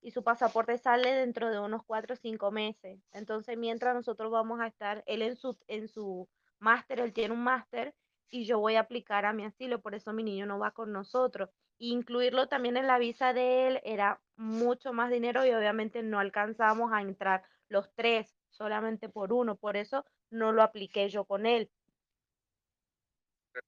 [0.00, 3.00] Y su pasaporte sale dentro de unos cuatro o cinco meses.
[3.12, 6.28] Entonces, mientras nosotros vamos a estar, él en su, en su
[6.60, 7.94] máster, él tiene un máster,
[8.30, 10.92] y yo voy a aplicar a mi asilo, por eso mi niño no va con
[10.92, 11.50] nosotros.
[11.78, 16.92] Incluirlo también en la visa de él era mucho más dinero y obviamente no alcanzamos
[16.92, 19.56] a entrar los tres, solamente por uno.
[19.56, 21.70] Por eso no lo apliqué yo con él.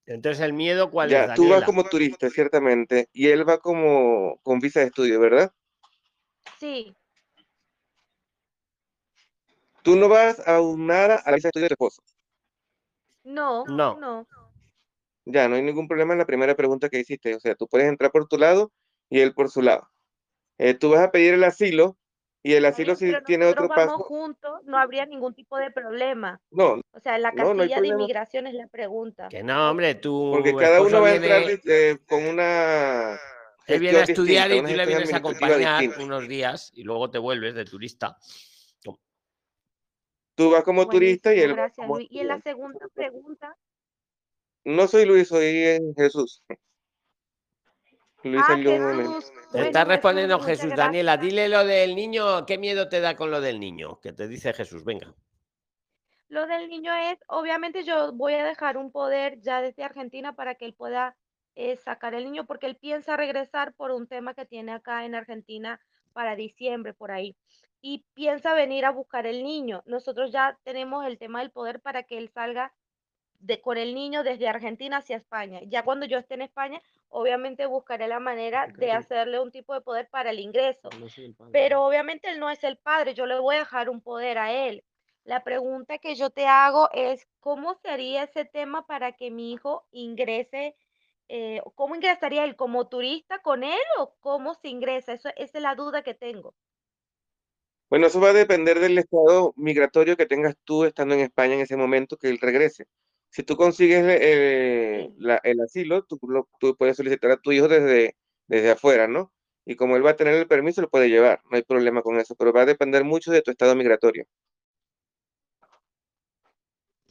[0.07, 1.67] Entonces, el miedo, ¿cuál es, Ya, tú vas Daniela?
[1.67, 5.53] como turista, ciertamente, y él va como con visa de estudio, ¿verdad?
[6.59, 6.95] Sí,
[9.83, 12.03] Tú no vas a nada a la visa de estudio de tu esposo.
[13.25, 13.99] no, No.
[13.99, 14.27] no.
[15.27, 17.35] Ya, no hay ningún problema en la primera pregunta que hiciste.
[17.35, 18.73] O sea, tú puedes entrar por tu lado
[19.09, 19.89] y él por su lado.
[20.59, 21.97] Eh, tú vas a pedir el asilo
[22.43, 23.99] y el asilo bien, si pero tiene otro vamos paso.
[24.05, 26.41] juntos, no habría ningún tipo de problema.
[26.51, 28.03] No, O sea, la no, no hay casilla de problema.
[28.03, 29.29] inmigración es la pregunta.
[29.29, 33.19] Que no, hombre, tu Porque cada uno va a viene, entrar eh, con una
[33.67, 36.05] él viene a estudiar distinta, y tú le vienes a acompañar distinta.
[36.05, 38.17] unos días y luego te vuelves de turista.
[40.35, 42.09] Tú vas como turista y él gracias como Luis.
[42.11, 43.55] Y en la segunda pregunta,
[44.65, 46.43] No soy Luis, soy eh, Jesús.
[48.23, 49.15] Luis ah, salió un momento.
[49.15, 50.75] Jesús, Te está Jesús, respondiendo Jesús.
[50.75, 52.45] Daniela, dile lo del niño.
[52.47, 53.99] ¿Qué miedo te da con lo del niño?
[54.01, 55.15] Que te dice Jesús, venga.
[56.29, 60.55] Lo del niño es, obviamente yo voy a dejar un poder ya desde Argentina para
[60.55, 61.17] que él pueda
[61.57, 65.17] eh, sacar el niño porque él piensa regresar por un tema que tiene acá en
[65.17, 65.81] Argentina
[66.13, 67.37] para diciembre, por ahí.
[67.83, 69.83] Y piensa venir a buscar el niño.
[69.87, 72.73] Nosotros ya tenemos el tema del poder para que él salga
[73.41, 75.61] de, con el niño desde Argentina hacia España.
[75.67, 79.81] Ya cuando yo esté en España, obviamente buscaré la manera de hacerle un tipo de
[79.81, 80.89] poder para el ingreso.
[80.99, 81.35] No el.
[81.53, 84.53] Pero obviamente él no es el padre, yo le voy a dejar un poder a
[84.53, 84.85] él.
[85.25, 89.85] La pregunta que yo te hago es, ¿cómo sería ese tema para que mi hijo
[89.91, 90.77] ingrese?
[91.33, 92.57] eh, ¿cómo ingresaría él?
[92.57, 95.13] ¿Como turista con él o cómo se ingresa?
[95.13, 96.55] Eso, esa es la duda que tengo.
[97.89, 101.61] Bueno, eso va a depender del estado migratorio que tengas tú estando en España en
[101.61, 102.87] ese momento que él regrese.
[103.31, 105.15] Si tú consigues eh, Sí.
[105.19, 108.17] la- el asilo, tú, lo- tú puedes solicitar a tu hijo desde,
[108.49, 109.33] desde afuera, ¿no?
[109.65, 112.19] Y como él va a tener el permiso, lo puede llevar, no hay problema con
[112.19, 114.25] eso, pero va a depender mucho de tu estado migratorio.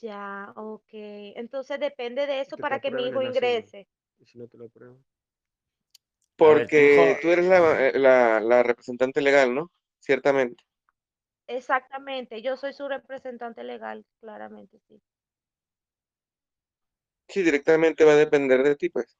[0.01, 0.87] Ya, ok.
[0.91, 3.87] Entonces depende de eso para que mi hijo el ingrese.
[4.19, 4.95] Y si no te lo ver,
[6.69, 9.71] tu Porque tú eres la, eh, la, la representante legal, ¿no?
[9.99, 10.63] Ciertamente.
[11.47, 15.01] Exactamente, yo soy su representante legal, claramente, sí.
[17.29, 19.15] Sí, directamente va a depender de ti, pues.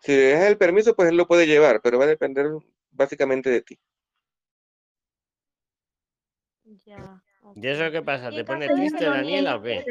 [0.00, 2.46] Si le dejas el permiso, pues él lo puede llevar, pero va a depender
[2.90, 3.78] básicamente de ti.
[6.84, 7.22] Ya,
[7.54, 8.30] ¿y eso qué pasa?
[8.30, 9.84] ¿Te pone triste, Daniela, o qué?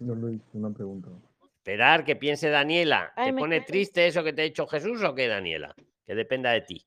[0.00, 1.08] No, Luis, una pregunta.
[1.42, 3.12] Esperar que piense Daniela.
[3.16, 5.74] ¿Te pone triste eso que te ha dicho Jesús o qué, Daniela?
[6.06, 6.86] Que dependa de ti.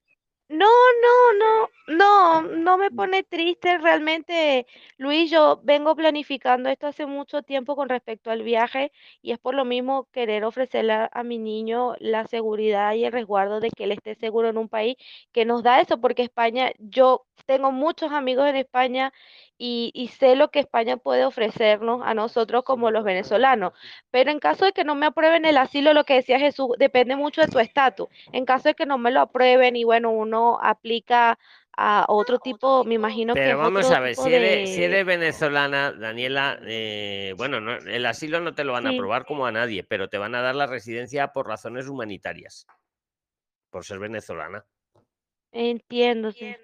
[0.51, 0.67] No,
[1.01, 4.67] no, no, no, no me pone triste realmente,
[4.97, 5.31] Luis.
[5.31, 8.91] Yo vengo planificando esto hace mucho tiempo con respecto al viaje
[9.21, 13.61] y es por lo mismo querer ofrecerle a, mi niño la seguridad y el resguardo
[13.61, 14.97] de que él esté seguro en un país
[15.31, 19.13] que nos da eso, porque España, yo tengo muchos amigos en España
[19.63, 23.73] y, y sé lo que España puede ofrecernos a nosotros como los venezolanos.
[24.09, 27.15] Pero en caso de que no me aprueben el asilo, lo que decía Jesús, depende
[27.15, 28.07] mucho de tu estatus.
[28.31, 31.37] En caso de que no me lo aprueben y bueno, uno aplica
[31.77, 34.85] a otro tipo, me imagino que Pero vamos otro a ver, si eres, si de...
[34.85, 39.25] eres venezolana, Daniela, eh, bueno, no, el asilo no te lo van a Sí, aprobar
[39.25, 42.65] como a nadie, pero te van a dar la residencia por razones humanitarias,
[43.69, 44.65] por ser venezolana.
[45.53, 46.55] entiendo, sí.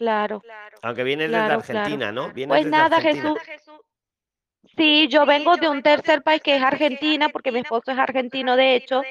[0.00, 0.42] Claro,
[0.80, 1.78] Aunque vienes desde claro, claro.
[1.80, 2.32] Argentina, ¿no?
[2.32, 3.34] Vienes Pues desde nada, Argentina.
[3.44, 3.80] Jesús.
[4.74, 8.56] Sí, yo vengo de un tercer país que es Argentina, porque mi esposo es argentino,
[8.56, 9.02] de hecho,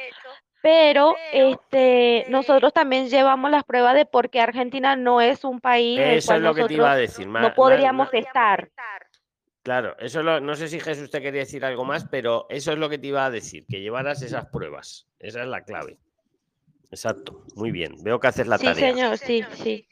[0.63, 5.99] pero este, nosotros también llevamos las pruebas de por qué Argentina no es un país
[5.99, 7.27] en el Eso es cual lo que te iba a nosotros decir.
[7.27, 8.71] no podríamos estar.
[9.61, 12.79] Claro, eso lo, no sé si Jesús te quería decir algo más, pero eso es
[12.79, 15.07] lo que te iba a decir, que llevaras esas pruebas.
[15.19, 15.99] Esa es la clave.
[16.91, 17.95] Exacto, muy bien.
[18.03, 18.89] Veo que haces la Sí, tarea.
[18.93, 19.85] señor, sí, sí.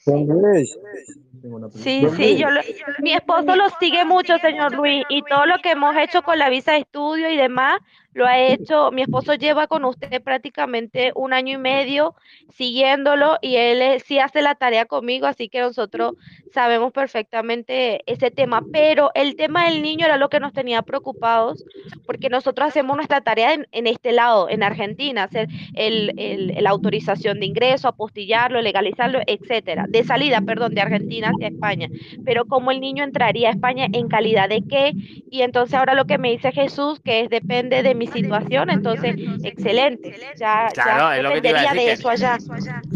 [1.70, 2.38] Sí, sí, Luis.
[2.40, 2.62] yo lo-
[3.04, 6.50] mi esposo lo sigue mucho, señor Luis, y todo lo que hemos hecho con la
[6.50, 7.80] visa de estudio y demás,
[8.14, 12.16] lo ha hecho, mi esposo lleva con usted prácticamente un año y medio
[12.50, 16.14] siguiéndolo y él eh, sí hace la tarea conmigo, así que nosotros
[16.52, 21.66] sabemos perfectamente ese tema, pero el tema del niño era lo que nos tenía preocupados,
[22.06, 26.70] porque nosotros hacemos nuestra tarea en, en este lado, en Argentina, hacer el, el- la
[26.72, 31.90] autorización de ingreso, apostillarlo, legalizarlo, etcétera, de salida, perdón, de Argentina hacia España,
[32.24, 34.96] pero como el niño entraría a España en calidad de qué,
[35.30, 39.16] y entonces ahora lo que me dice Jesús, que es depende de mi situación, entonces,
[39.44, 41.80] excelente, ya, ya Claro, es lo que te iba a decir.
[41.80, 42.38] de que eso allá.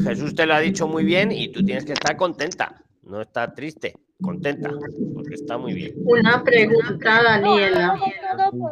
[0.04, 3.54] Jesús te lo ha dicho muy bien y tú tienes que estar contenta, no estar
[3.56, 4.70] triste, contenta,
[5.14, 5.94] porque está muy bien.
[6.06, 7.98] Una pregunta, Daniela.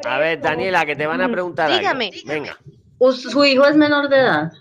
[0.05, 1.67] A ver, Daniela, que te van a preguntar.
[1.67, 1.79] algo.
[1.79, 2.11] Dígame.
[2.25, 2.57] Venga.
[2.99, 4.51] ¿Us- ¿Su hijo es menor de edad?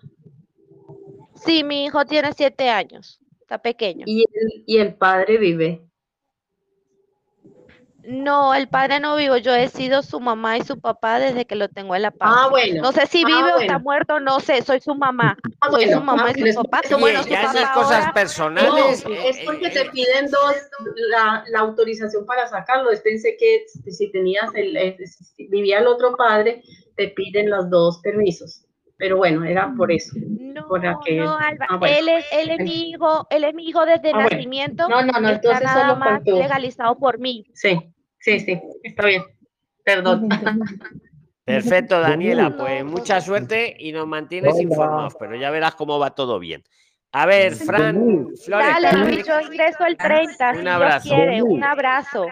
[1.34, 4.04] Sí, mi hijo tiene siete años, está pequeño.
[4.06, 5.82] ¿Y el, y el padre vive?
[8.10, 11.54] No, el padre no vivo, yo he sido su mamá y su papá desde que
[11.56, 12.44] lo tengo en la panza.
[12.44, 12.80] Ah, bueno.
[12.82, 13.80] No sé si Ah, vive o está bueno.
[13.80, 15.36] muerto, no sé, soy su mamá.
[15.60, 15.98] Ah, Soy bueno.
[15.98, 16.80] su mamá Ah, y su es- papá.
[16.84, 19.04] eso Bueno, su ya esas papá cosas ahora- personales.
[19.04, 20.54] No, eh, es porque te piden dos,
[21.10, 22.88] la, la autorización para sacarlo.
[23.04, 26.62] Pensé que si tenías el, eh, si vivía el otro padre,
[26.96, 28.64] te piden los dos permisos.
[28.96, 30.16] Pero bueno, era por eso.
[30.68, 31.96] por la que- No, Alba, ah, bueno.
[31.96, 34.28] él es, él es mi hijo, él es mi hijo desde Ah, bueno.
[34.30, 34.88] nacimiento.
[34.88, 37.46] No, no, no, está entonces nada solo más con tu- legalizado por mí.
[37.54, 37.78] Sí,
[38.20, 39.22] sí, sí, está bien.
[39.84, 40.28] Perdón.
[41.44, 44.62] Perfecto, Daniela, pues mucha suerte y nos mantienes Hola.
[44.62, 46.62] informados, pero ya verás cómo va todo bien.
[47.12, 51.08] A ver, Fran, Flores, Dale, yo ingreso el 30, si Un abrazo.
[51.08, 52.26] quiere, un abrazo.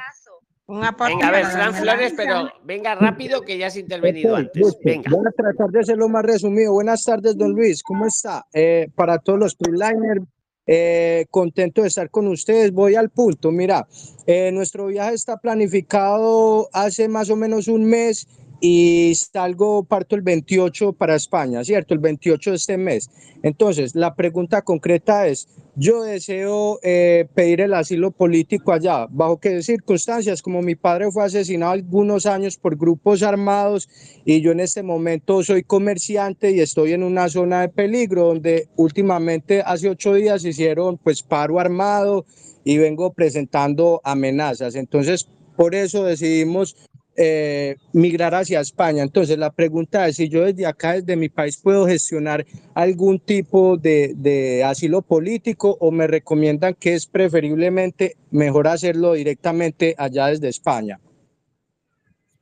[0.68, 4.76] venga, a ver, Fran Flores, pero venga rápido que ya has intervenido antes.
[4.84, 5.10] Venga.
[5.10, 6.74] Voy a tratar de hacerlo más resumido.
[6.74, 7.82] Buenas tardes, don Luis.
[7.82, 8.44] ¿Cómo está?
[8.52, 10.20] Eh, para todos los freeliners,
[10.66, 12.72] eh, contento de estar con ustedes.
[12.72, 13.52] Voy al punto.
[13.52, 13.86] Mira,
[14.26, 18.26] eh, nuestro viaje está planificado hace más o menos un mes
[18.60, 21.94] y salgo, parto el 28 para España, ¿cierto?
[21.94, 23.10] El 28 de este mes.
[23.42, 29.06] Entonces, la pregunta concreta es, yo deseo eh, pedir el asilo político allá.
[29.10, 30.40] ¿Bajo qué circunstancias?
[30.40, 33.88] Como mi padre fue asesinado algunos años por grupos armados
[34.24, 38.68] y yo en este momento soy comerciante y estoy en una zona de peligro donde
[38.76, 42.24] últimamente hace ocho días hicieron pues paro armado
[42.64, 44.76] y vengo presentando amenazas.
[44.76, 46.74] Entonces, por eso decidimos
[47.16, 49.02] eh, migrar hacia España.
[49.02, 52.44] Entonces, la pregunta es si yo desde acá, desde mi país, puedo gestionar
[52.74, 59.94] algún tipo de, de asilo político o me recomiendan que es preferiblemente mejor hacerlo directamente
[59.98, 61.00] allá desde España.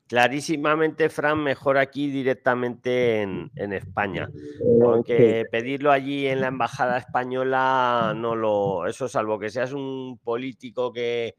[0.07, 4.29] Clarísimamente, Fran, mejor aquí directamente en, en España,
[4.79, 10.93] porque pedirlo allí en la embajada española no lo, eso salvo que seas un político
[10.93, 11.35] que,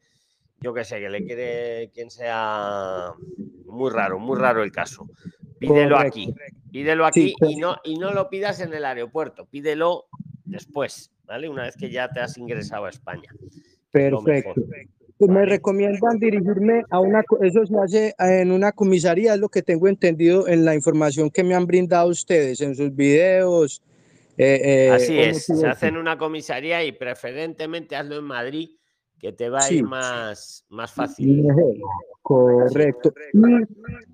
[0.60, 3.12] yo qué sé, que le quiere quien sea
[3.66, 5.08] muy raro, muy raro el caso.
[5.58, 6.18] Pídelo Correcto.
[6.18, 6.34] aquí,
[6.70, 10.06] pídelo aquí Sí, y no, y no lo pidas en el aeropuerto, pídelo
[10.44, 11.48] después, ¿vale?
[11.48, 13.32] Una vez que ya te has ingresado a España.
[13.90, 14.54] Perfecto.
[15.18, 19.62] Pues me recomiendan dirigirme a una, eso se hace en una comisaría, es lo que
[19.62, 23.82] tengo entendido en la información que me han brindado ustedes en sus videos.
[24.36, 28.75] eh, eh, Así es, se hace en una comisaría y preferentemente hazlo en Madrid,
[29.20, 29.76] que te va a Sí.
[29.76, 31.46] ir más, más fácil.
[32.22, 33.12] Correcto.
[33.32, 33.38] Y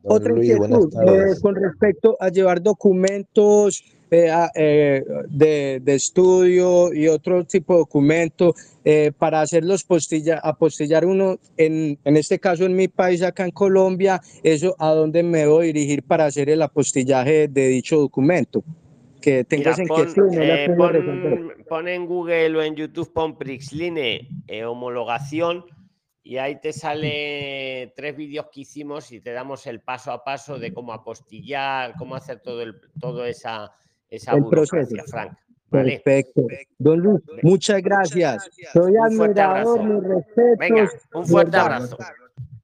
[0.05, 7.45] otra Luis, eh, con respecto a llevar documentos eh, eh, de, de estudio y otro
[7.47, 8.55] tipo de documento
[8.85, 13.53] eh, para hacerlos postilla, apostillar uno, en, en este caso en mi país, acá en
[13.53, 18.63] Colombia, eso a dónde me debo dirigir para hacer el apostillaje de dicho documento.
[19.23, 23.13] Que tengo Mira, pon, inquietud, no la eh, pon- pon en Google o en YouTube,
[23.13, 25.65] pon Prixline eh, homologación
[26.25, 30.59] y ahí te sale tres vídeos que hicimos y te damos el paso a paso
[30.59, 33.73] de cómo apostillar, cómo hacer todo el, todo esa,
[34.11, 34.95] esa El proceso.
[35.07, 35.33] Frank.
[35.69, 36.01] ¿vale?
[36.05, 36.47] Perfecto.
[36.79, 38.51] Don Luis, muchas gracias.
[38.73, 39.83] Soy Un fuerte admirador, abrazo.
[39.85, 40.59] mis respetos.
[40.59, 41.97] Venga, un fuerte abrazo.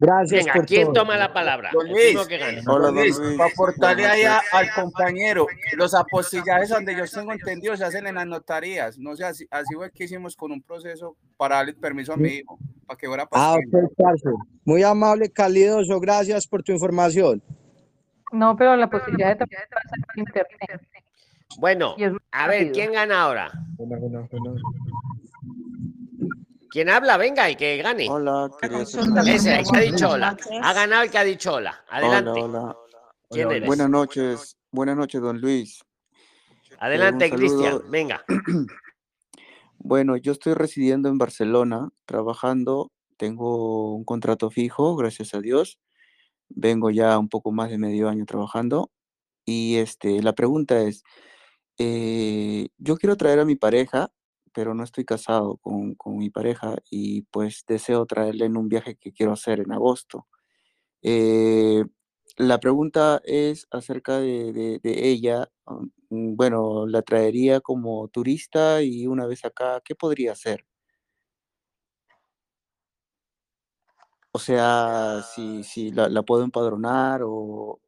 [0.00, 0.92] Gracias Venga, por ¿quién todo.
[0.92, 1.70] toma la palabra?
[1.72, 2.62] Don Luis, que gane.
[2.62, 5.46] don Luis, para aportarle ahí a- al compañero,
[5.76, 8.96] los apostillajes donde yo tengo entendido se hacen en las notarías.
[8.96, 12.28] No sé, así, así fue que hicimos con un proceso para darle permiso a mi
[12.28, 14.28] hijo, para que fuera Ah, ok, parce.
[14.64, 15.98] Muy amable, calidoso.
[15.98, 17.42] Gracias por tu información.
[18.30, 19.62] No, pero la posibilidad de también
[20.14, 20.80] internet.
[21.58, 21.96] Bueno,
[22.30, 22.70] a ver.
[22.70, 23.50] ¿quién gana ahora?
[26.70, 27.16] ¿Quién habla?
[27.16, 28.08] Venga, y que gane.
[28.10, 28.50] Hola,
[29.26, 30.36] Ese, el que ha dicho hola.
[30.62, 31.84] Ha ganado el que ha dicho hola.
[31.88, 32.40] Adelante.
[32.40, 32.76] Hola, hola.
[33.30, 33.66] ¿Quién eres?
[33.66, 35.84] Buenas noches, buenas noches, don Luis.
[36.78, 38.24] Adelante, Cristian, venga.
[39.80, 45.78] Bueno, yo estoy residiendo en Barcelona, trabajando, tengo un contrato fijo, gracias a Dios.
[46.48, 48.90] Vengo ya un poco más de medio año trabajando
[49.44, 51.04] y este, la pregunta es,
[51.78, 54.10] eh, yo quiero traer a mi pareja,
[54.52, 58.96] pero no estoy casado con, con mi pareja y pues deseo traerle en un viaje
[58.96, 60.26] que quiero hacer en agosto.
[61.02, 61.84] Eh,
[62.36, 65.50] la pregunta es acerca de, ella.
[65.66, 70.64] Um, mm, bueno, la traería como turista y una vez acá, ¿qué podría hacer?
[74.32, 77.80] O sea, si, si la, puedo empadronar o,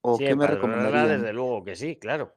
[0.00, 1.06] o qué me recomendaría.
[1.06, 2.34] Desde luego que sí, claro.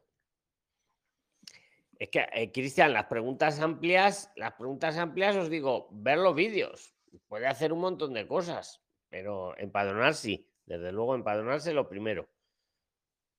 [1.97, 6.93] Es que, eh, Cristian, las preguntas amplias, las preguntas amplias os digo, ver los vídeos.
[7.27, 10.49] Puede hacer un montón de cosas, pero empadronar sí.
[10.65, 12.27] Desde luego, empadronarse lo primero.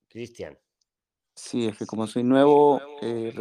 [0.09, 0.59] Cristian.
[1.35, 3.33] Sí, es que como soy nuevo, eh,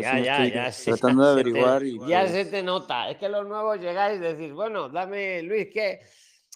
[0.83, 1.83] tratando de averiguar.
[1.83, 3.09] y ya se te nota.
[3.09, 6.01] Es que los nuevos llegáis y decís, bueno, dame, Luis, que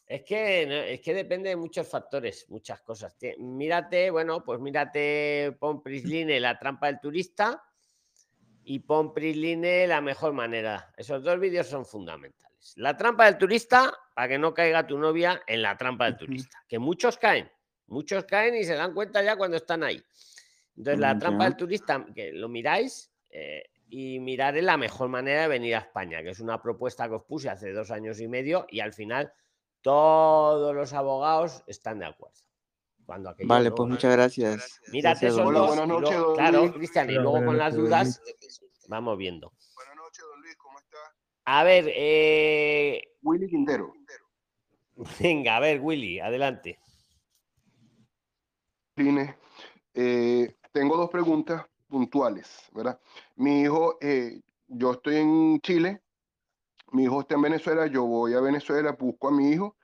[0.06, 3.16] es que es que depende de muchos factores, muchas cosas.
[3.38, 7.64] Mírate, bueno, pues mírate, pon Prisline, la trampa del turista,
[8.64, 10.94] y pon Prisline, la mejor manera.
[10.98, 12.74] Esos dos vídeos son fundamentales.
[12.76, 16.64] La trampa del turista, para que no caiga tu novia en la trampa del turista.
[16.68, 17.50] Que muchos caen,
[17.88, 20.02] muchos caen y se dan cuenta ya cuando están ahí.
[20.76, 25.44] Entonces, la trampa del turista, que lo miráis eh, y mirar es la mejor manera
[25.44, 28.28] de venir a España, que es una propuesta que os puse hace dos años y
[28.28, 29.34] medio y al final
[29.82, 32.49] todos los abogados están de acuerdo.
[33.10, 34.82] Cuando vale, pues muchas gracias.
[34.92, 36.36] Mírate esos dos.
[36.36, 38.22] claro, Cristian, y luego con las dudas
[38.88, 39.52] vamos viendo.
[41.44, 43.02] A ver, eh...
[43.24, 43.92] Willy Quintero.
[45.20, 46.78] Venga, a ver, Willy, adelante.
[49.96, 53.00] Eh, tengo dos preguntas puntuales, ¿verdad?
[53.38, 56.04] Mi hijo, eh, yo estoy en Chile,
[56.92, 59.79] mi hijo está en Venezuela, yo voy a Venezuela, busco a mi hijo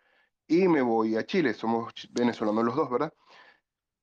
[0.48, 1.54] y me voy a Chile.
[1.54, 3.14] Somos venezolanos los dos, ¿verdad?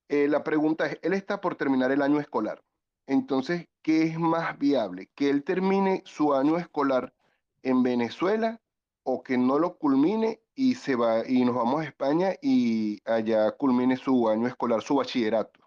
[0.09, 2.63] Eh, la pregunta es, él está por terminar el año escolar.
[3.07, 5.11] Entonces, ¿qué es más viable?
[5.15, 7.15] ¿Que él termine su año escolar
[7.63, 8.61] en Venezuela
[9.05, 13.51] o que no lo culmine y se va y nos vamos a España y allá
[13.53, 15.61] culmine su año escolar, su bachillerato.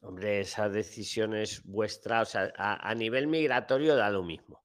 [0.00, 4.62] Hombre, esa decisión es vuestra, o sea, a, nivel migratorio da lo mismo.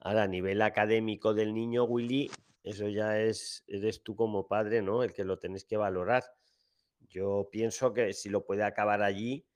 [0.00, 2.30] Ahora, a nivel académico del niño, Willy,
[2.62, 5.02] eso ya es, eres tú como padre, ¿no?
[5.02, 6.24] El que lo tenés que valorar.
[7.00, 9.46] Yo pienso que si lo puede acabar allí,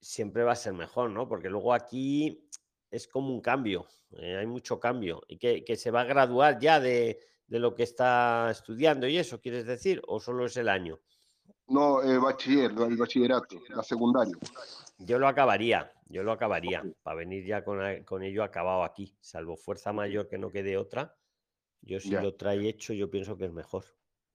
[0.00, 1.28] siempre va a ser mejor, ¿no?
[1.28, 2.48] Porque luego aquí
[2.90, 6.80] es como un cambio, eh, hay mucho cambio y que, se va a graduar ya
[6.80, 10.00] de, lo que está estudiando y eso, ¿quieres decir?
[10.06, 11.00] ¿O solo es el año?
[11.66, 14.36] No, el bachiller, el bachillerato, la secundaria.
[14.98, 19.92] Yo lo acabaría, yo lo acabaría, para venir ya con, ello acabado aquí, salvo fuerza
[19.92, 21.16] mayor que no quede otra.
[21.82, 23.84] Yo si lo trae hecho, yo pienso que es mejor,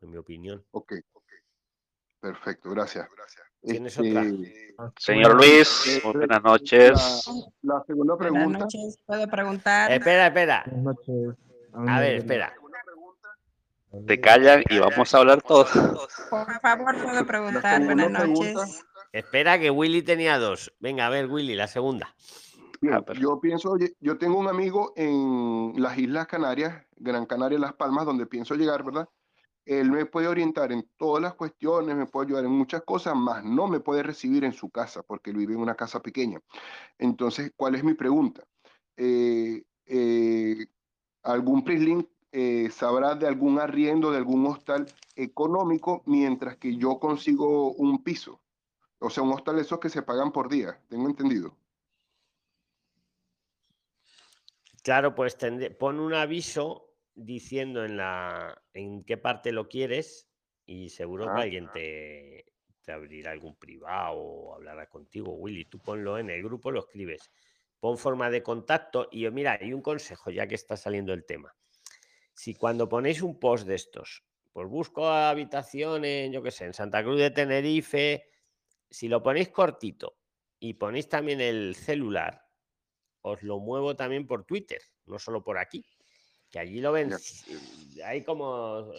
[0.02, 0.66] en mi opinión.
[0.72, 1.24] Ok, ok.
[2.20, 3.08] Perfecto, gracias.
[3.16, 3.46] gracias.
[3.62, 4.22] ¿Tienes otra?
[4.24, 7.26] Este, Señor Luis, buenas noches.
[7.62, 8.44] La, segunda pregunta.
[8.44, 9.92] Buenas noches, puede preguntar.
[9.92, 10.64] Espera, espera.
[10.68, 11.36] Buenas noches.
[11.74, 12.54] A ver, espera.
[14.06, 15.72] Te callan y vamos a hablar todos.
[16.30, 17.84] Por favor, puedo preguntar.
[17.84, 18.84] Buenas noches.
[19.12, 20.74] Espera, que Willy tenía dos.
[20.80, 22.14] Venga, a ver, Willy, la segunda.
[22.92, 28.06] Ah, yo pienso, yo tengo un amigo en las Islas Canarias, Gran Canaria, Las Palmas,
[28.06, 29.08] donde pienso llegar, ¿verdad?
[29.66, 33.44] él me puede orientar en todas las cuestiones, me puede ayudar en muchas cosas, más
[33.44, 36.40] no me puede recibir en su casa porque él vive en una casa pequeña.
[37.00, 38.44] Entonces, ¿cuál es mi pregunta?
[38.96, 40.68] Eh, eh,
[41.24, 44.86] ¿Algún PRISLIN eh, sabrá de algún arriendo, de algún hostal
[45.16, 48.42] económico mientras que yo consigo un piso?
[49.00, 51.58] O sea, un hostal de esos que se pagan por día, tengo entendido.
[54.86, 55.36] Claro, pues
[55.80, 60.30] pon un aviso diciendo en la en qué parte lo quieres
[60.64, 61.42] y seguro que ah.
[61.42, 62.46] alguien te,
[62.84, 65.66] te, abrirá algún privado o hablará contigo, Willy.
[65.66, 67.32] Tú ponlo en el grupo, lo escribes.
[67.80, 71.56] Pon forma de contacto y mira, hay un consejo ya que está saliendo el tema.
[72.36, 76.76] Si cuando ponéis un post de estos, pues busco habitación en, yo qué sé, en
[76.76, 78.30] Santa Cruz de Tenerife,
[78.88, 80.20] si lo ponéis cortito
[80.60, 82.45] y ponéis también el celular,
[83.26, 85.84] os lo muevo también por Twitter, no solo por aquí
[86.56, 87.14] que allí lo ven,
[88.06, 88.90] hay como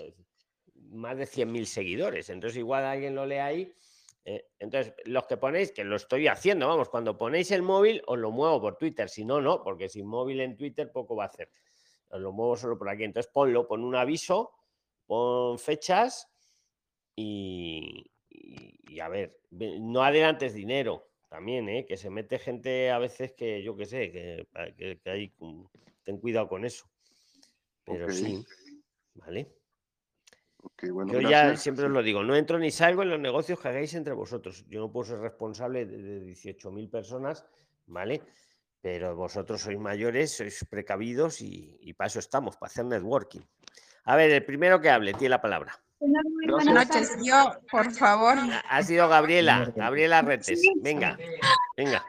[0.90, 3.72] más de 100.000 seguidores, entonces igual alguien lo lee ahí.
[4.26, 8.18] Eh, entonces, los que ponéis, que lo estoy haciendo, vamos, cuando ponéis el móvil os
[8.18, 11.28] lo muevo por Twitter, si no, no, porque sin móvil en Twitter poco va a
[11.28, 11.50] hacer.
[12.10, 13.04] Os lo muevo solo por aquí.
[13.04, 14.52] Entonces ponlo, pon un aviso,
[15.06, 16.28] pon fechas
[17.14, 21.84] y, y, a ver, no adelantes dinero también, ¿eh?
[21.84, 25.34] que se mete gente a veces que yo qué sé, que, que, hay,
[26.02, 26.88] ten cuidado con eso.
[27.84, 28.42] Pero sí,
[29.12, 29.52] ¿vale?
[30.80, 33.92] yo ya siempre os lo digo, no entro ni salgo en los negocios que hagáis
[33.92, 34.64] entre vosotros.
[34.66, 37.44] Yo no puedo ser responsable de 18.000 personas,
[37.84, 38.22] ¿vale?
[38.80, 43.42] Pero vosotros sois mayores, sois precavidos y, y para eso estamos, para hacer networking.
[44.04, 45.85] A ver, el primero que hable tiene la palabra.
[45.98, 48.36] Buenas noches, yo, por favor.
[48.68, 50.60] Ha sido Gabriela, Gabriela Retes.
[50.76, 51.18] Venga,
[51.76, 52.04] venga.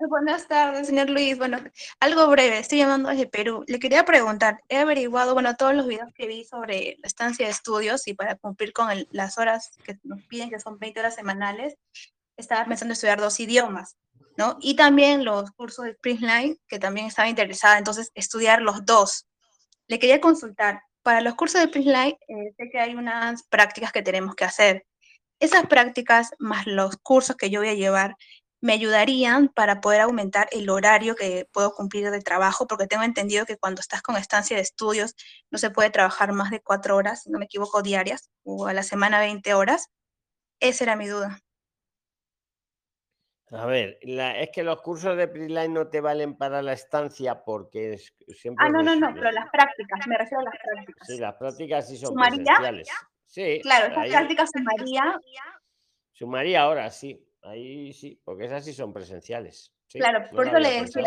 [0.00, 1.36] Buenas tardes, señor Luis.
[1.36, 1.58] Bueno,
[1.98, 3.64] algo breve, estoy llamando desde Perú.
[3.66, 7.52] Le quería preguntar, he averiguado, bueno, todos los videos que vi sobre la estancia de
[7.52, 11.74] estudios y para cumplir con las horas que nos piden, que son 20 horas semanales,
[12.36, 13.96] estaba pensando en estudiar dos idiomas,
[14.36, 14.56] ¿no?
[14.60, 19.26] Y también los cursos de Springline, que también estaba interesada, entonces estudiar los dos.
[19.88, 24.02] Le quería consultar, para los cursos de Springline, eh, sé que hay unas prácticas que
[24.02, 24.86] tenemos que hacer.
[25.40, 28.16] Esas prácticas, más los cursos que yo voy a llevar,
[28.60, 33.46] me ayudarían para poder aumentar el horario que puedo cumplir de trabajo, porque tengo entendido
[33.46, 35.14] que cuando estás con estancia de estudios
[35.50, 38.72] no se puede trabajar más de cuatro horas, si no me equivoco, diarias, o a
[38.72, 39.88] la semana 20 horas.
[40.60, 41.40] Esa era mi duda.
[43.50, 47.94] A ver, es que los cursos de Preline no te valen para la estancia porque
[47.94, 48.66] es, siempre...
[48.66, 51.08] Ah, no, no, no, pero las prácticas, me refiero a las prácticas.
[51.08, 52.88] Sí, las prácticas sí son presenciales.
[53.26, 55.20] Sí, claro, esas prácticas sumaría...
[56.12, 57.24] Sumaría ahora, sí.
[57.42, 59.72] Ahí sí, porque esas sí son presenciales.
[59.92, 61.02] claro, por eso le decía,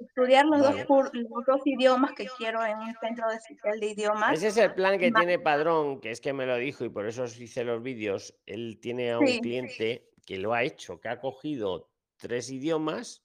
[0.00, 1.10] estudiar los, dos,
[1.46, 4.32] dos, idiomas que quiero en un centro de de idiomas.
[4.32, 7.06] Ese es el plan que tiene Padrón, que es que me lo dijo y por
[7.06, 8.34] eso os hice los vídeos.
[8.46, 13.22] Él tiene a un cliente que lo ha hecho, que ha cogido tres idiomas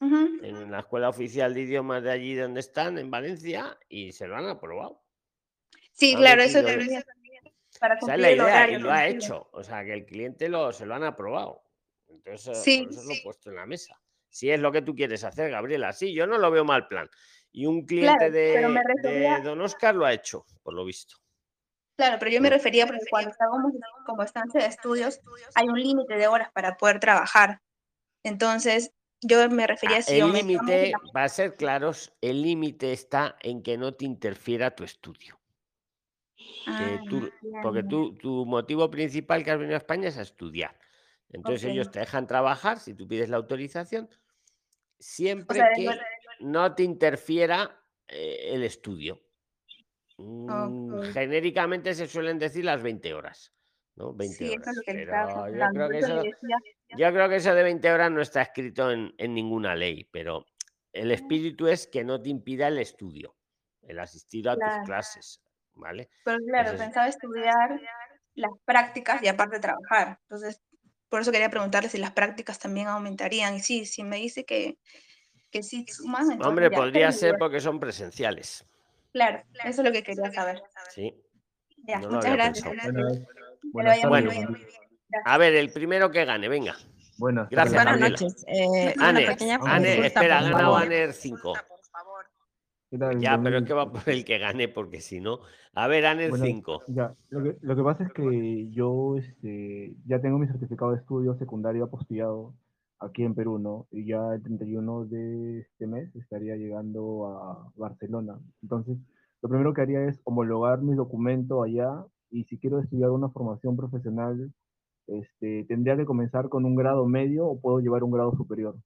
[0.00, 4.36] en la escuela oficial de idiomas de allí donde están, en Valencia, y se lo
[4.36, 5.02] han aprobado.
[5.92, 7.02] Sí, claro, eso también.
[7.80, 9.48] Para cumplir la idea, y lo ha hecho.
[9.52, 11.62] O sea, que el cliente lo, se lo han aprobado.
[12.08, 13.98] Entonces, sí, por eso lo he puesto en la mesa.
[14.28, 17.08] Si es lo que tú quieres hacer, Gabriela, sí, yo no lo veo mal plan.
[17.52, 21.16] Y un cliente de, Don Oscar lo ha hecho, por lo visto.
[21.96, 23.72] Claro, pero yo me refería porque cuando estamos
[24.04, 25.20] como estancia de estudios,
[25.54, 27.60] hay un límite de horas para poder trabajar.
[28.24, 33.62] Entonces, yo me refería a si El límite, para ser claros, el límite está en
[33.62, 35.38] que no te interfiera tu estudio.
[36.66, 37.00] Ah,
[37.62, 40.78] porque tú, tu motivo principal que has venido a España es a estudiar.
[41.30, 44.08] Entonces ellos te dejan trabajar si tú pides la autorización,
[44.98, 45.90] siempre que
[46.40, 49.23] no te interfiera eh, el estudio.
[50.16, 53.52] Mm, genéricamente se suelen decir las 20 horas.
[53.96, 54.14] ¿no?
[54.14, 54.76] 20 horas.
[54.76, 56.22] yo, creo que eso,
[56.96, 60.46] yo creo que eso de 20 horas no está escrito en, ninguna ley, pero
[60.92, 61.14] el ah.
[61.14, 63.36] espíritu es que no te impida el estudio,
[63.82, 65.40] el asistir a tus clases.
[65.76, 66.08] ¿Vale?
[66.24, 67.80] Pero claro, pensaba estudiar
[68.34, 70.20] las prácticas y aparte trabajar.
[70.22, 70.62] Entonces,
[71.08, 73.56] por eso quería preguntarle si las prácticas también aumentarían.
[73.56, 74.78] Y sí, si me dice que,
[75.50, 76.40] que sí suman.
[76.42, 78.64] Hombre, podría ser porque son presenciales.
[79.14, 80.60] Claro, eso es lo que quería saber.
[80.90, 81.14] Sí.
[81.86, 82.74] Ya, muchas gracias.
[83.72, 83.92] Bueno,
[85.24, 86.74] a ver, el primero que gane, venga.
[87.16, 87.84] Bueno, gracias.
[87.84, 88.44] Buenas noches.
[88.48, 91.52] Eh, Aner, Aner espera, ha ganado Aner 5.
[93.18, 95.38] Ya, pero es que va por el que gane, porque si no.
[95.74, 96.82] A ver, Aner 5.
[96.88, 100.98] ya, lo que, lo que, pasa es que yo este, ya tengo mi certificado de
[100.98, 102.52] estudio secundario apostillado
[103.00, 103.86] aquí en Perú, ¿no?
[103.90, 108.38] Y ya el 31 de este mes estaría llegando a Barcelona.
[108.62, 108.98] Entonces,
[109.42, 113.76] lo primero que haría es homologar mi documento allá y si quiero estudiar una formación
[113.76, 114.52] profesional,
[115.06, 118.76] este, ¿tendría que comenzar con un grado medio o puedo llevar un grado superior?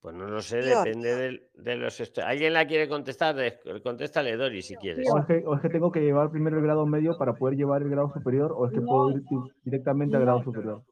[0.00, 2.12] Pues no lo sé, depende de, los...
[2.18, 3.36] ¿Alguien la quiere contestar?
[3.82, 5.08] Contéstale, Dori, si quieres.
[5.10, 8.12] O es, que, tengo que llevar primero el grado medio para poder llevar el grado
[8.12, 9.22] superior o es que puedo ir
[9.64, 10.82] directamente al grado superior.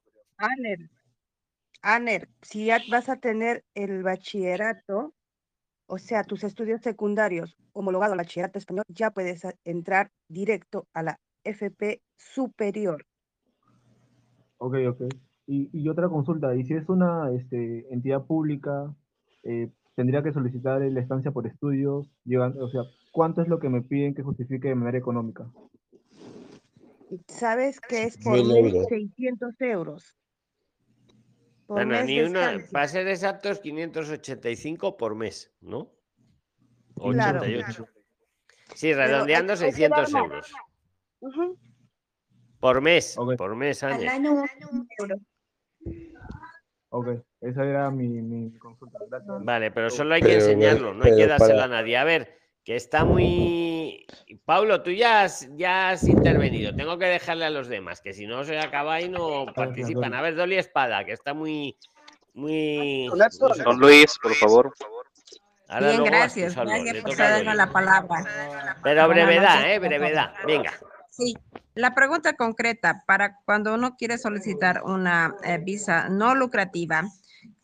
[0.42, 0.90] Aner,
[1.82, 5.14] Aner, si ya vas a tener el bachillerato,
[5.86, 11.20] o sea, tus estudios secundarios homologado al bachillerato español, ya puedes entrar directo a la
[11.44, 13.06] FP superior.
[14.58, 15.02] Ok, ok.
[15.46, 18.92] Y, otra consulta, y si es una este, entidad pública,
[19.44, 22.82] eh, tendría que solicitar la estancia por estudios, llegan, o sea,
[23.12, 25.48] ¿cuánto es lo que me piden que justifique de manera económica?
[27.28, 30.16] ¿Sabes que es por mes 600 euros?
[31.72, 35.92] Bueno, ni una, para ser exactos, 585 por mes, ¿no?
[36.96, 37.86] 88.
[38.74, 40.52] Sí, redondeando 600 euros.
[42.60, 44.02] Por mes, por mes, año.
[44.02, 44.44] Al año,
[44.98, 45.16] euro.
[46.90, 47.08] Ok,
[47.40, 48.98] esa era mi, mi consulta.
[49.40, 51.96] Vale, pero solo hay que enseñarlo, no hay que dárselo a nadie.
[51.96, 54.06] A ver, Que está muy.
[54.44, 56.74] Pablo, tú ya has, ya has intervenido.
[56.74, 60.14] Tengo que dejarle a los demás, que si no se acaba y no participan.
[60.14, 61.76] A ver, Dolly Espada, que está muy.
[62.34, 63.08] Muy.
[63.64, 64.72] Don Luis, por favor.
[65.80, 66.54] Bien, gracias.
[66.54, 68.76] Gracias por darme la palabra.
[68.82, 69.78] Pero brevedad, ¿eh?
[69.78, 70.34] Brevedad.
[70.46, 70.72] Venga.
[71.10, 71.34] Sí,
[71.74, 77.04] la pregunta concreta, para cuando uno quiere solicitar una eh, visa no lucrativa,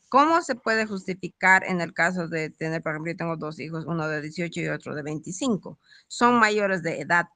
[0.09, 3.85] ¿cómo se puede justificar en el caso de tener, por ejemplo, yo tengo dos hijos,
[3.86, 7.26] uno de 18 y otro de 25, son mayores de edad.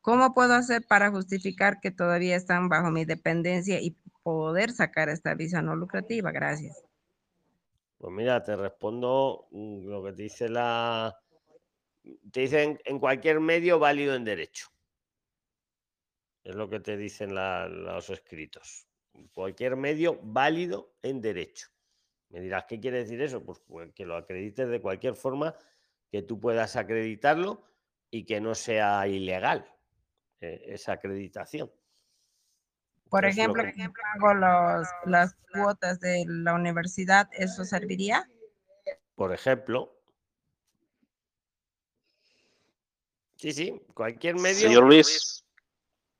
[0.00, 5.34] ¿Cómo puedo hacer para justificar que todavía están bajo mi dependencia y poder sacar esta
[5.34, 6.32] visa no lucrativa?
[6.32, 6.82] Gracias.
[7.98, 11.18] Pues mira, te respondo mm, lo que te dice la...
[12.32, 14.68] Te dicen en cualquier medio válido en derecho.
[16.42, 18.86] Es lo que te dicen los escritos.
[19.34, 21.68] Cualquier medio válido en derecho.
[22.30, 23.44] Me dirás, ¿qué quiere decir eso?
[23.44, 25.54] Pues, pues, que lo acredites de cualquier forma
[26.10, 27.62] que tú puedas acreditarlo
[28.10, 29.66] y que no sea ilegal
[30.40, 31.70] eh, esa acreditación.
[33.08, 33.82] Por ejemplo, que...
[34.14, 38.28] hago los, las cuotas de la universidad, ¿eso serviría?
[39.16, 40.00] Por ejemplo.
[43.34, 44.68] Sí, sí, cualquier medio.
[44.68, 45.44] Señor Luis.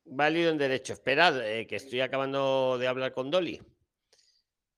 [0.05, 0.93] Válido en derecho.
[0.93, 3.63] Esperad, eh, que estoy acabando de hablar con Dolly.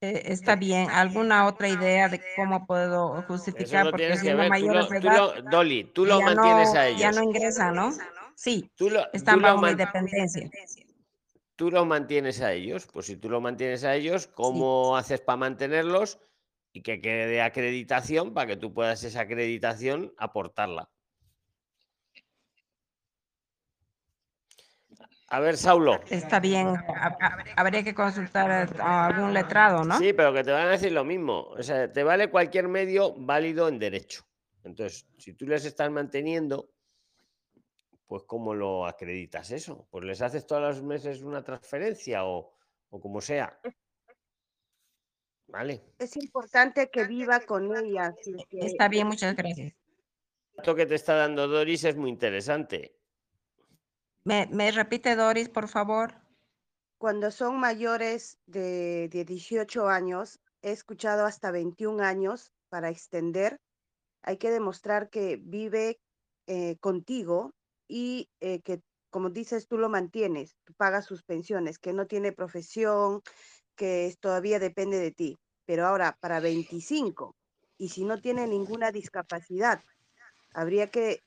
[0.02, 0.90] Eh, está bien.
[0.90, 3.88] ¿Alguna otra idea de cómo puedo justificar?
[3.88, 7.00] Porque siendo mayores de edad, Dolly, tú lo mantienes a ellos.
[7.00, 7.92] Ya no ingresa, ¿no?
[8.34, 10.50] Sí, tú lo, están bajo mi dependencia.
[11.54, 12.88] Tú lo mantienes a ellos.
[12.92, 16.18] Pues si tú lo mantienes a ellos, ¿cómo haces para mantenerlos?
[16.72, 20.90] Y que quede acreditación para que tú puedas esa acreditación aportarla.
[25.32, 25.98] A ver, Saulo.
[26.10, 26.74] Está bien,
[27.56, 29.96] habría que consultar a algún letrado, ¿no?
[29.96, 31.44] Sí, pero que te van a decir lo mismo.
[31.44, 34.26] O sea, te vale cualquier medio válido en derecho.
[34.62, 36.68] Entonces, si tú les estás manteniendo,
[38.06, 39.88] pues ¿cómo lo acreditas eso?
[39.90, 42.52] Pues les haces todos los meses una transferencia o,
[42.90, 43.58] o como sea.
[45.46, 45.82] Vale.
[45.98, 48.14] Es importante que viva con ella.
[48.50, 49.72] Está bien, muchas gracias.
[50.58, 53.01] Esto que te está dando Doris es muy interesante.
[54.24, 56.14] ¿Me, repite, Doris, por favor?
[56.98, 63.58] Cuando son mayores de, 18 años, he escuchado hasta 21 años para extender.
[64.22, 65.98] Hay que demostrar que vive
[66.46, 67.52] eh, contigo
[67.88, 68.80] y eh, que,
[69.10, 73.22] como dices, tú lo mantienes, tú pagas sus pensiones, que no tiene profesión,
[73.74, 75.36] que todavía depende de ti.
[75.66, 77.34] Pero ahora, para 25,
[77.76, 79.82] y si no tiene ninguna discapacidad,
[80.54, 81.24] habría que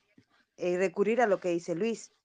[0.56, 2.15] eh, recurrir a lo que dice Luis,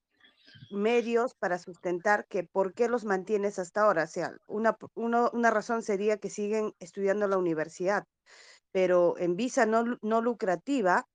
[0.72, 4.07] medios para sustentar que por qué los mantienes hasta ahora.
[4.07, 8.06] Sea, una, una razón sería que siguen estudiando la universidad,
[8.72, 11.06] pero en visa no, no lucrativa,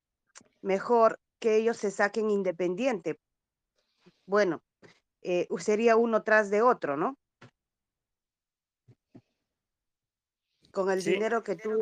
[0.61, 3.19] mejor que ellos se saquen independiente.
[4.25, 4.61] Bueno,
[5.21, 7.17] eh, sería uno tras de otro, ¿no?
[10.77, 11.79] Con el dinero que tú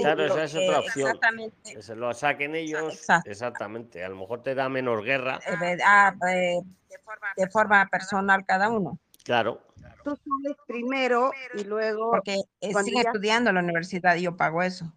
[0.00, 1.20] claro, esa es otra opción.
[1.62, 3.06] Que se lo saquen ellos.
[3.24, 4.02] Exactamente.
[4.02, 5.38] A lo mejor te da menos guerra.
[5.46, 6.60] Eh, ah, eh,
[7.36, 8.98] de forma personal cada uno.
[9.22, 9.62] Claro.
[10.02, 12.10] Tú sales primero y luego.
[12.10, 14.92] Porque sigue estudiando en la universidad y yo pago eso.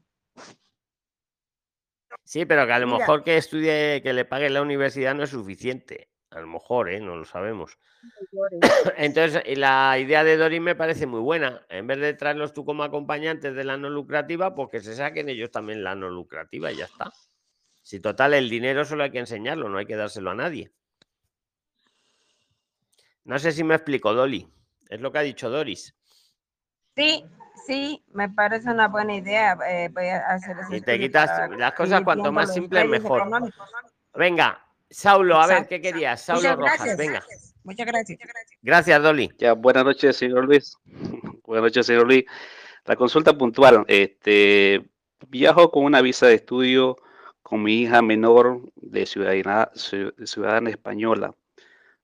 [2.24, 5.30] Sí, pero que a lo mejor que estudie, que le pague la universidad no es
[5.30, 6.10] suficiente.
[6.38, 6.99] A lo mejor, ¿eh?
[6.99, 7.80] no lo sabemos.
[8.97, 11.65] Entonces, la idea de Doris me parece muy buena.
[11.68, 15.30] En vez de traerlos tú como acompañantes de la no lucrativa, pues que se saquen
[15.30, 17.11] ellos también la no lucrativa y ya está.
[17.81, 20.72] Si total, el dinero solo hay que enseñarlo, no hay que dárselo a nadie.
[23.23, 24.47] No sé si me explico, Dolly.
[24.89, 25.95] Es lo que ha dicho Doris.
[26.95, 27.26] Sí,
[27.65, 29.57] sí, me parece una buena idea.
[29.68, 33.23] Eh, voy a hacer y te quitas las cosas cuanto más simples, mejor.
[34.14, 36.22] Venga, Saulo, a ver, ¿qué querías?
[36.22, 37.23] Saulo Rojas, venga.
[37.64, 38.19] Muchas gracias.
[38.61, 39.31] Gracias, Dolly.
[39.38, 40.77] Ya, buenas noches, señor Luis.
[41.43, 42.23] buenas noches, señor Luis.
[42.85, 43.84] La consulta puntual.
[43.88, 44.85] Este,
[45.27, 46.95] viajo con una visa de estudio
[47.41, 51.34] con mi hija menor de ciudadana, ciudadana española.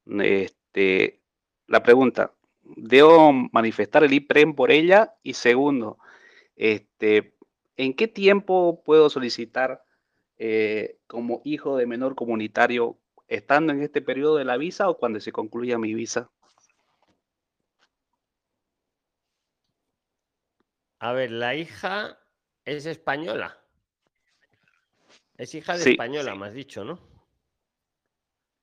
[0.05, 1.21] Este,
[1.67, 2.33] la pregunta,
[2.63, 5.15] ¿debo manifestar el IPREM por ella?
[5.23, 5.97] Y segundo,
[6.55, 7.35] este,
[7.77, 9.83] ¿en qué tiempo puedo solicitar
[10.37, 15.19] eh, como hijo de menor comunitario estando en este periodo de la visa o cuando
[15.19, 16.29] se concluya mi visa?
[20.99, 22.17] A ver, la hija
[22.63, 23.59] es española.
[25.37, 26.99] Es hija de española, me has dicho, ¿no?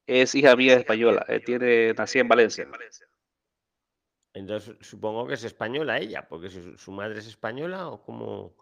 [0.07, 1.25] Es hija mía española.
[1.29, 2.67] Eh, tiene, nací en Valencia.
[4.33, 8.55] Entonces supongo que es española ella, porque su, su madre es española o como.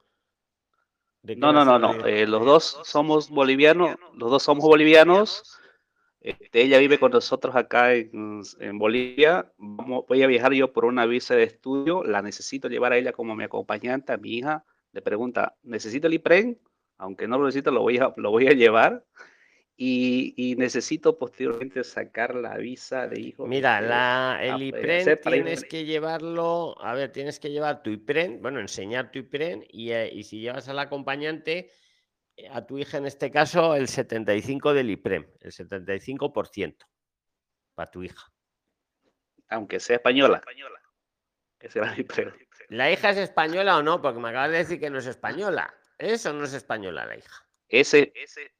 [1.22, 2.06] No, no, no, no.
[2.06, 5.58] Eh, los dos somos bolivianos, los dos somos bolivianos.
[6.20, 8.42] Este, ella vive con nosotros acá en,
[8.78, 9.52] Bolivia.
[9.56, 12.02] voy a viajar yo por una visa de estudio.
[12.04, 14.64] La necesito llevar a ella como mi acompañante, a mi hija.
[14.92, 16.58] Le pregunta, ¿necesito el IPREN?
[16.96, 19.04] Aunque no lo necesito, lo voy a, lo voy a llevar.
[19.80, 23.46] Y, necesito posteriormente sacar la visa de hijo.
[23.46, 28.58] Mira, la, el IPREN tienes que llevarlo, a ver, tienes que llevar tu IPREN, bueno,
[28.58, 31.70] enseñar tu IPREN y, eh, y si llevas al acompañante,
[32.36, 36.76] eh, a tu hija en este caso, el 75 del IPREN, el 75%
[37.74, 38.32] para tu hija.
[39.48, 40.42] Aunque sea española.
[42.68, 44.02] ¿La hija es española o no?
[44.02, 45.72] Porque me acabas de decir que no es española.
[45.98, 47.48] ¿Eso no es española la hija?
[47.68, 48.52] Ese, ese,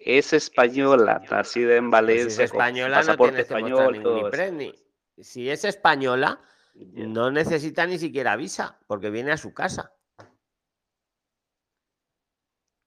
[0.00, 2.30] es española, nacida en pues Valencia.
[2.30, 4.74] si es española, no tiene español, ningún
[5.18, 6.40] Si es española,
[6.74, 9.92] no necesita ni siquiera visa, porque viene a su casa.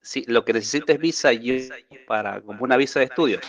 [0.01, 1.29] Sí, lo que necesita es visa
[2.07, 3.39] para como una visa de estudio.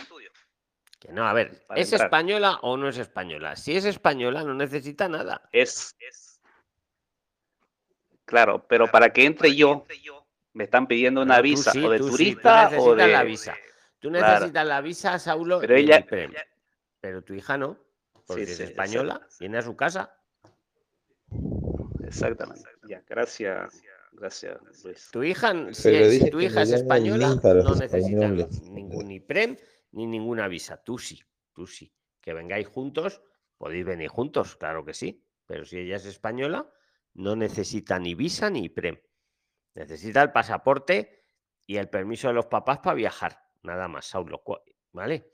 [0.99, 3.55] Que no, a ver, ¿es española o no es española?
[3.55, 5.49] Si es española, no necesita nada.
[5.51, 5.97] Es.
[8.23, 9.85] Claro, pero para que entre yo,
[10.55, 13.55] me están pidiendo una visa o de turista o de la visa.
[13.99, 16.05] Tú necesitas la visa, Saulo, pero ella,
[17.01, 17.77] pero tu hija no,
[18.25, 20.17] porque es española, viene a su casa.
[22.03, 22.69] Exactamente.
[22.87, 23.81] Ya, gracias.
[24.13, 25.09] Gracias, Luis.
[25.11, 28.29] Tu hija, si, tu hija es española, no necesita
[28.71, 29.57] ningún IPREM
[29.91, 30.77] ni ninguna visa.
[30.77, 31.21] Tú sí,
[31.53, 31.93] tú sí.
[32.21, 33.21] Que vengáis juntos,
[33.57, 35.21] podéis venir juntos, claro que sí.
[35.45, 36.71] Pero si ella es española,
[37.13, 38.97] no necesita ni visa ni IPREM.
[39.75, 41.25] Necesita el pasaporte
[41.67, 43.39] y el permiso de los papás para viajar.
[43.63, 44.41] Nada más, Saulo.
[44.93, 45.31] ¿Vale?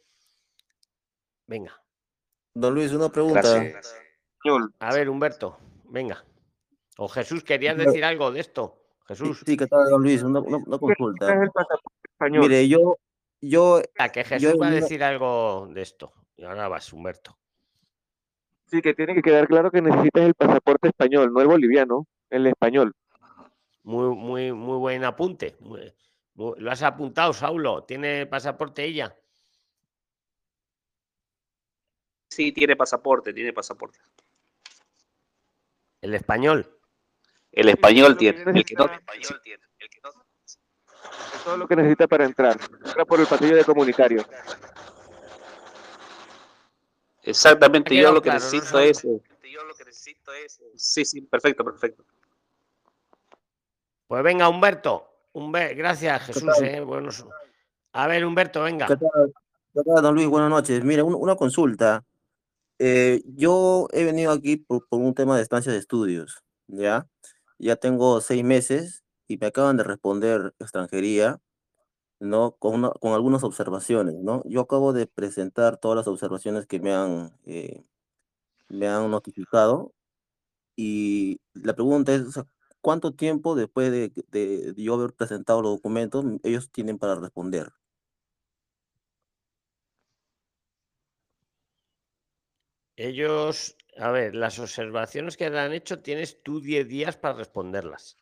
[1.47, 1.81] Venga.
[2.53, 3.41] Don Luis, una pregunta.
[4.79, 6.23] A ver, Humberto, venga.
[6.97, 8.81] O Jesús, ¿querías decir algo de esto?
[9.07, 9.43] Jesús.
[9.45, 10.23] Sí, que tal, don Luis?
[10.23, 10.41] Una,
[10.77, 11.51] consulta.
[12.29, 12.97] Mire, yo.
[13.41, 16.11] yo a que Jesús va a decir algo de esto.
[16.35, 17.37] Y ahora vas, Humberto.
[18.65, 22.47] Sí, que tiene que quedar claro que necesitas el pasaporte español, no el boliviano, el
[22.47, 22.95] español.
[23.83, 25.55] Muy, muy, muy buen apunte.
[26.35, 27.83] lo has apuntado, Saulo.
[27.83, 29.15] ¿Tiene pasaporte ella?
[32.29, 33.99] Sí, tiene pasaporte, tiene pasaporte.
[35.99, 36.77] ¿El español?
[37.51, 38.41] El español tiene.
[38.41, 38.89] El que no,
[40.45, 42.57] Es todo lo que necesita para entrar.
[42.85, 44.25] Entra por el pasillo de comunicario.
[47.23, 49.03] Exactamente, yo lo que necesito es.
[49.03, 50.61] Yo lo que necesito es.
[50.75, 52.05] Sí, sí, perfecto, perfecto.
[54.11, 55.07] Pues venga, Humberto.
[55.33, 56.43] Gracias, Jesús.
[56.61, 56.85] Eh,
[57.93, 58.85] a ver, Humberto, venga.
[58.85, 60.27] ¿Qué tal, don Luis?
[60.27, 60.83] Buenas noches.
[60.83, 62.03] Mira, una consulta.
[62.77, 67.07] Eh, yo he venido aquí por, un tema de estancia de estudios, ¿ya?
[67.57, 71.39] Ya tengo seis meses y me acaban de responder extranjería,
[72.19, 72.57] ¿no?
[72.59, 74.43] Con, con algunas observaciones, ¿no?
[74.43, 77.85] Yo acabo de presentar todas las observaciones que me han, eh,
[78.67, 79.93] me han notificado
[80.75, 82.25] y la pregunta es,
[82.81, 87.71] ¿cuánto tiempo después de, de, yo haber presentado los documentos ellos tienen para responder?
[92.97, 98.17] Ellos, a ver, las observaciones que le han hecho tienes tú 10 días para responderlas.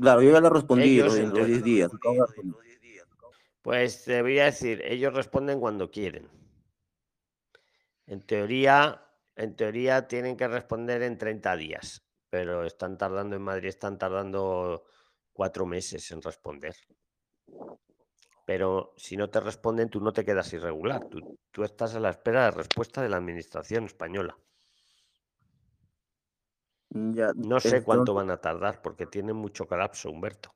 [0.00, 1.90] Claro, yo ya las respondí en los 10 días.
[3.60, 6.28] Pues te voy a decir, ellos responden cuando quieren.
[8.06, 9.04] En teoría,
[9.36, 14.84] en teoría tienen que responder en 30 días pero están tardando en Madrid, están tardando
[15.32, 16.76] cuatro meses en responder.
[18.46, 21.08] Pero si no te responden, tú no te quedas irregular.
[21.50, 24.36] Tú, estás a la espera de respuesta de la administración española.
[26.90, 30.54] Mm, no sé cuánto van a tardar porque tienen mucho colapso, Humberto.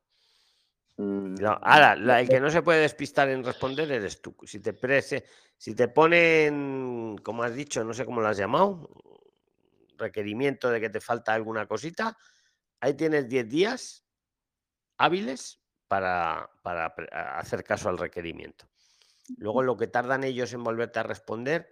[0.97, 4.35] Mm, ahora, el que no se puede despistar en responder eres tú.
[4.43, 5.25] Si te, prese,
[5.57, 8.89] si te ponen, como has dicho, no sé cómo lo has llamado,
[9.97, 12.17] requerimiento de que te falta alguna cosita,
[12.79, 14.05] ahí tienes 10 días
[14.97, 16.87] hábiles para, para
[17.37, 18.65] hacer caso al requerimiento.
[19.37, 21.69] Luego lo que tardan ellos en volverte a responder,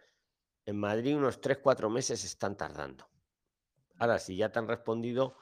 [0.65, 3.07] en Madrid unos 3-4 meses están tardando.
[3.97, 5.37] Ahora, si ya te han respondido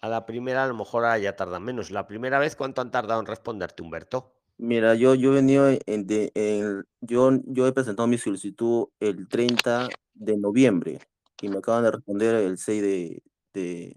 [0.00, 1.90] a la primera, a lo mejor ahora ya tardan menos.
[1.90, 4.34] La primera vez, ¿cuánto han tardado en responderte, Humberto?
[4.58, 10.36] Mira, yo, yo he venido en, yo, yo he presentado mi solicitud el 30 de
[10.36, 10.98] noviembre
[11.40, 13.22] y me acaban de responder el 6 de,
[13.54, 13.96] de,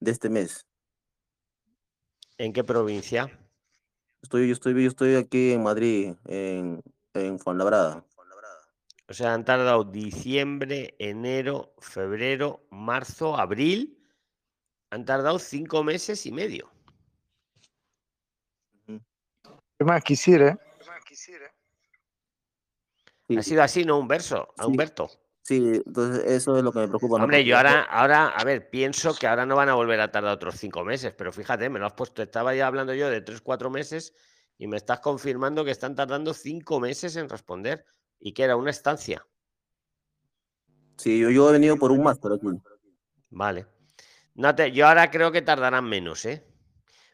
[0.00, 0.66] este mes.
[2.38, 3.30] ¿En qué provincia?
[4.22, 6.82] Estoy, yo, estoy, yo estoy aquí en Madrid, en,
[7.14, 8.04] en Fuenlabrada.
[9.08, 13.98] O sea, han tardado diciembre, enero, febrero, marzo, abril.
[14.90, 16.70] Han tardado cinco meses y medio.
[19.84, 20.58] más quisiera?
[23.36, 24.70] Ha sido así, no un verso, a Sí.
[24.70, 25.10] Humberto.
[25.42, 27.16] Sí, entonces eso es lo que me preocupa.
[27.16, 30.32] Hombre, yo ahora, ahora, a ver, pienso que ahora no van a volver a tardar
[30.32, 33.40] otros cinco meses, pero fíjate, me lo has puesto, estaba ya hablando yo de tres,
[33.40, 34.14] cuatro meses
[34.56, 37.84] y me estás confirmando que están tardando cinco meses en responder
[38.20, 39.26] y que era una estancia.
[40.96, 42.46] Sí, yo, yo he venido por un máster aquí.
[43.30, 43.66] Vale.
[44.34, 46.46] No te, yo ahora creo que tardarán menos, ¿eh?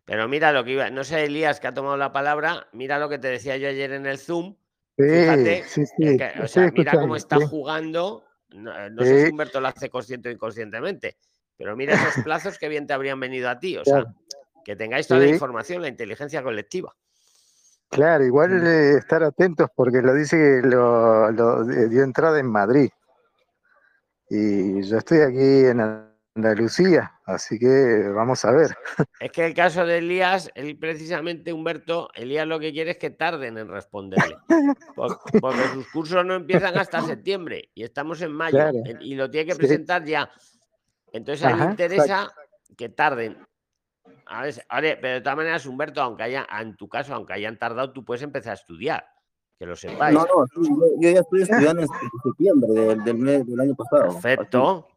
[0.05, 3.09] Pero mira lo que iba, no sé, Elías, que ha tomado la palabra, mira lo
[3.09, 4.57] que te decía yo ayer en el Zoom.
[4.99, 8.25] Fíjate, sí, es sí, que, lo o sea, mira cómo está jugando.
[8.51, 9.31] No, eh, no sé si.
[9.31, 11.17] Humberto lo hace consciente o inconscientemente,
[11.57, 13.77] pero mira esos plazos que bien te habrían venido a ti.
[13.77, 14.05] O sea,
[14.65, 16.95] que tengáis toda la información, la inteligencia colectiva.
[17.91, 18.67] Claro, igual Mm.
[18.67, 22.91] eh, estar atentos porque lo dice que lo, lo eh, dio entrada en Madrid.
[24.29, 25.81] Y yo estoy aquí en
[26.39, 28.77] Andalucía, así que vamos a ver.
[29.19, 33.11] Es que el caso de Elías, él precisamente, Humberto, Elías lo que quiere es que
[33.11, 34.37] tarden en responderle.
[34.97, 38.79] por- Porque sus cursos no empiezan hasta septiembre y estamos en mayo Claro.
[39.01, 39.59] y lo tiene que Sí.
[39.59, 40.31] presentar ya.
[41.13, 42.31] Entonces a él le interesa
[42.77, 43.37] que tarden.
[44.27, 47.59] A ver, ahora, pero de todas maneras, Humberto, aunque haya, en tu caso, aunque hayan
[47.59, 49.05] tardado, tú puedes empezar a estudiar,
[49.59, 50.15] que lo sepáis.
[50.15, 51.89] No, no, sí, yo, yo ya estoy estudiando en
[52.23, 54.13] septiembre del, del mes del año pasado.
[54.21, 54.89] Perfecto,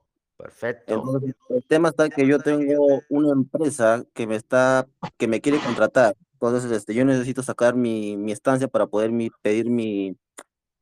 [0.41, 0.93] perfecto.
[0.93, 4.88] Entonces, el tema está que yo tengo una empresa que me está,
[5.18, 6.15] que me quiere contratar.
[6.34, 10.18] Entonces, este, yo necesito sacar mi, mi estancia para poder mi, pedir mi,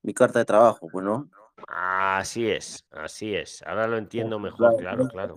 [0.01, 1.29] mi carta de trabajo, pues, ¿no?
[1.67, 3.61] Así es, así es.
[3.63, 5.35] Ahora lo entiendo mejor, Claro, claro.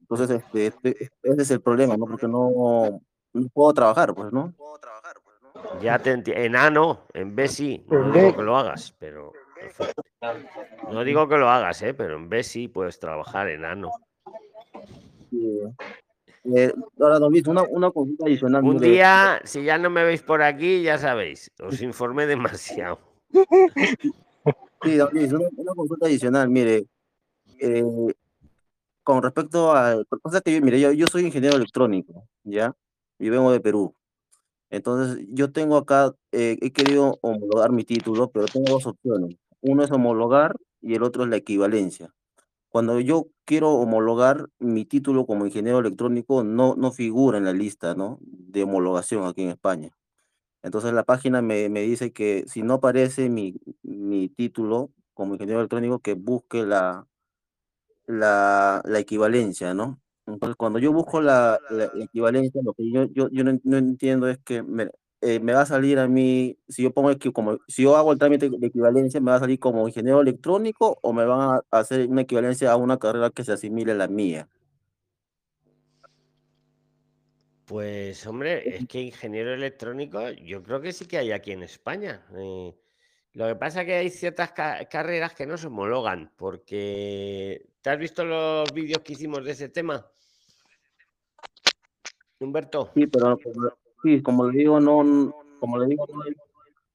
[0.00, 2.06] Entonces, este, este- ese es el problema, ¿no?
[2.06, 3.00] Porque no,
[3.32, 4.52] no puedo trabajar, pues, ¿no?
[5.80, 6.42] Ya te entiendo.
[6.42, 7.84] En A no, en B sí.
[7.88, 9.32] No digo que lo hagas, pero.
[10.90, 11.94] No digo que lo hagas, ¿eh?
[11.94, 13.90] pero en B sí puedes trabajar en A no.
[15.30, 15.60] Sí.
[16.54, 18.62] Eh, ahora, don Luis, una, una consulta adicional.
[18.62, 22.98] Un día, si ya no me veis por aquí, ya sabéis, os informé demasiado.
[24.82, 26.86] Sí, Luis, una, una consulta adicional, mire,
[27.58, 27.82] eh,
[29.02, 32.76] con respecto a, cosa que yo, mire, yo, yo soy ingeniero electrónico, ¿ya?
[33.18, 33.94] Y vengo de Perú.
[34.70, 39.36] Entonces, yo tengo acá, eh, he querido homologar mi título, pero tengo dos opciones.
[39.60, 42.14] Uno es homologar y el otro es la equivalencia.
[42.68, 47.94] Cuando yo quiero homologar mi título como ingeniero electrónico, no, no figura en la lista,
[47.94, 48.18] ¿no?
[48.22, 49.96] de homologación aquí en España.
[50.62, 55.60] Entonces la página me, me dice que si no aparece mi, mi título como ingeniero
[55.60, 57.06] electrónico, que busque la,
[58.06, 60.00] la, la equivalencia, ¿no?
[60.26, 61.60] Entonces cuando yo busco la,
[62.00, 64.62] equivalencia, lo que yo, yo, yo no, no entiendo es que
[65.20, 68.18] eh, me va a salir a mí, si yo pongo como, si yo hago el
[68.18, 72.06] trámite de equivalencia, me va a salir como ingeniero electrónico o me van a hacer
[72.08, 74.48] una equivalencia a una carrera que se asimile a la mía.
[77.66, 82.24] Pues, hombre, es que ingeniero electrónico, yo creo que sí que hay aquí en España.
[82.36, 82.74] eh,
[83.32, 87.90] lo que pasa es que hay ciertas ca- carreras que no se homologan, porque ¿te
[87.90, 90.06] has visto los vídeos que hicimos de ese tema?
[92.38, 92.92] Humberto.
[92.94, 93.72] Sí, pero como-
[94.02, 96.20] sí, como le digo, no, como le digo, no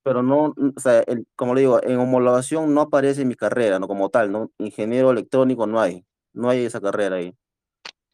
[0.03, 0.47] pero no,
[0.77, 4.31] o sea, el- como le digo, en homologación no aparece mi carrera, no como tal,
[4.31, 4.51] ¿no?
[4.59, 7.35] Ingeniero electrónico no hay, no hay esa carrera ahí.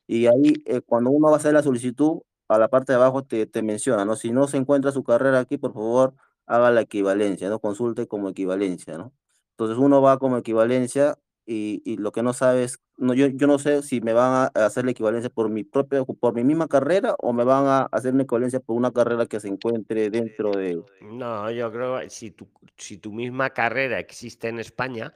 [0.07, 3.23] Y ahí, eh, cuando uno va a hacer la solicitud, a la parte de abajo
[3.23, 4.15] te, te menciona, ¿no?
[4.15, 6.15] Si no se encuentra su carrera aquí, por favor,
[6.45, 7.59] haga la equivalencia, ¿no?
[7.59, 9.13] Consulte como equivalencia, ¿no?
[9.51, 13.47] Entonces uno va como equivalencia y, y lo que no sabe es, no, yo, yo
[13.47, 16.67] no sé si me van a hacer la equivalencia por mi propia, por mi misma
[16.67, 20.51] carrera o me van a hacer una equivalencia por una carrera que se encuentre dentro
[20.51, 20.83] de...
[21.01, 25.13] No, yo creo que si tu, si tu misma carrera existe en España,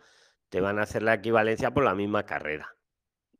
[0.50, 2.76] te van a hacer la equivalencia por la misma carrera.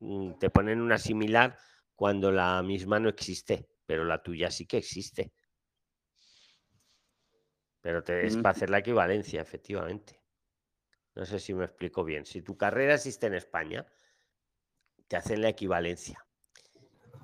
[0.00, 1.56] Mm, Te ponen una similar
[1.96, 5.32] cuando la misma no existe, pero la tuya sí que existe.
[7.80, 8.42] Pero te, es Mm.
[8.42, 10.21] para hacer la equivalencia, efectivamente.
[11.14, 12.24] No sé si me explico bien.
[12.24, 13.86] Si tu carrera existe en España,
[15.08, 16.24] te hacen la equivalencia.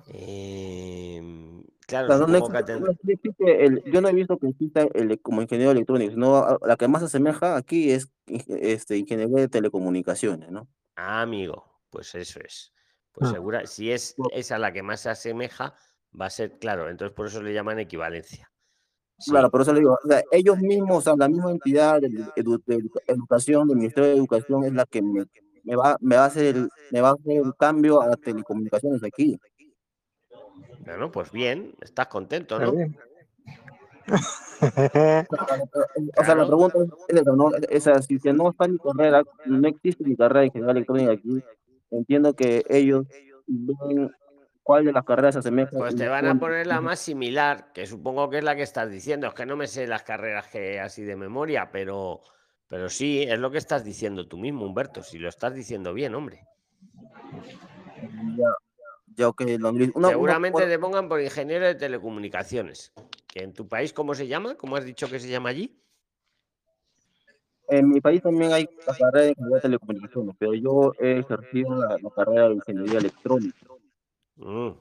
[0.07, 5.19] Em, claro, O sea, no, existe- existe el- yo no he visto que exista el,
[5.21, 10.51] como ingeniero electrónico, sino la que más se asemeja aquí es este, ingeniería de telecomunicaciones,
[10.51, 10.67] ¿no?
[10.95, 12.73] Ah, amigo, pues eso es.
[13.11, 13.33] Pues Ah.
[13.33, 15.73] segura, si es esa la que más se asemeja,
[16.19, 16.89] va a ser claro.
[16.89, 18.51] Entonces por eso le llaman equivalencia.
[19.27, 22.09] Claro, por eso le digo, o sea, ellos mismos, o sea, la misma entidad de,
[22.09, 25.25] edu- de edu- educación, del Ministerio de Educación, es la que me,
[25.63, 28.19] me va, me va a hacer el, me va a hacer el cambio a las
[28.19, 29.37] telecomunicaciones aquí.
[30.85, 32.73] Bueno, pues bien, estás contento, ¿no?
[36.17, 36.77] O sea, la pregunta
[37.07, 37.45] es esa, ¿no?
[37.45, 41.11] O sea, si que no está mi carrera, no existe mi carrera de ingeniería electrónica
[41.11, 41.43] aquí,
[41.91, 43.05] entiendo que ellos
[43.47, 44.09] ven
[44.63, 45.77] cuál de las carreras se asemeja.
[45.77, 48.89] Pues te van a poner la más similar, que supongo que es la que estás
[48.89, 49.27] diciendo.
[49.27, 52.21] Es que no me sé las carreras que así de memoria, pero,
[52.67, 55.01] pero sí, es lo que estás diciendo tú mismo, Humberto.
[55.03, 56.45] Si lo estás diciendo bien, hombre.
[58.37, 58.47] Ya,
[59.15, 59.89] ya ok, don Luis.
[59.95, 62.93] Una- una- Seguramente te pongan por ingeniero de telecomunicaciones.
[63.27, 64.55] Que en tu país, ¿cómo se llama?
[64.55, 65.75] ¿Cómo has dicho que se llama allí?
[67.71, 71.75] En mi país también hay la carrera de ingeniería de telecomunicaciones, pero yo he ejercido
[71.75, 73.57] la, la carrera de ingeniería electrónica.
[74.39, 74.71] Mm.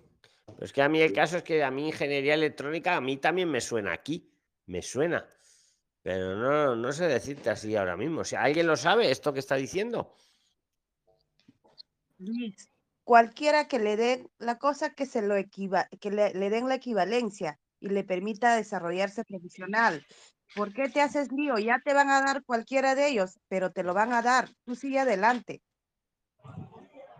[0.47, 3.19] Pero es que a mí el caso es que a mí ingeniería electrónica a mí
[3.19, 4.33] también me suena aquí,
[4.67, 5.29] me suena,
[6.03, 8.25] pero no, no sé decirte así ahora mismo.
[8.25, 10.17] Si alguien lo sabe, esto que está diciendo.
[12.19, 12.71] Luis,
[13.05, 16.77] cualquiera que le den la cosa que se lo equiva, que le, le den la
[16.77, 20.05] equivalencia y le permita desarrollarse profesional.
[20.55, 21.59] ¿Por qué te haces lío?
[21.59, 24.49] Ya te van a dar cualquiera de ellos, pero te lo van a dar.
[24.65, 25.63] Tú sigue adelante.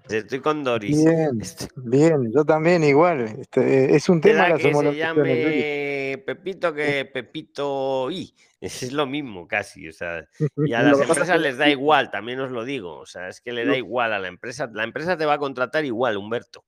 [0.09, 1.05] Estoy con Doris.
[1.05, 1.41] Bien,
[1.77, 3.21] bien, yo también igual.
[3.41, 8.35] Este, es un tema las que se llame Pepito que Pepito I.
[8.61, 9.89] Es lo mismo casi.
[9.89, 10.27] O sea,
[10.57, 12.97] y a las empresas que- les da igual, también os lo digo.
[12.97, 14.69] O sea, es que le da igual a la empresa.
[14.73, 16.65] La empresa te va a contratar igual, Humberto.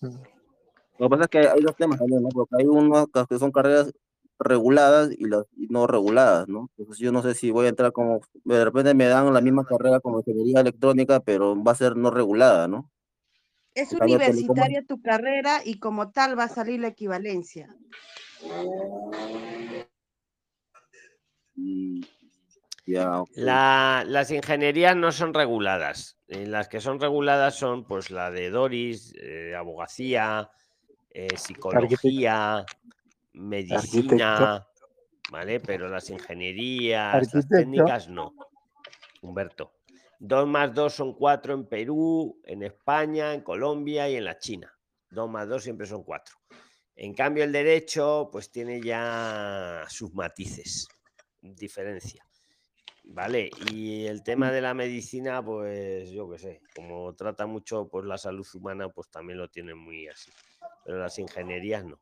[0.00, 2.28] Lo que pasa es que hay dos temas también, ¿no?
[2.28, 3.92] Porque hay unos que son carreras
[4.42, 6.68] reguladas y las y no reguladas, ¿no?
[6.76, 9.64] Entonces yo no sé si voy a entrar como, de repente me dan la misma
[9.64, 12.90] carrera como ingeniería electrónica, pero va a ser no regulada, ¿no?
[13.74, 17.68] Es En cambio, telecom- universitaria tu carrera y como tal va a salir la equivalencia.
[21.54, 22.00] Mm.
[23.36, 26.18] La- las ingenierías no son reguladas.
[26.28, 30.50] Eh, las que son reguladas son pues la de Doris, eh, abogacía,
[31.10, 32.64] eh, psicología,
[33.34, 34.66] medicina,
[35.30, 35.60] ¿vale?
[35.60, 38.34] Pero las ingenierías, las técnicas no.
[39.22, 39.74] Humberto.
[40.18, 44.72] Dos más dos son cuatro en Perú, en España, en Colombia y en la China.
[45.10, 46.36] Dos más dos siempre son cuatro.
[46.94, 50.86] En cambio, el derecho, pues tiene ya sus matices,
[51.40, 52.24] diferencia.
[53.04, 58.04] Vale, y el tema de la medicina, pues yo qué sé, como trata mucho pues,
[58.04, 60.30] la salud humana, pues también lo tienen muy así.
[60.84, 62.00] Pero las ingenierías no,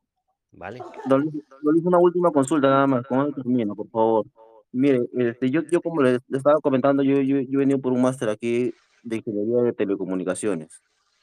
[0.51, 0.81] ¿vale?
[1.07, 1.21] Don
[1.63, 4.25] Luis, una última consulta nada más, con termino, por favor.
[4.71, 8.01] Mire, este, yo, yo como les, estaba comentando, yo, yo, yo he venido por un
[8.01, 8.73] máster aquí
[9.03, 10.81] de ingeniería de telecomunicaciones.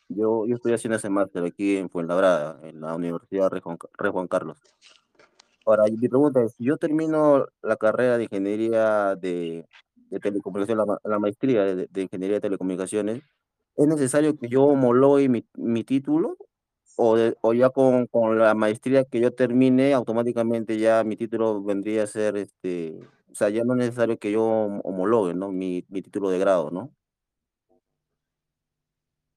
[0.08, 4.10] Yo, yo estoy haciendo ese máster aquí en Fuenlabrada, en la Universidad Rey Juan, Rey
[4.10, 4.58] Juan Carlos.
[5.66, 10.98] Ahora, mi pregunta es, si yo termino la carrera de ingeniería de, de telecomunicaciones, la,
[11.10, 13.22] la maestría de, de ingeniería de telecomunicaciones,
[13.76, 16.36] ¿es necesario que yo homologue mi, mi título
[17.00, 21.62] o, de- o ya con, con la maestría que yo termine, automáticamente ya mi título
[21.62, 22.98] vendría a ser, este,
[23.30, 25.48] o sea, ya no es necesario que yo hom- homologue, ¿no?
[25.52, 26.92] Mi, mi título de grado, ¿no?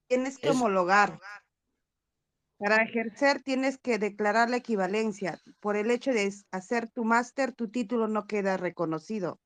[0.08, 1.20] Tienes que homologar.
[2.58, 5.40] Para ejercer tienes que declarar la equivalencia.
[5.60, 9.40] Por el hecho de hacer tu máster, tu título no queda reconocido.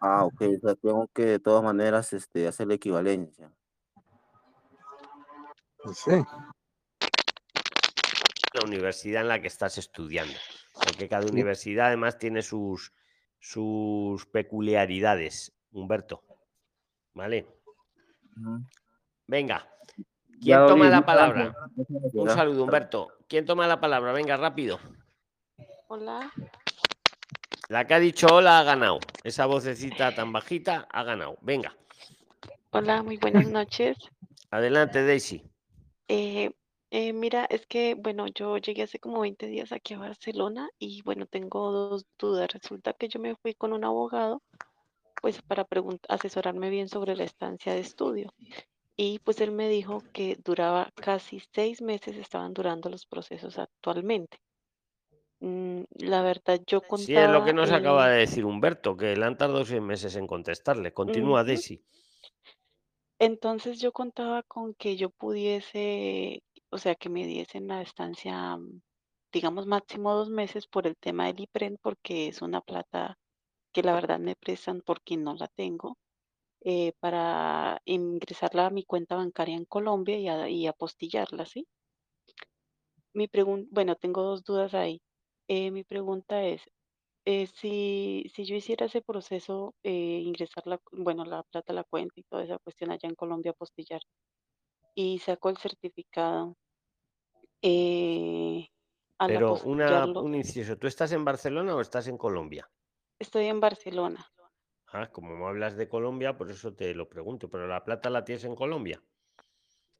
[0.00, 3.52] Ah, ok, o sea, tengo que de todas maneras este, hacer la equivalencia.
[5.94, 6.10] Sí.
[8.52, 10.34] La universidad en la que estás estudiando.
[10.72, 12.92] Porque cada universidad además tiene sus,
[13.38, 16.22] sus peculiaridades, Humberto.
[17.14, 17.46] ¿Vale?
[19.26, 19.66] Venga,
[20.40, 21.54] ¿quién toma la palabra?
[22.12, 23.08] Un saludo, Humberto.
[23.28, 24.12] ¿Quién toma la palabra?
[24.12, 24.78] Venga, rápido.
[25.88, 26.32] Hola.
[27.68, 29.00] La que ha dicho hola ha ganado.
[29.24, 31.36] Esa vocecita tan bajita ha ganado.
[31.40, 31.74] Venga,
[32.70, 33.96] Hola, muy buenas noches.
[34.50, 35.42] adelante, Daisy.
[36.08, 36.50] Eh,
[36.90, 41.02] eh, mira, es que, bueno, yo llegué hace como 20 días aquí a Barcelona y,
[41.02, 42.48] bueno, tengo dos dudas.
[42.52, 44.42] Resulta que yo me fui con un abogado,
[45.22, 48.34] pues, para pregun- asesorarme bien sobre la estancia de estudio.
[48.96, 54.38] Y, pues, él me dijo que duraba casi seis meses, estaban durando los procesos actualmente.
[55.40, 59.16] Mm, la verdad, yo Sí, es lo que contaba, nos acaba de decir Humberto, que
[59.16, 60.92] le han tardado seis meses en contestarle.
[60.92, 61.46] Continúa, ujú.
[61.46, 61.82] Daisy.
[63.18, 68.80] Entonces yo contaba con que yo pudiese, o sea, que me diesen la estancia, mm,
[69.32, 73.18] digamos, máximo dos meses por el tema del IPREN, porque es una plata
[73.72, 75.98] que la verdad me prestan porque no la tengo,
[76.62, 80.18] eh, para ingresarla a mi cuenta bancaria en Colombia
[80.50, 81.66] y, a- apostillarla, ¿sí?
[83.14, 85.02] Mi pregunta, bueno, tengo dos dudas ahí.
[85.48, 86.62] Eh, mi pregunta es,
[87.26, 91.84] eh, si, si yo hiciera ese proceso, eh, ingresar la, bueno, la plata a la
[91.84, 94.00] cuenta y toda esa cuestión allá en Colombia, apostillar,
[94.94, 96.56] y saco el certificado,
[97.62, 98.68] eh,
[99.18, 102.70] al Pero una, apostillarlo, un inciso, ¿tú estás en Barcelona o estás en Colombia?
[103.18, 104.26] estoy en Barcelona.
[104.88, 108.24] Ah, como me hablas de Colombia, por eso te lo pregunto, pero la plata la
[108.24, 109.00] tienes en Colombia.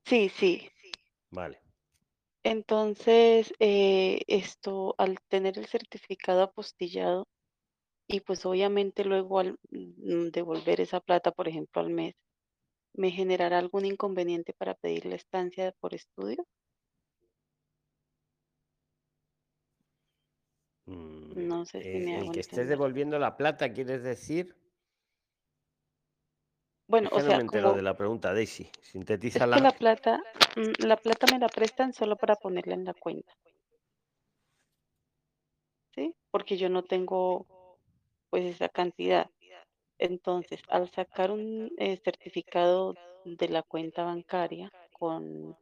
[0.06, 0.70] Sí, sí.
[1.30, 1.65] Vale.
[2.46, 7.26] Entonces, eh, esto, al tener el certificado apostillado
[8.08, 12.14] y pues obviamente luego al mm, devolver esa plata, por ejemplo, al mes,
[12.94, 16.44] ¿me generará algún inconveniente para pedir la estancia por estudio?
[20.86, 24.56] Mm, No sé si eh, me el hago que estés devolviendo la plata, ¿quieres decir?
[26.88, 28.64] Bueno, Es o que no sea, me como de la pregunta, Daisy.
[28.64, 29.58] es que Sintetízala.
[29.58, 30.22] la plata,
[30.56, 33.32] mm, la plata me la prestan solo para ponerla en la cuenta,
[35.94, 36.14] ¿sí?
[36.30, 37.46] Porque yo no tengo
[38.30, 39.30] pues esa cantidad.
[39.98, 42.94] Entonces, al sacar un eh, certificado
[43.24, 45.56] de la cuenta bancaria con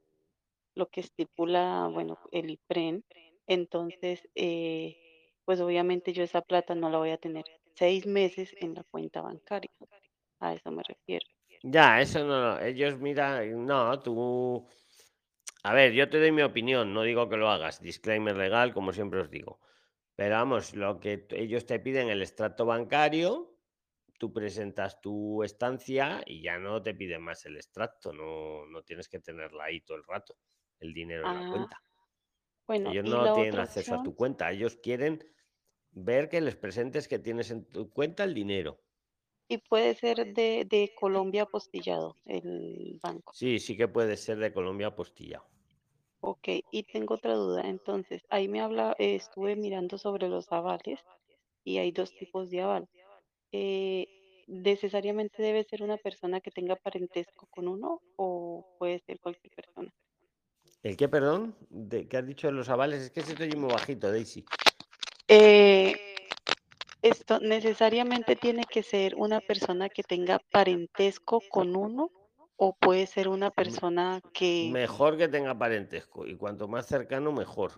[0.75, 3.05] lo que estipula, bueno, el IPREN,
[3.47, 4.97] entonces, eh,
[5.45, 7.45] pues obviamente yo esa plata no la voy a tener
[7.77, 9.71] seis meses en la cuenta bancaria.
[10.45, 11.27] A eso me refiero.
[11.63, 14.69] Ya, eso no, ellos miran, no, tú,
[15.65, 18.93] a ver, yo te doy mi opinión, no digo que lo hagas, disclaimer legal, como
[18.93, 19.61] siempre os digo,
[20.17, 23.57] pero vamos, lo que ellos te piden el extracto bancario,
[24.19, 29.09] tú presentas tu estancia y ya no te piden más el extracto, no, no tienes
[29.09, 30.39] que tenerla ahí todo el rato,
[30.81, 31.83] el dinero en la Ah, cuenta.
[32.67, 35.25] bueno, Ellos no tienen acceso a tu cuenta, ellos quieren
[35.93, 38.84] ver que les presentes que tienes en tu cuenta el dinero.
[39.49, 43.33] Y puede ser de, de Colombia apostillado, el banco.
[43.35, 45.45] Sí, sí que puede ser de Colombia apostillado.
[46.21, 47.63] Ok, y tengo otra duda.
[47.69, 51.01] Entonces, ahí me habla, eh, estuve mirando sobre los avales
[51.65, 52.89] y hay dos tipos de aval.
[53.53, 54.07] Eh,
[54.47, 59.93] ¿necesariamente debe ser una persona que tenga parentesco con uno o puede ser cualquier persona?
[60.83, 61.57] ¿El qué, perdón?
[61.71, 63.03] ¿De, ¿Qué has dicho de los avales?
[63.03, 64.45] Es que se te oye muy bajito, Daisy.
[65.29, 65.95] Eh,
[67.05, 72.11] esto necesariamente tiene que ser una persona que tenga parentesco con uno
[72.57, 74.71] o puede ser una persona que...
[74.73, 77.73] Mejor que tenga parentesco y cuanto más cercano, mejor.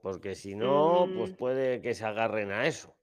[0.00, 2.96] Porque si no, pues mm, puede que se agarren a eso.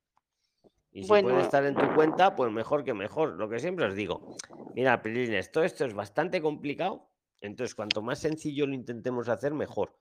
[0.91, 3.33] Y si puede estar en tu cuenta, pues mejor que mejor.
[3.33, 4.35] Lo que siempre os digo.
[4.73, 7.11] Mira, Prilines, todo esto es bastante complicado.
[7.41, 9.95] Entonces, cuanto más sencillo lo intentemos hacer, mejor.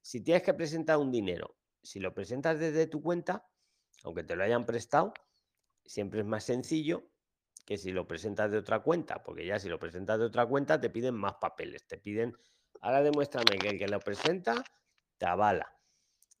[0.00, 3.44] Si tienes que presentar un dinero, si lo presentas desde tu cuenta,
[4.04, 5.12] aunque te lo hayan prestado,
[5.84, 7.08] siempre es más sencillo
[7.64, 10.80] que si lo presentas de otra cuenta, porque ya si lo presentas de otra cuenta
[10.80, 12.36] te piden más papeles, te piden,
[12.80, 14.64] ahora demuéstrame que el que lo presenta
[15.18, 15.72] te avala.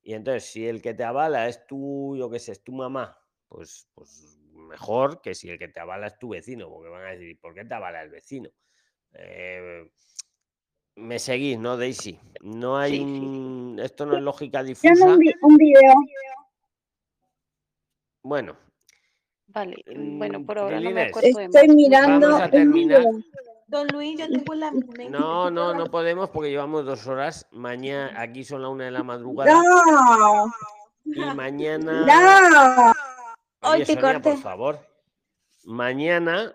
[0.02, 3.18] Y entonces, si el que te avala es tu, yo qué sé, es tu mamá,
[3.48, 7.10] pues, pues mejor que si el que te avala es tu vecino, porque van a
[7.10, 8.48] decir, ¿por qué te avala el vecino?
[9.14, 9.90] Eh,
[10.96, 12.18] me seguís, ¿no, Daisy?
[12.40, 13.26] No hay sí, sí, sí.
[13.26, 13.80] un.
[13.82, 15.04] Esto no es lógica difusa.
[15.04, 15.94] un video.
[18.26, 18.56] Bueno,
[19.46, 21.76] Vale, mm, bueno, por ahora no me acuerdo de Estoy más.
[21.76, 23.00] mirando vamos a un terminar.
[23.02, 23.20] video.
[23.68, 27.46] Don Luis, yo tengo la misma No, no, no podemos porque llevamos dos horas.
[27.52, 29.52] Mañana, aquí son la una de la madrugada.
[29.62, 30.52] No,
[31.04, 32.04] Y mañana.
[32.04, 32.92] no.
[33.62, 34.42] Hoy Oye, te Sonia, por corté.
[34.42, 34.80] favor.
[35.64, 36.52] Mañana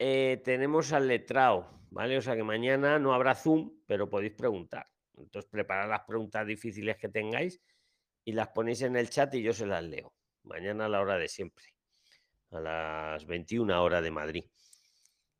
[0.00, 2.18] eh, tenemos al letrado, ¿vale?
[2.18, 4.88] O sea que mañana no habrá Zoom, pero podéis preguntar.
[5.16, 7.60] Entonces, preparad las preguntas difíciles que tengáis
[8.24, 10.12] y las ponéis en el chat y yo se las leo.
[10.44, 11.64] Mañana a la hora de siempre,
[12.50, 14.44] a las 21 horas de Madrid.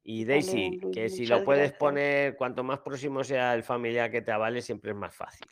[0.05, 1.79] Y Daisy, que si lo puedes gracias.
[1.79, 5.47] poner, cuanto más próximo sea el familiar que te avale, siempre es más fácil.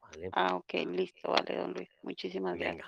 [0.00, 0.30] ¿vale?
[0.32, 1.90] Ah, ok, listo, vale, don Luis.
[2.02, 2.86] Muchísimas gracias.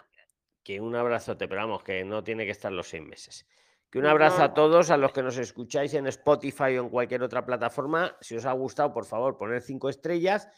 [0.63, 3.47] Que un abrazote, pero vamos, que no tiene que estar los seis meses.
[3.91, 7.23] Que un abrazo a todos, a los que nos escucháis en Spotify o en cualquier
[7.23, 8.17] otra plataforma.
[8.21, 10.49] Si os ha gustado, por favor, poner cinco estrellas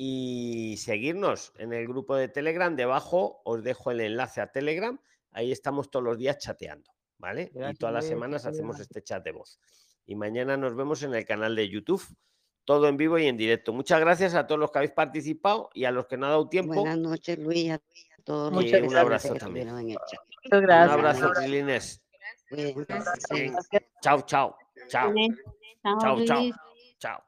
[0.00, 2.76] y seguirnos en el grupo de Telegram.
[2.76, 4.96] Debajo os dejo el enlace a Telegram.
[5.32, 6.88] Ahí estamos todos los días chateando,
[7.18, 7.50] ¿vale?
[7.52, 9.58] y todas las semanas hacemos este chat de voz.
[10.06, 12.00] Y mañana nos vemos en el canal de YouTube.
[12.64, 13.72] Todo en vivo y en directo.
[13.72, 16.48] Muchas gracias a todos los que habéis participado y a los que no ha dado
[16.48, 16.74] tiempo.
[16.74, 17.80] Buenas noches, Luis, a
[18.22, 19.68] todos Muchas un abrazo también.
[19.68, 20.20] Muchas
[20.52, 20.92] Un gracias.
[20.92, 22.02] abrazo, Trilines.
[24.00, 24.56] Chao, chao,
[24.88, 25.12] chao,
[25.82, 26.50] Chao, chao,
[27.00, 27.24] chao.